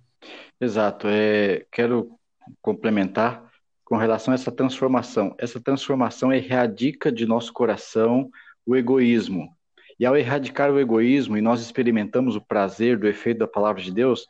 Exato. 0.60 1.08
É, 1.08 1.66
quero 1.72 2.18
complementar 2.62 3.44
com 3.84 3.98
relação 3.98 4.32
a 4.32 4.36
essa 4.36 4.52
transformação. 4.52 5.36
Essa 5.38 5.60
transformação 5.60 6.32
erradica 6.32 7.12
de 7.12 7.26
nosso 7.26 7.52
coração 7.52 8.30
o 8.66 8.76
egoísmo. 8.76 9.56
E 10.00 10.06
ao 10.06 10.16
erradicar 10.16 10.72
o 10.72 10.80
egoísmo 10.80 11.38
e 11.38 11.42
nós 11.42 11.62
experimentamos 11.62 12.36
o 12.36 12.42
prazer 12.42 12.98
do 12.98 13.08
efeito 13.08 13.40
da 13.40 13.48
palavra 13.48 13.82
de 13.82 13.92
Deus, 13.92 14.28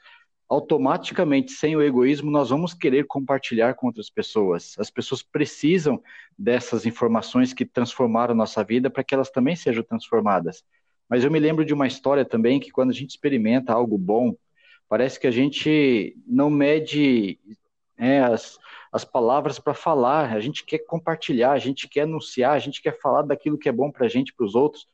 automaticamente, 0.50 1.52
sem 1.52 1.76
o 1.76 1.82
egoísmo, 1.82 2.30
nós 2.30 2.50
vamos 2.50 2.74
querer 2.74 3.06
compartilhar 3.06 3.74
com 3.76 3.88
outras 3.88 4.10
pessoas. 4.10 4.76
As 4.78 4.90
pessoas 4.90 5.24
precisam 5.24 6.02
dessas 6.38 6.86
informações 6.86 7.54
que 7.54 7.66
transformaram 7.66 8.36
nossa 8.36 8.64
vida 8.64 8.90
para 8.90 9.04
que 9.04 9.16
elas 9.16 9.32
também 9.32 9.56
sejam 9.56 9.84
transformadas. 9.84 10.64
Mas 11.14 11.24
eu 11.24 11.30
me 11.30 11.38
lembro 11.38 11.64
de 11.64 11.76
uma 11.76 11.86
história 11.86 12.26
também 12.26 12.60
que 12.60 12.72
quando 12.72 12.90
a 12.90 12.94
gente 12.94 13.12
experimenta 13.12 13.72
algo 13.72 14.00
bom, 14.00 14.36
parece 14.90 15.20
que 15.20 15.28
a 15.28 15.32
gente 15.32 16.18
não 16.26 16.50
mede 16.50 17.38
é, 17.96 18.22
as, 18.22 18.58
as 18.92 19.06
palavras 19.06 19.60
para 19.60 19.76
falar, 19.76 20.34
a 20.34 20.40
gente 20.40 20.66
quer 20.66 20.80
compartilhar, 20.80 21.52
a 21.52 21.60
gente 21.60 21.88
quer 21.88 22.02
anunciar, 22.02 22.54
a 22.54 22.60
gente 22.60 22.82
quer 22.82 23.00
falar 23.00 23.22
daquilo 23.22 23.60
que 23.60 23.70
é 23.70 23.72
bom 23.72 23.92
para 23.92 24.08
a 24.08 24.10
gente, 24.10 24.34
para 24.34 24.44
os 24.44 24.56
outros. 24.56 24.88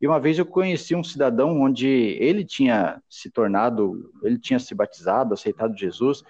E 0.00 0.06
uma 0.06 0.20
vez 0.20 0.38
eu 0.38 0.46
conheci 0.46 0.94
um 0.94 1.02
cidadão 1.02 1.60
onde 1.60 1.88
ele 1.88 2.44
tinha 2.44 3.02
se 3.10 3.28
tornado, 3.28 4.12
ele 4.22 4.38
tinha 4.38 4.60
se 4.60 4.76
batizado, 4.76 5.34
aceitado 5.34 5.76
Jesus, 5.76 6.22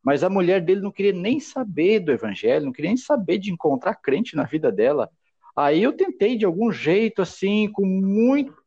mas 0.00 0.22
a 0.22 0.30
mulher 0.30 0.60
dele 0.60 0.80
não 0.80 0.92
queria 0.92 1.12
nem 1.12 1.40
saber 1.40 1.98
do 1.98 2.12
evangelho, 2.12 2.66
não 2.66 2.72
queria 2.72 2.90
nem 2.90 2.96
saber 2.96 3.38
de 3.38 3.50
encontrar 3.50 3.96
crente 3.96 4.36
na 4.36 4.44
vida 4.44 4.70
dela. 4.70 5.10
Aí 5.56 5.82
eu 5.82 5.92
tentei 5.92 6.36
de 6.36 6.44
algum 6.44 6.70
jeito, 6.70 7.20
assim, 7.20 7.68
com 7.72 7.84
muito, 7.84 8.61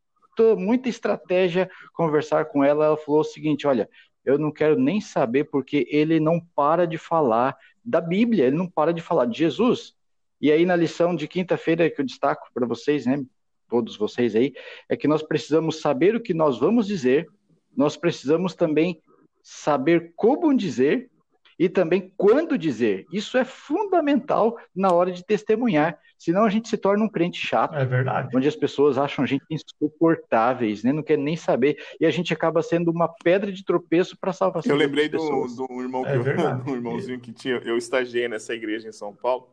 muita 0.57 0.89
estratégia, 0.89 1.69
conversar 1.93 2.45
com 2.45 2.63
ela. 2.63 2.86
Ela 2.86 2.97
falou 2.97 3.21
o 3.21 3.23
seguinte: 3.23 3.67
olha, 3.67 3.89
eu 4.23 4.38
não 4.38 4.51
quero 4.51 4.77
nem 4.77 4.99
saber 4.99 5.45
porque 5.45 5.88
ele 5.89 6.19
não 6.19 6.39
para 6.55 6.88
de 6.88 6.97
falar 6.97 7.55
da 7.83 8.01
Bíblia, 8.01 8.47
ele 8.47 8.55
não 8.55 8.69
para 8.69 8.93
de 8.93 9.01
falar 9.01 9.25
de 9.25 9.38
Jesus. 9.38 9.93
E 10.41 10.51
aí 10.51 10.65
na 10.65 10.75
lição 10.75 11.15
de 11.15 11.27
quinta-feira 11.27 11.89
que 11.89 12.01
eu 12.01 12.05
destaco 12.05 12.49
para 12.53 12.65
vocês, 12.65 13.05
né, 13.05 13.23
todos 13.69 13.97
vocês 13.97 14.36
aí, 14.36 14.53
é 14.89 14.97
que 14.97 15.07
nós 15.07 15.23
precisamos 15.23 15.79
saber 15.79 16.15
o 16.15 16.21
que 16.21 16.33
nós 16.33 16.59
vamos 16.59 16.88
dizer, 16.88 17.27
nós 17.75 17.95
precisamos 17.95 18.55
também 18.55 19.01
saber 19.41 20.13
como 20.15 20.55
dizer 20.55 21.09
e 21.57 21.69
também 21.69 22.11
quando 22.17 22.57
dizer. 22.57 23.05
Isso 23.11 23.37
é 23.37 23.45
fundamental 23.45 24.57
na 24.75 24.91
hora 24.91 25.11
de 25.11 25.25
testemunhar, 25.25 25.97
senão 26.17 26.43
a 26.43 26.49
gente 26.49 26.67
se 26.67 26.77
torna 26.77 27.03
um 27.03 27.09
crente 27.09 27.45
chato. 27.45 27.75
É 27.75 27.85
verdade. 27.85 28.35
Onde 28.35 28.47
as 28.47 28.55
pessoas 28.55 28.97
acham 28.97 29.23
a 29.23 29.27
gente 29.27 29.45
insuportáveis, 29.49 30.83
né? 30.83 30.91
não 30.91 31.03
quer 31.03 31.17
nem 31.17 31.35
saber, 31.35 31.77
e 31.99 32.05
a 32.05 32.11
gente 32.11 32.33
acaba 32.33 32.61
sendo 32.61 32.91
uma 32.91 33.07
pedra 33.07 33.51
de 33.51 33.63
tropeço 33.63 34.17
para 34.17 34.31
a 34.31 34.33
salvação 34.33 34.71
Eu 34.71 34.77
lembrei 34.77 35.07
do, 35.07 35.17
do, 35.17 35.81
irmão 35.81 36.05
é 36.05 36.15
eu, 36.15 36.23
do 36.63 36.71
irmãozinho 36.71 37.19
que 37.19 37.31
tinha, 37.31 37.55
eu 37.63 37.77
estagiei 37.77 38.27
nessa 38.27 38.53
igreja 38.53 38.87
em 38.87 38.93
São 38.93 39.13
Paulo, 39.13 39.47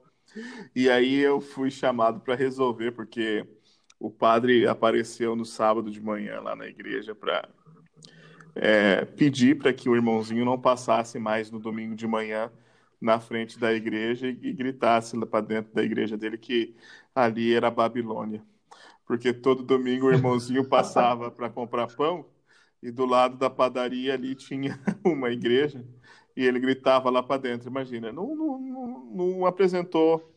e 0.75 0.89
aí 0.89 1.19
eu 1.19 1.41
fui 1.41 1.71
chamado 1.71 2.21
para 2.21 2.35
resolver, 2.35 2.93
porque 2.93 3.47
o 4.01 4.11
padre 4.11 4.67
apareceu 4.67 5.37
no 5.37 5.45
sábado 5.45 5.91
de 5.91 6.01
manhã 6.01 6.41
lá 6.41 6.57
na 6.57 6.67
igreja 6.67 7.15
para 7.15 7.49
é, 8.55 9.05
pedir 9.05 9.59
para 9.59 9.73
que 9.73 9.89
o 9.89 9.95
irmãozinho 9.95 10.45
não 10.45 10.61
passasse 10.61 11.19
mais 11.19 11.51
no 11.51 11.59
domingo 11.59 11.95
de 11.95 12.07
manhã 12.07 12.51
na 13.01 13.19
frente 13.19 13.59
da 13.59 13.73
igreja 13.73 14.29
e, 14.29 14.39
e 14.43 14.53
gritasse 14.53 15.17
lá 15.17 15.27
para 15.27 15.45
dentro 15.45 15.75
da 15.75 15.83
igreja 15.83 16.17
dele 16.17 16.39
que 16.39 16.75
ali 17.15 17.55
era 17.55 17.69
a 17.69 17.71
Babilônia. 17.71 18.43
Porque 19.07 19.33
todo 19.33 19.63
domingo 19.63 20.07
o 20.07 20.13
irmãozinho 20.13 20.65
passava 20.69 21.31
para 21.31 21.51
comprar 21.51 21.89
pão 21.89 22.25
e 22.83 22.91
do 22.91 23.05
lado 23.05 23.37
da 23.37 23.51
padaria 23.51 24.15
ali 24.15 24.35
tinha 24.35 24.79
uma 25.05 25.31
igreja 25.31 25.85
e 26.37 26.45
ele 26.45 26.61
gritava 26.61 27.11
lá 27.11 27.23
para 27.23 27.41
dentro. 27.41 27.69
Imagina, 27.69 28.13
não, 28.13 28.35
não, 28.35 28.59
não, 28.59 29.05
não 29.15 29.47
apresentou 29.47 30.33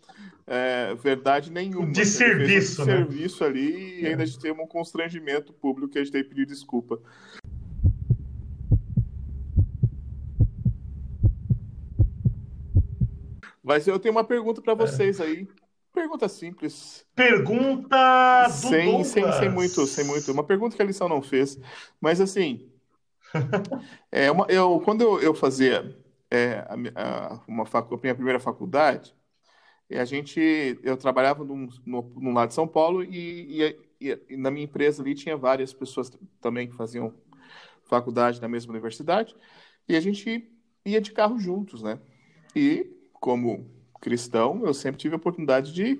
é, 0.47 0.93
verdade 0.95 1.51
nenhuma. 1.51 1.91
De 1.91 2.05
serviço, 2.05 2.83
um 2.83 2.85
né? 2.85 2.97
serviço 2.97 3.43
ali 3.43 4.01
e 4.01 4.05
é. 4.05 4.09
ainda 4.09 4.23
a 4.23 4.25
gente 4.25 4.39
tem 4.39 4.51
um 4.51 4.67
constrangimento 4.67 5.53
público 5.53 5.93
que 5.93 5.99
a 5.99 6.03
gente 6.03 6.11
tem 6.11 6.23
que 6.23 6.29
pedir 6.29 6.45
desculpa. 6.45 6.99
Mas 13.65 13.87
eu 13.87 13.99
tenho 13.99 14.13
uma 14.13 14.23
pergunta 14.23 14.61
para 14.61 14.75
vocês 14.75 15.19
é. 15.19 15.23
aí. 15.23 15.47
Pergunta 15.91 16.29
simples. 16.29 17.03
Pergunta 17.15 18.45
do 18.45 18.51
sem, 18.53 19.03
sem, 19.03 19.31
sem 19.31 19.49
muito, 19.49 19.87
sem 19.87 20.05
muito. 20.05 20.31
Uma 20.31 20.43
pergunta 20.43 20.75
que 20.75 20.81
a 20.83 20.85
lição 20.85 21.09
não 21.09 21.19
fez. 21.19 21.57
Mas 21.99 22.21
assim, 22.21 22.69
é 24.11 24.29
uma, 24.29 24.45
eu, 24.49 24.79
quando 24.85 25.01
eu, 25.01 25.19
eu 25.19 25.33
fazia 25.33 25.97
é, 26.29 26.63
a, 26.93 27.33
a, 27.33 27.43
uma 27.47 27.65
facu, 27.65 27.95
a 27.95 27.99
minha 27.99 28.13
primeira 28.13 28.39
faculdade, 28.39 29.15
a 29.89 30.05
gente, 30.05 30.39
eu 30.83 30.95
trabalhava 30.95 31.43
num, 31.43 31.67
no, 31.83 32.13
num 32.17 32.33
lado 32.33 32.49
de 32.49 32.55
São 32.55 32.67
Paulo 32.67 33.03
e, 33.03 33.63
e, 33.99 34.19
e, 34.29 34.37
na 34.37 34.51
minha 34.51 34.65
empresa 34.65 35.01
ali 35.01 35.15
tinha 35.15 35.35
várias 35.35 35.73
pessoas 35.73 36.11
também 36.39 36.67
que 36.67 36.75
faziam 36.75 37.13
faculdade 37.85 38.39
na 38.39 38.47
mesma 38.47 38.73
universidade 38.73 39.35
e 39.87 39.95
a 39.95 39.99
gente 39.99 40.51
ia 40.85 41.01
de 41.01 41.11
carro 41.11 41.39
juntos, 41.39 41.81
né? 41.81 41.99
E 42.55 42.94
como 43.19 43.69
cristão, 44.01 44.65
eu 44.65 44.73
sempre 44.73 44.99
tive 44.99 45.15
a 45.15 45.17
oportunidade 45.17 45.73
de 45.73 45.99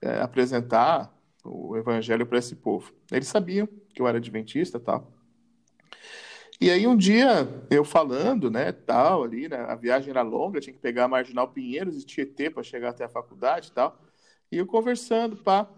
é, 0.00 0.20
apresentar 0.20 1.14
o 1.44 1.76
evangelho 1.76 2.26
para 2.26 2.38
esse 2.38 2.56
povo. 2.56 2.92
Eles 3.10 3.28
sabiam 3.28 3.68
que 3.94 4.00
eu 4.00 4.08
era 4.08 4.18
adventista, 4.18 4.78
tal. 4.78 5.12
E 6.60 6.70
aí 6.70 6.86
um 6.86 6.96
dia 6.96 7.48
eu 7.70 7.84
falando, 7.84 8.50
né, 8.50 8.72
tal, 8.72 9.22
ali, 9.22 9.48
né, 9.48 9.58
a 9.58 9.76
viagem 9.76 10.10
era 10.10 10.22
longa, 10.22 10.60
tinha 10.60 10.72
que 10.74 10.80
pegar 10.80 11.04
a 11.04 11.08
Marginal 11.08 11.48
Pinheiros 11.48 12.02
e 12.02 12.04
Tietê 12.04 12.50
para 12.50 12.62
chegar 12.62 12.90
até 12.90 13.04
a 13.04 13.08
faculdade 13.08 13.70
tal. 13.70 13.96
E 14.50 14.56
eu 14.56 14.66
conversando, 14.66 15.36
pá. 15.36 15.68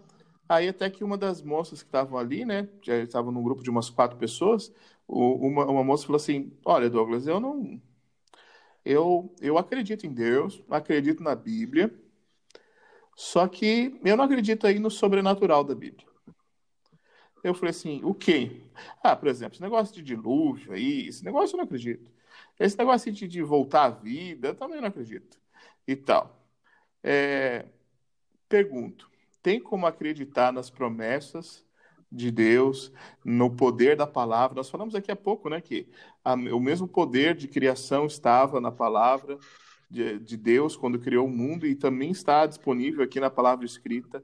Aí 0.49 0.67
até 0.67 0.89
que 0.89 1.03
uma 1.03 1.17
das 1.17 1.41
moças 1.41 1.81
que 1.81 1.87
estavam 1.87 2.17
ali, 2.17 2.45
né, 2.45 2.67
já 2.81 2.97
estavam 2.97 3.31
num 3.31 3.43
grupo 3.43 3.63
de 3.63 3.69
umas 3.69 3.89
quatro 3.89 4.17
pessoas, 4.17 4.73
uma, 5.07 5.65
uma 5.65 5.83
moça 5.83 6.05
falou 6.05 6.17
assim: 6.17 6.51
"Olha, 6.65 6.89
Douglas, 6.89 7.27
eu 7.27 7.39
não 7.39 7.79
eu 8.85 9.33
eu 9.41 9.57
acredito 9.57 10.05
em 10.05 10.13
Deus, 10.13 10.63
acredito 10.69 11.23
na 11.23 11.35
Bíblia, 11.35 11.93
só 13.15 13.47
que 13.47 13.99
eu 14.03 14.17
não 14.17 14.25
acredito 14.25 14.65
aí 14.65 14.79
no 14.79 14.89
sobrenatural 14.89 15.63
da 15.63 15.75
Bíblia. 15.75 16.07
Eu 17.43 17.53
falei 17.53 17.71
assim, 17.71 18.01
o 18.03 18.13
quê? 18.13 18.61
Ah, 19.03 19.15
por 19.15 19.27
exemplo, 19.27 19.55
esse 19.55 19.61
negócio 19.61 19.95
de 19.95 20.01
dilúvio 20.01 20.73
aí, 20.73 21.07
esse 21.07 21.23
negócio 21.23 21.55
eu 21.55 21.57
não 21.57 21.65
acredito. 21.65 22.11
Esse 22.59 22.77
negócio 22.77 23.11
de, 23.11 23.27
de 23.27 23.41
voltar 23.41 23.85
à 23.85 23.89
vida, 23.89 24.49
eu 24.49 24.55
também 24.55 24.79
não 24.79 24.87
acredito. 24.87 25.39
E 25.87 25.95
tal. 25.95 26.39
É, 27.03 27.65
pergunto, 28.47 29.09
tem 29.41 29.59
como 29.59 29.87
acreditar 29.87 30.51
nas 30.53 30.69
promessas 30.69 31.65
de 32.11 32.29
Deus, 32.29 32.91
no 33.23 33.49
poder 33.49 33.95
da 33.95 34.05
palavra? 34.05 34.55
Nós 34.55 34.69
falamos 34.69 34.95
aqui 34.95 35.11
há 35.11 35.15
pouco, 35.15 35.49
né, 35.49 35.61
que 35.61 35.87
a, 36.23 36.33
o 36.33 36.59
mesmo 36.59 36.87
poder 36.87 37.35
de 37.35 37.47
criação 37.47 38.05
estava 38.05 38.59
na 38.59 38.71
palavra 38.71 39.37
de, 39.89 40.19
de, 40.19 40.37
Deus 40.37 40.75
quando 40.75 40.99
criou 40.99 41.27
o 41.27 41.31
mundo 41.31 41.65
e 41.65 41.75
também 41.75 42.11
está 42.11 42.45
disponível 42.45 43.03
aqui 43.03 43.19
na 43.19 43.29
palavra 43.29 43.65
escrita. 43.65 44.23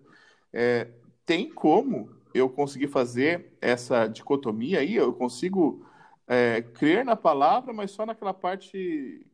É, 0.51 0.89
tem 1.25 1.49
como 1.49 2.15
eu 2.33 2.49
consegui 2.49 2.88
fazer 2.88 3.57
essa 3.61 4.07
dicotomia 4.07 4.79
aí, 4.79 4.95
eu 4.95 5.13
consigo 5.13 5.85
é, 6.27 6.61
crer 6.61 7.05
na 7.05 7.15
palavra, 7.15 7.73
mas 7.73 7.91
só 7.91 8.05
naquela 8.05 8.33
parte 8.33 9.25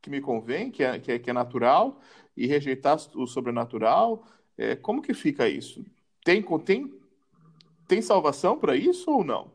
que 0.00 0.10
me 0.10 0.20
convém, 0.20 0.70
que 0.70 0.82
é, 0.82 0.98
que 0.98 1.12
é, 1.12 1.18
que 1.18 1.30
é 1.30 1.32
natural, 1.32 2.00
e 2.36 2.46
rejeitar 2.46 2.98
o 3.14 3.26
sobrenatural. 3.26 4.26
É, 4.56 4.76
como 4.76 5.02
que 5.02 5.14
fica 5.14 5.48
isso? 5.48 5.84
Tem, 6.24 6.44
tem, 6.64 6.92
tem 7.86 8.02
salvação 8.02 8.58
para 8.58 8.76
isso 8.76 9.10
ou 9.10 9.24
não? 9.24 9.50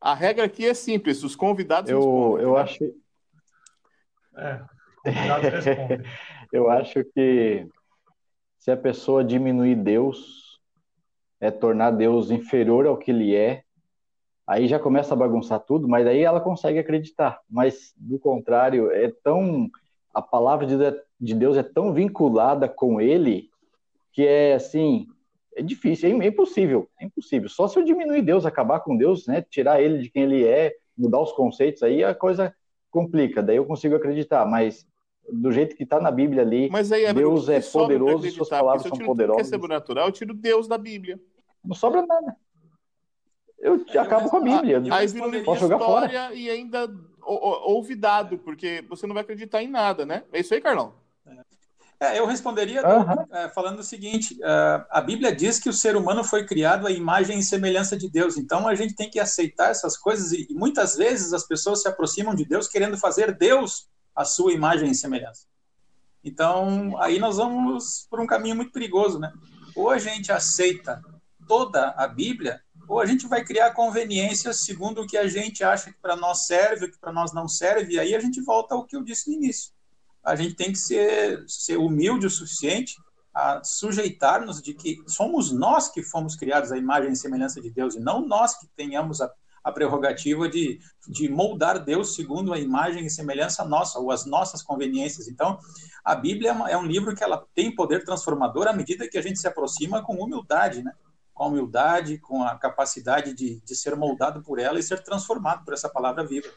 A 0.00 0.14
regra 0.14 0.44
aqui 0.44 0.66
é 0.66 0.74
simples, 0.74 1.22
os 1.22 1.34
convidados 1.34 1.90
eu, 1.90 2.00
respondem. 2.00 2.44
Eu 2.44 2.54
né? 2.54 2.60
acho... 2.60 2.94
É, 4.36 4.64
eu 6.52 6.70
acho 6.70 7.04
que 7.04 7.66
se 8.58 8.70
a 8.70 8.76
pessoa 8.76 9.22
diminuir 9.22 9.74
Deus, 9.74 10.58
é 11.38 11.50
tornar 11.50 11.90
Deus 11.90 12.30
inferior 12.30 12.86
ao 12.86 12.96
que 12.96 13.10
ele 13.10 13.34
é, 13.34 13.62
aí 14.46 14.66
já 14.66 14.78
começa 14.78 15.12
a 15.12 15.16
bagunçar 15.16 15.60
tudo, 15.60 15.86
mas 15.86 16.06
aí 16.06 16.22
ela 16.22 16.40
consegue 16.40 16.78
acreditar. 16.78 17.40
Mas, 17.48 17.92
do 17.96 18.18
contrário, 18.18 18.90
é 18.90 19.12
tão. 19.22 19.68
A 20.12 20.22
palavra 20.22 20.66
de 21.20 21.34
Deus 21.34 21.56
é 21.56 21.62
tão 21.62 21.92
vinculada 21.92 22.68
com 22.68 23.00
ele 23.00 23.50
que 24.12 24.26
é 24.26 24.54
assim. 24.54 25.08
É 25.56 25.62
difícil, 25.62 26.08
é 26.08 26.26
impossível, 26.26 26.88
é 27.00 27.04
impossível. 27.04 27.48
Só 27.48 27.68
se 27.68 27.78
eu 27.78 27.84
diminuir 27.84 28.22
Deus, 28.22 28.44
acabar 28.44 28.80
com 28.80 28.96
Deus, 28.96 29.26
né? 29.26 29.42
Tirar 29.42 29.80
ele 29.80 29.98
de 29.98 30.10
quem 30.10 30.24
ele 30.24 30.44
é, 30.44 30.74
mudar 30.96 31.20
os 31.20 31.32
conceitos, 31.32 31.82
aí 31.82 32.02
a 32.02 32.14
coisa 32.14 32.54
complica. 32.90 33.42
Daí 33.42 33.56
eu 33.56 33.64
consigo 33.64 33.94
acreditar, 33.94 34.44
mas 34.46 34.86
do 35.30 35.50
jeito 35.52 35.76
que 35.76 35.84
está 35.84 36.00
na 36.00 36.10
Bíblia 36.10 36.42
ali, 36.42 36.68
mas 36.70 36.92
aí, 36.92 37.10
Deus 37.12 37.48
é 37.48 37.60
poderoso 37.60 38.26
e 38.26 38.30
suas 38.30 38.48
palavras 38.48 38.82
são 38.82 38.98
poderosas. 38.98 39.16
Se 39.16 39.20
eu 39.20 39.26
tiro 39.26 39.34
que 39.36 39.40
é 39.40 39.44
sobrenatural, 39.44 40.06
eu 40.06 40.12
tiro 40.12 40.34
Deus 40.34 40.68
da 40.68 40.76
Bíblia. 40.76 41.20
Não 41.64 41.74
sobra 41.74 42.04
nada. 42.04 42.36
Eu 43.58 43.82
acabo 43.98 44.28
com 44.28 44.36
a 44.36 44.40
Bíblia. 44.40 44.82
Aí 44.92 45.06
vira 45.06 45.26
uma 45.26 45.42
posso 45.42 45.60
jogar 45.60 45.78
fora. 45.78 46.34
e 46.34 46.50
ainda 46.50 46.92
ouvidado, 47.26 48.36
porque 48.38 48.84
você 48.88 49.06
não 49.06 49.14
vai 49.14 49.22
acreditar 49.22 49.62
em 49.62 49.68
nada, 49.68 50.04
né? 50.04 50.24
É 50.30 50.40
isso 50.40 50.52
aí, 50.52 50.60
Carlão? 50.60 50.94
É, 51.26 51.30
eu 52.18 52.26
responderia 52.26 52.82
uhum. 52.82 53.26
é, 53.30 53.48
falando 53.48 53.80
o 53.80 53.84
seguinte: 53.84 54.34
uh, 54.34 54.84
a 54.90 55.00
Bíblia 55.00 55.34
diz 55.34 55.58
que 55.58 55.68
o 55.68 55.72
ser 55.72 55.96
humano 55.96 56.24
foi 56.24 56.44
criado 56.44 56.86
à 56.86 56.90
imagem 56.90 57.38
e 57.38 57.42
semelhança 57.42 57.96
de 57.96 58.08
Deus. 58.08 58.36
Então 58.36 58.66
a 58.68 58.74
gente 58.74 58.94
tem 58.94 59.10
que 59.10 59.20
aceitar 59.20 59.70
essas 59.70 59.96
coisas 59.96 60.32
e, 60.32 60.46
e 60.50 60.54
muitas 60.54 60.96
vezes 60.96 61.32
as 61.32 61.46
pessoas 61.46 61.82
se 61.82 61.88
aproximam 61.88 62.34
de 62.34 62.44
Deus 62.44 62.68
querendo 62.68 62.96
fazer 62.98 63.36
Deus 63.36 63.88
a 64.14 64.24
sua 64.24 64.52
imagem 64.52 64.90
e 64.90 64.94
semelhança. 64.94 65.46
Então 66.22 67.00
aí 67.00 67.18
nós 67.18 67.36
vamos 67.36 68.06
por 68.10 68.20
um 68.20 68.26
caminho 68.26 68.56
muito 68.56 68.72
perigoso, 68.72 69.18
né? 69.18 69.32
Ou 69.76 69.90
a 69.90 69.98
gente 69.98 70.32
aceita 70.32 71.02
toda 71.46 71.90
a 71.96 72.06
Bíblia 72.06 72.60
ou 72.88 73.00
a 73.00 73.06
gente 73.06 73.26
vai 73.26 73.44
criar 73.44 73.72
conveniências 73.72 74.60
segundo 74.60 75.02
o 75.02 75.06
que 75.06 75.16
a 75.16 75.26
gente 75.26 75.64
acha 75.64 75.90
que 75.90 75.98
para 76.00 76.16
nós 76.16 76.46
serve, 76.46 76.86
o 76.86 76.90
que 76.90 76.98
para 76.98 77.12
nós 77.12 77.32
não 77.32 77.48
serve, 77.48 77.94
e 77.94 77.98
aí 77.98 78.14
a 78.14 78.20
gente 78.20 78.40
volta 78.42 78.74
ao 78.74 78.84
que 78.84 78.96
eu 78.96 79.02
disse 79.02 79.30
no 79.30 79.36
início. 79.36 79.72
A 80.24 80.34
gente 80.34 80.54
tem 80.54 80.72
que 80.72 80.78
ser, 80.78 81.44
ser 81.46 81.76
humilde 81.76 82.26
o 82.26 82.30
suficiente 82.30 82.96
a 83.34 83.62
sujeitar-nos 83.64 84.62
de 84.62 84.74
que 84.74 85.02
somos 85.06 85.50
nós 85.50 85.88
que 85.88 86.02
fomos 86.02 86.36
criados 86.36 86.70
à 86.70 86.78
imagem 86.78 87.12
e 87.12 87.16
semelhança 87.16 87.60
de 87.60 87.68
Deus, 87.68 87.96
e 87.96 88.00
não 88.00 88.24
nós 88.24 88.56
que 88.56 88.68
tenhamos 88.76 89.20
a, 89.20 89.30
a 89.62 89.72
prerrogativa 89.72 90.48
de, 90.48 90.78
de 91.08 91.28
moldar 91.28 91.84
Deus 91.84 92.14
segundo 92.14 92.52
a 92.52 92.58
imagem 92.60 93.04
e 93.04 93.10
semelhança 93.10 93.64
nossa, 93.64 93.98
ou 93.98 94.12
as 94.12 94.24
nossas 94.24 94.62
conveniências. 94.62 95.26
Então, 95.26 95.58
a 96.04 96.14
Bíblia 96.14 96.52
é, 96.68 96.72
é 96.72 96.78
um 96.78 96.86
livro 96.86 97.14
que 97.14 97.24
ela 97.24 97.44
tem 97.54 97.74
poder 97.74 98.04
transformador 98.04 98.68
à 98.68 98.72
medida 98.72 99.08
que 99.08 99.18
a 99.18 99.22
gente 99.22 99.40
se 99.40 99.48
aproxima 99.48 100.00
com 100.00 100.22
humildade, 100.22 100.82
né? 100.82 100.92
com 101.34 101.42
a 101.42 101.46
humildade, 101.48 102.18
com 102.18 102.44
a 102.44 102.56
capacidade 102.56 103.34
de, 103.34 103.60
de 103.60 103.74
ser 103.74 103.96
moldado 103.96 104.40
por 104.42 104.60
ela 104.60 104.78
e 104.78 104.82
ser 104.82 105.02
transformado 105.02 105.64
por 105.64 105.74
essa 105.74 105.88
palavra 105.88 106.24
viva. 106.24 106.48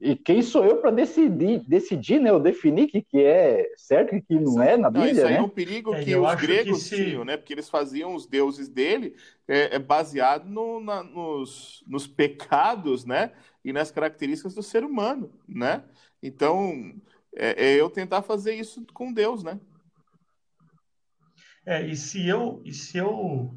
E 0.00 0.14
quem 0.14 0.42
sou 0.42 0.64
eu 0.64 0.76
para 0.76 0.92
decidir, 0.92 1.60
decidir, 1.66 2.20
né? 2.20 2.30
Eu 2.30 2.38
definir 2.38 2.84
o 2.84 2.88
que, 2.88 3.02
que 3.02 3.18
é 3.18 3.72
certo 3.76 4.14
e 4.14 4.18
o 4.18 4.22
que 4.22 4.38
não 4.38 4.62
é 4.62 4.76
na 4.76 4.88
Bíblia, 4.88 5.12
não, 5.12 5.18
isso 5.18 5.26
aí 5.26 5.32
né? 5.32 5.38
é 5.38 5.42
um 5.42 5.48
perigo 5.48 5.92
é, 5.92 6.04
que 6.04 6.14
os 6.14 6.34
gregos 6.36 6.82
que 6.84 6.84
se... 6.84 7.04
tinham, 7.04 7.24
né? 7.24 7.36
Porque 7.36 7.52
eles 7.52 7.68
faziam 7.68 8.14
os 8.14 8.24
deuses 8.24 8.68
dele 8.68 9.16
é, 9.48 9.74
é 9.74 9.78
baseado 9.78 10.48
no, 10.48 10.78
na, 10.78 11.02
nos, 11.02 11.82
nos 11.86 12.06
pecados, 12.06 13.04
né? 13.04 13.32
E 13.64 13.72
nas 13.72 13.90
características 13.90 14.54
do 14.54 14.62
ser 14.62 14.84
humano, 14.84 15.32
né? 15.48 15.82
Então, 16.22 16.94
é, 17.34 17.70
é 17.70 17.74
eu 17.74 17.90
tentar 17.90 18.22
fazer 18.22 18.54
isso 18.54 18.86
com 18.94 19.12
Deus, 19.12 19.42
né? 19.42 19.58
É, 21.66 21.84
e 21.84 21.96
se 21.96 22.26
eu, 22.26 22.62
e 22.64 22.72
se 22.72 22.98
eu 22.98 23.52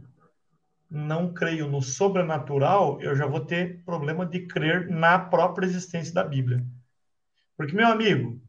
não 0.92 1.34
creio 1.34 1.70
no 1.70 1.82
sobrenatural, 1.82 3.02
eu 3.02 3.16
já 3.16 3.26
vou 3.26 3.40
ter 3.46 3.82
problema 3.86 4.26
de 4.26 4.46
crer 4.46 4.90
na 4.90 5.18
própria 5.18 5.66
existência 5.66 6.14
da 6.14 6.22
Bíblia. 6.22 6.62
Porque, 7.56 7.74
meu 7.74 7.88
amigo, 7.88 8.42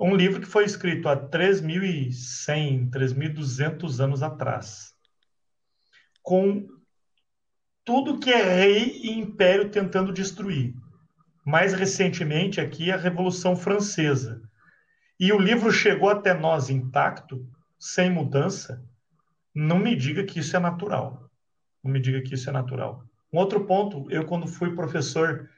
um 0.00 0.16
livro 0.16 0.40
que 0.40 0.46
foi 0.46 0.64
escrito 0.64 1.10
há 1.10 1.28
3.100, 1.28 2.88
3.200 2.88 4.00
anos 4.00 4.22
atrás, 4.22 4.94
com 6.22 6.66
tudo 7.84 8.18
que 8.18 8.30
é 8.30 8.42
rei 8.42 9.00
e 9.02 9.10
império 9.10 9.70
tentando 9.70 10.14
destruir. 10.14 10.74
Mais 11.44 11.74
recentemente, 11.74 12.60
aqui, 12.62 12.90
a 12.90 12.96
Revolução 12.96 13.54
Francesa. 13.54 14.40
E 15.20 15.32
o 15.32 15.38
livro 15.38 15.70
chegou 15.70 16.08
até 16.08 16.32
nós 16.32 16.70
intacto, 16.70 17.46
sem 17.78 18.10
mudança. 18.10 18.82
Não 19.54 19.78
me 19.78 19.94
diga 19.94 20.24
que 20.24 20.40
isso 20.40 20.56
é 20.56 20.58
natural. 20.58 21.25
Não 21.86 21.92
me 21.92 22.00
diga 22.00 22.20
que 22.20 22.34
isso 22.34 22.50
é 22.50 22.52
natural. 22.52 23.04
Um 23.32 23.38
outro 23.38 23.64
ponto, 23.64 24.10
eu 24.10 24.24
quando 24.24 24.48
fui 24.48 24.74
professor 24.74 25.48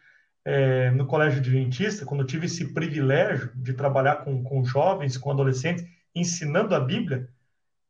é, 0.44 0.90
no 0.90 1.06
colégio 1.06 1.40
adventista, 1.40 2.04
quando 2.04 2.24
tive 2.24 2.46
esse 2.46 2.74
privilégio 2.74 3.50
de 3.54 3.72
trabalhar 3.72 4.16
com, 4.16 4.42
com 4.42 4.62
jovens, 4.62 5.16
com 5.16 5.30
adolescentes, 5.30 5.86
ensinando 6.14 6.74
a 6.74 6.80
Bíblia, 6.80 7.28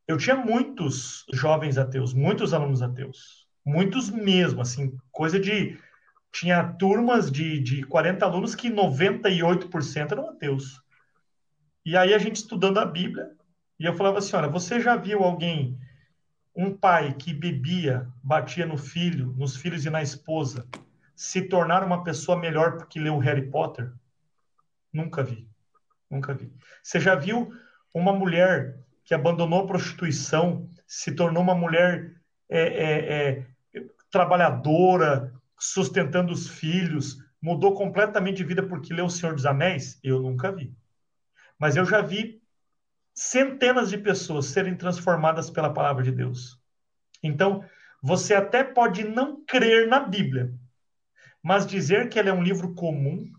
eu 0.07 0.17
tinha 0.17 0.35
muitos 0.35 1.25
jovens 1.33 1.77
ateus, 1.77 2.13
muitos 2.13 2.53
alunos 2.53 2.81
ateus, 2.81 3.45
muitos 3.65 4.09
mesmo, 4.09 4.61
assim, 4.61 4.97
coisa 5.11 5.39
de 5.39 5.77
tinha 6.31 6.63
turmas 6.63 7.31
de, 7.31 7.59
de 7.59 7.83
40 7.83 8.25
alunos 8.25 8.55
que 8.55 8.69
98% 8.69 10.11
eram 10.11 10.29
ateus. 10.29 10.81
E 11.85 11.97
aí 11.97 12.13
a 12.13 12.17
gente 12.17 12.37
estudando 12.37 12.77
a 12.77 12.85
Bíblia, 12.85 13.31
e 13.79 13.85
eu 13.85 13.95
falava 13.95 14.19
assim, 14.19 14.35
olha, 14.35 14.47
você 14.47 14.79
já 14.79 14.95
viu 14.95 15.23
alguém 15.23 15.77
um 16.59 16.75
pai 16.75 17.13
que 17.13 17.33
bebia, 17.33 18.05
batia 18.21 18.65
no 18.65 18.77
filho, 18.77 19.33
nos 19.37 19.55
filhos 19.55 19.85
e 19.85 19.89
na 19.89 20.01
esposa, 20.01 20.67
se 21.15 21.43
tornar 21.43 21.85
uma 21.85 22.03
pessoa 22.03 22.37
melhor 22.37 22.75
porque 22.75 22.99
leu 22.99 23.17
Harry 23.17 23.49
Potter? 23.49 23.93
Nunca 24.91 25.23
vi. 25.23 25.47
Nunca 26.11 26.33
vi. 26.33 26.51
Você 26.83 26.99
já 26.99 27.15
viu 27.15 27.49
uma 27.93 28.11
mulher 28.11 28.77
que 29.05 29.13
abandonou 29.13 29.61
a 29.61 29.67
prostituição, 29.67 30.69
se 30.85 31.13
tornou 31.13 31.41
uma 31.41 31.55
mulher 31.55 32.15
é, 32.49 32.61
é, 32.61 33.45
é, 33.73 33.85
trabalhadora, 34.11 35.33
sustentando 35.57 36.33
os 36.33 36.49
filhos, 36.49 37.23
mudou 37.41 37.73
completamente 37.73 38.37
de 38.37 38.43
vida 38.43 38.63
porque 38.63 38.93
leu 38.93 39.05
O 39.05 39.09
Senhor 39.09 39.33
dos 39.33 39.45
Anéis? 39.45 39.97
Eu 40.03 40.21
nunca 40.21 40.51
vi. 40.51 40.75
Mas 41.57 41.77
eu 41.77 41.85
já 41.85 42.01
vi 42.01 42.38
centenas 43.13 43.89
de 43.89 43.97
pessoas 43.97 44.47
serem 44.47 44.75
transformadas 44.75 45.49
pela 45.49 45.73
palavra 45.73 46.03
de 46.03 46.11
Deus. 46.11 46.59
Então, 47.21 47.63
você 48.01 48.33
até 48.33 48.63
pode 48.63 49.03
não 49.03 49.43
crer 49.45 49.87
na 49.87 49.99
Bíblia, 49.99 50.53
mas 51.43 51.65
dizer 51.65 52.09
que 52.09 52.17
ela 52.17 52.29
é 52.29 52.33
um 52.33 52.43
livro 52.43 52.73
comum, 52.73 53.29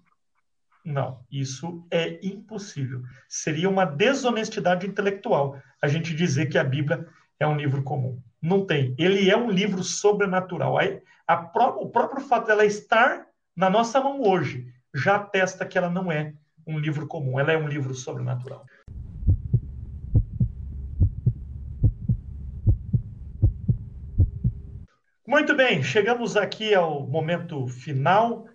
não, 0.84 1.24
isso 1.30 1.86
é 1.90 2.18
impossível. 2.26 3.02
Seria 3.28 3.68
uma 3.68 3.84
desonestidade 3.84 4.86
intelectual 4.86 5.60
a 5.80 5.88
gente 5.88 6.14
dizer 6.14 6.46
que 6.46 6.58
a 6.58 6.64
Bíblia 6.64 7.06
é 7.38 7.46
um 7.46 7.56
livro 7.56 7.82
comum. 7.82 8.20
Não 8.40 8.64
tem. 8.64 8.94
Ele 8.98 9.30
é 9.30 9.36
um 9.36 9.50
livro 9.50 9.82
sobrenatural. 9.82 10.78
A, 10.78 10.82
a, 11.26 11.68
o 11.76 11.90
próprio 11.90 12.22
fato 12.22 12.46
dela 12.46 12.64
estar 12.64 13.26
na 13.54 13.68
nossa 13.68 14.00
mão 14.00 14.22
hoje 14.22 14.72
já 14.94 15.16
atesta 15.16 15.66
que 15.66 15.76
ela 15.76 15.90
não 15.90 16.10
é 16.10 16.34
um 16.66 16.78
livro 16.78 17.06
comum, 17.06 17.38
ela 17.38 17.52
é 17.52 17.58
um 17.58 17.68
livro 17.68 17.94
sobrenatural. 17.94 18.64
Muito 25.30 25.54
bem, 25.54 25.80
chegamos 25.80 26.36
aqui 26.36 26.74
ao 26.74 27.06
momento 27.06 27.68
final. 27.68 28.48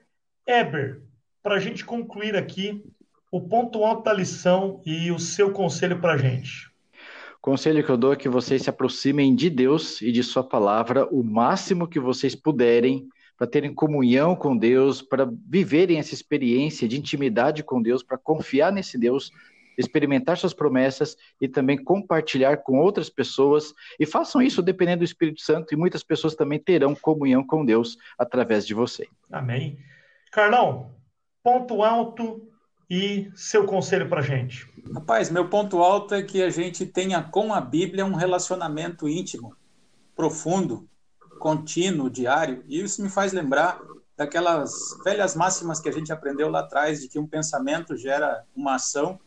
Eber, 0.45 1.01
para 1.41 1.55
a 1.55 1.59
gente 1.59 1.85
concluir 1.85 2.35
aqui 2.35 2.83
o 3.31 3.39
ponto 3.39 3.85
alto 3.85 4.03
da 4.03 4.11
lição 4.11 4.81
e 4.85 5.09
o 5.09 5.17
seu 5.17 5.53
conselho 5.53 6.01
para 6.01 6.15
a 6.15 6.17
gente. 6.17 6.69
Conselho 7.41 7.81
que 7.81 7.89
eu 7.89 7.95
dou 7.95 8.11
é 8.11 8.17
que 8.17 8.27
vocês 8.27 8.61
se 8.61 8.69
aproximem 8.69 9.33
de 9.33 9.49
Deus 9.49 10.01
e 10.01 10.11
de 10.11 10.21
Sua 10.21 10.43
palavra 10.43 11.07
o 11.07 11.23
máximo 11.23 11.87
que 11.87 11.97
vocês 11.97 12.35
puderem, 12.35 13.07
para 13.37 13.47
terem 13.47 13.73
comunhão 13.73 14.35
com 14.35 14.57
Deus, 14.57 15.01
para 15.01 15.31
viverem 15.47 15.97
essa 15.97 16.13
experiência 16.13 16.89
de 16.89 16.99
intimidade 16.99 17.63
com 17.63 17.81
Deus, 17.81 18.03
para 18.03 18.17
confiar 18.17 18.73
nesse 18.73 18.97
Deus 18.97 19.31
experimentar 19.77 20.37
suas 20.37 20.53
promessas 20.53 21.15
e 21.39 21.47
também 21.47 21.81
compartilhar 21.83 22.57
com 22.57 22.79
outras 22.79 23.09
pessoas. 23.09 23.73
E 23.99 24.05
façam 24.05 24.41
isso 24.41 24.61
dependendo 24.61 24.99
do 24.99 25.05
Espírito 25.05 25.41
Santo, 25.41 25.73
e 25.73 25.77
muitas 25.77 26.03
pessoas 26.03 26.35
também 26.35 26.59
terão 26.59 26.95
comunhão 26.95 27.45
com 27.45 27.65
Deus 27.65 27.97
através 28.17 28.65
de 28.65 28.73
você. 28.73 29.07
Amém. 29.31 29.77
Carlão, 30.31 30.95
ponto 31.43 31.83
alto 31.83 32.49
e 32.89 33.31
seu 33.35 33.65
conselho 33.65 34.07
para 34.07 34.21
gente. 34.21 34.67
Rapaz, 34.93 35.29
meu 35.29 35.49
ponto 35.49 35.79
alto 35.79 36.13
é 36.13 36.21
que 36.21 36.41
a 36.41 36.49
gente 36.49 36.85
tenha 36.85 37.21
com 37.23 37.53
a 37.53 37.61
Bíblia 37.61 38.05
um 38.05 38.15
relacionamento 38.15 39.07
íntimo, 39.07 39.55
profundo, 40.15 40.87
contínuo, 41.39 42.09
diário. 42.09 42.63
E 42.67 42.81
isso 42.81 43.01
me 43.01 43.09
faz 43.09 43.33
lembrar 43.33 43.79
daquelas 44.17 44.71
velhas 45.03 45.35
máximas 45.35 45.79
que 45.79 45.89
a 45.89 45.91
gente 45.91 46.11
aprendeu 46.11 46.49
lá 46.49 46.61
atrás, 46.61 47.01
de 47.01 47.09
que 47.09 47.19
um 47.19 47.27
pensamento 47.27 47.97
gera 47.97 48.43
uma 48.55 48.75
ação, 48.75 49.19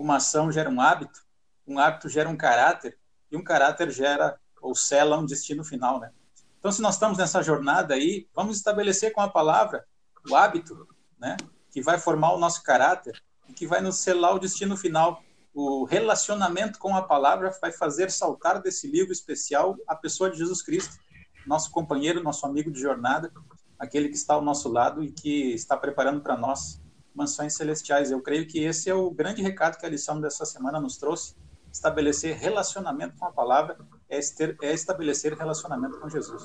uma 0.00 0.16
ação 0.16 0.50
gera 0.50 0.70
um 0.70 0.80
hábito, 0.80 1.20
um 1.66 1.78
hábito 1.78 2.08
gera 2.08 2.28
um 2.28 2.36
caráter, 2.36 2.98
e 3.30 3.36
um 3.36 3.44
caráter 3.44 3.90
gera 3.90 4.38
ou 4.60 4.74
sela 4.74 5.18
um 5.18 5.24
destino 5.24 5.64
final, 5.64 6.00
né? 6.00 6.10
Então, 6.58 6.70
se 6.70 6.82
nós 6.82 6.94
estamos 6.94 7.16
nessa 7.16 7.42
jornada 7.42 7.94
aí, 7.94 8.28
vamos 8.34 8.56
estabelecer 8.56 9.12
com 9.12 9.20
a 9.20 9.28
palavra 9.28 9.86
o 10.28 10.34
hábito, 10.34 10.86
né? 11.18 11.36
Que 11.70 11.80
vai 11.80 11.98
formar 11.98 12.32
o 12.32 12.38
nosso 12.38 12.62
caráter 12.62 13.22
e 13.48 13.52
que 13.52 13.66
vai 13.66 13.80
nos 13.80 13.98
selar 13.98 14.34
o 14.34 14.38
destino 14.38 14.76
final. 14.76 15.22
O 15.54 15.84
relacionamento 15.84 16.78
com 16.78 16.94
a 16.94 17.02
palavra 17.02 17.50
vai 17.60 17.72
fazer 17.72 18.10
saltar 18.10 18.60
desse 18.60 18.86
livro 18.86 19.12
especial 19.12 19.76
a 19.86 19.96
pessoa 19.96 20.30
de 20.30 20.38
Jesus 20.38 20.62
Cristo, 20.62 20.98
nosso 21.46 21.70
companheiro, 21.70 22.22
nosso 22.22 22.44
amigo 22.44 22.70
de 22.70 22.80
jornada, 22.80 23.32
aquele 23.78 24.08
que 24.08 24.16
está 24.16 24.34
ao 24.34 24.42
nosso 24.42 24.68
lado 24.68 25.02
e 25.02 25.10
que 25.10 25.54
está 25.54 25.76
preparando 25.76 26.20
para 26.20 26.36
nós 26.36 26.80
mansões 27.14 27.54
celestiais. 27.54 28.10
Eu 28.10 28.20
creio 28.20 28.46
que 28.46 28.60
esse 28.60 28.88
é 28.88 28.94
o 28.94 29.10
grande 29.10 29.42
recado 29.42 29.78
que 29.78 29.86
a 29.86 29.88
lição 29.88 30.20
dessa 30.20 30.44
semana 30.44 30.80
nos 30.80 30.96
trouxe. 30.96 31.34
Estabelecer 31.72 32.36
relacionamento 32.36 33.16
com 33.16 33.26
a 33.26 33.32
palavra 33.32 33.78
é, 34.08 34.18
é 34.62 34.72
estabelecer 34.72 35.34
relacionamento 35.34 36.00
com 36.00 36.08
Jesus. 36.08 36.42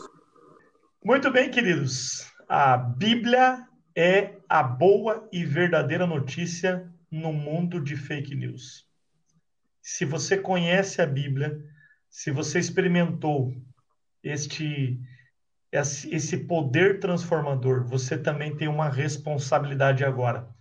Muito 1.04 1.32
bem, 1.32 1.50
queridos. 1.50 2.32
A 2.48 2.78
Bíblia 2.78 3.68
é 3.96 4.38
a 4.48 4.62
boa 4.62 5.28
e 5.32 5.46
verdadeira 5.46 6.06
notícia 6.06 6.92
no 7.10 7.32
mundo 7.32 7.80
de 7.82 7.96
fake 7.96 8.36
news. 8.36 8.86
Se 9.82 10.06
você 10.06 10.38
conhece 10.38 11.02
a 11.02 11.06
Bíblia, 11.06 11.64
se 12.10 12.32
você 12.32 12.60
experimentou 12.60 13.54
este 14.24 15.00
esse 15.72 16.38
poder 16.38 17.02
transformador, 17.02 17.84
você 17.84 18.18
também 18.18 18.56
tem 18.56 18.66
uma 18.66 18.88
responsabilidade 18.88 20.06
agora 20.06 20.55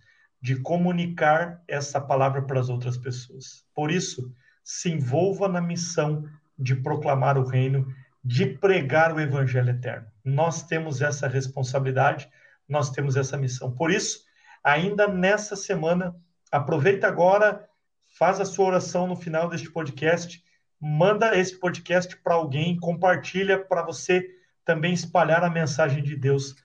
de 0.45 0.57
comunicar 0.57 1.63
essa 1.67 1.99
palavra 1.99 2.39
para 2.43 2.59
as 2.59 2.69
outras 2.69 2.99
pessoas. 2.99 3.65
Por 3.73 3.89
isso, 3.89 4.31
se 4.63 4.91
envolva 4.91 5.47
na 5.47 5.59
missão 5.59 6.23
de 6.55 6.75
proclamar 6.75 7.35
o 7.35 7.43
reino, 7.43 7.91
de 8.23 8.45
pregar 8.45 9.11
o 9.11 9.19
evangelho 9.19 9.71
eterno. 9.71 10.05
Nós 10.23 10.61
temos 10.61 11.01
essa 11.01 11.27
responsabilidade, 11.27 12.29
nós 12.69 12.91
temos 12.91 13.17
essa 13.17 13.35
missão. 13.35 13.71
Por 13.71 13.89
isso, 13.89 14.23
ainda 14.63 15.07
nessa 15.07 15.55
semana, 15.55 16.15
aproveita 16.51 17.07
agora, 17.07 17.67
faz 18.15 18.39
a 18.39 18.45
sua 18.45 18.67
oração 18.67 19.07
no 19.07 19.15
final 19.15 19.49
deste 19.49 19.71
podcast, 19.71 20.43
manda 20.79 21.35
esse 21.35 21.59
podcast 21.59 22.15
para 22.17 22.35
alguém, 22.35 22.77
compartilha 22.77 23.57
para 23.57 23.81
você 23.81 24.23
também 24.63 24.93
espalhar 24.93 25.43
a 25.43 25.49
mensagem 25.49 26.03
de 26.03 26.15
Deus 26.15 26.55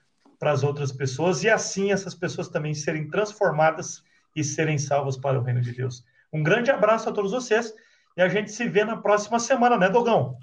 para 0.41 0.51
as 0.51 0.63
outras 0.63 0.91
pessoas 0.91 1.43
e 1.43 1.49
assim 1.51 1.91
essas 1.91 2.15
pessoas 2.15 2.49
também 2.49 2.73
serem 2.73 3.07
transformadas 3.07 4.01
e 4.35 4.43
serem 4.43 4.75
salvas 4.75 5.15
para 5.15 5.39
o 5.39 5.43
reino 5.43 5.61
de 5.61 5.71
Deus. 5.71 6.03
Um 6.33 6.41
grande 6.41 6.71
abraço 6.71 7.07
a 7.07 7.11
todos 7.11 7.29
vocês 7.29 7.71
e 8.17 8.23
a 8.23 8.27
gente 8.27 8.51
se 8.51 8.67
vê 8.67 8.83
na 8.83 8.97
próxima 8.97 9.39
semana, 9.39 9.77
né, 9.77 9.87
Dogão? 9.87 10.39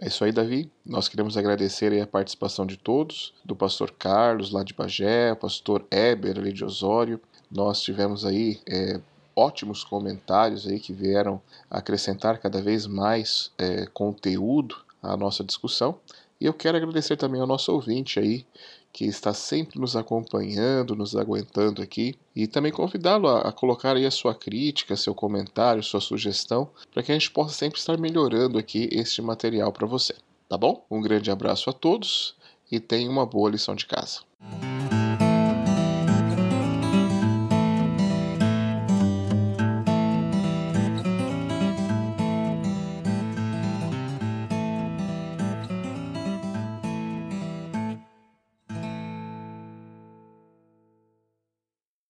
É 0.00 0.06
isso 0.06 0.22
aí, 0.22 0.30
Davi. 0.30 0.70
Nós 0.86 1.08
queremos 1.08 1.36
agradecer 1.36 2.00
a 2.00 2.06
participação 2.06 2.64
de 2.64 2.76
todos, 2.76 3.34
do 3.44 3.56
pastor 3.56 3.90
Carlos, 3.90 4.52
lá 4.52 4.62
de 4.62 4.72
Bagé, 4.72 5.34
pastor 5.34 5.84
Eber, 5.90 6.38
ali 6.38 6.52
de 6.52 6.64
Osório. 6.64 7.20
Nós 7.50 7.82
tivemos 7.82 8.24
aí 8.24 8.60
é, 8.64 9.00
ótimos 9.34 9.84
comentários 9.84 10.66
aí 10.66 10.78
que 10.78 10.92
vieram 10.92 11.40
acrescentar 11.70 12.38
cada 12.38 12.60
vez 12.60 12.86
mais 12.86 13.50
é, 13.58 13.86
conteúdo 13.86 14.76
à 15.02 15.16
nossa 15.16 15.44
discussão. 15.44 15.98
E 16.40 16.46
eu 16.46 16.54
quero 16.54 16.76
agradecer 16.76 17.16
também 17.16 17.40
ao 17.40 17.46
nosso 17.46 17.72
ouvinte 17.72 18.18
aí, 18.18 18.46
que 18.92 19.04
está 19.04 19.32
sempre 19.32 19.78
nos 19.78 19.94
acompanhando, 19.94 20.96
nos 20.96 21.14
aguentando 21.14 21.82
aqui, 21.82 22.14
e 22.34 22.46
também 22.46 22.72
convidá-lo 22.72 23.28
a, 23.28 23.42
a, 23.42 23.52
colocar 23.52 23.96
aí 23.96 24.06
a 24.06 24.10
sua 24.10 24.34
crítica, 24.34 24.96
seu 24.96 25.14
comentário, 25.14 25.82
sua 25.82 26.00
sugestão, 26.00 26.68
para 26.92 27.02
que 27.02 27.12
a 27.12 27.14
gente 27.14 27.30
possa 27.30 27.54
sempre 27.54 27.78
estar 27.78 27.98
melhorando 27.98 28.58
aqui 28.58 28.88
este 28.90 29.22
material 29.22 29.70
para 29.72 29.86
você. 29.86 30.14
Tá 30.48 30.56
bom? 30.56 30.84
Um 30.90 31.00
grande 31.00 31.30
abraço 31.30 31.70
a 31.70 31.72
todos 31.72 32.34
e 32.70 32.80
tenha 32.80 33.10
uma 33.10 33.26
boa 33.26 33.50
lição 33.50 33.74
de 33.74 33.86
casa. 33.86 34.20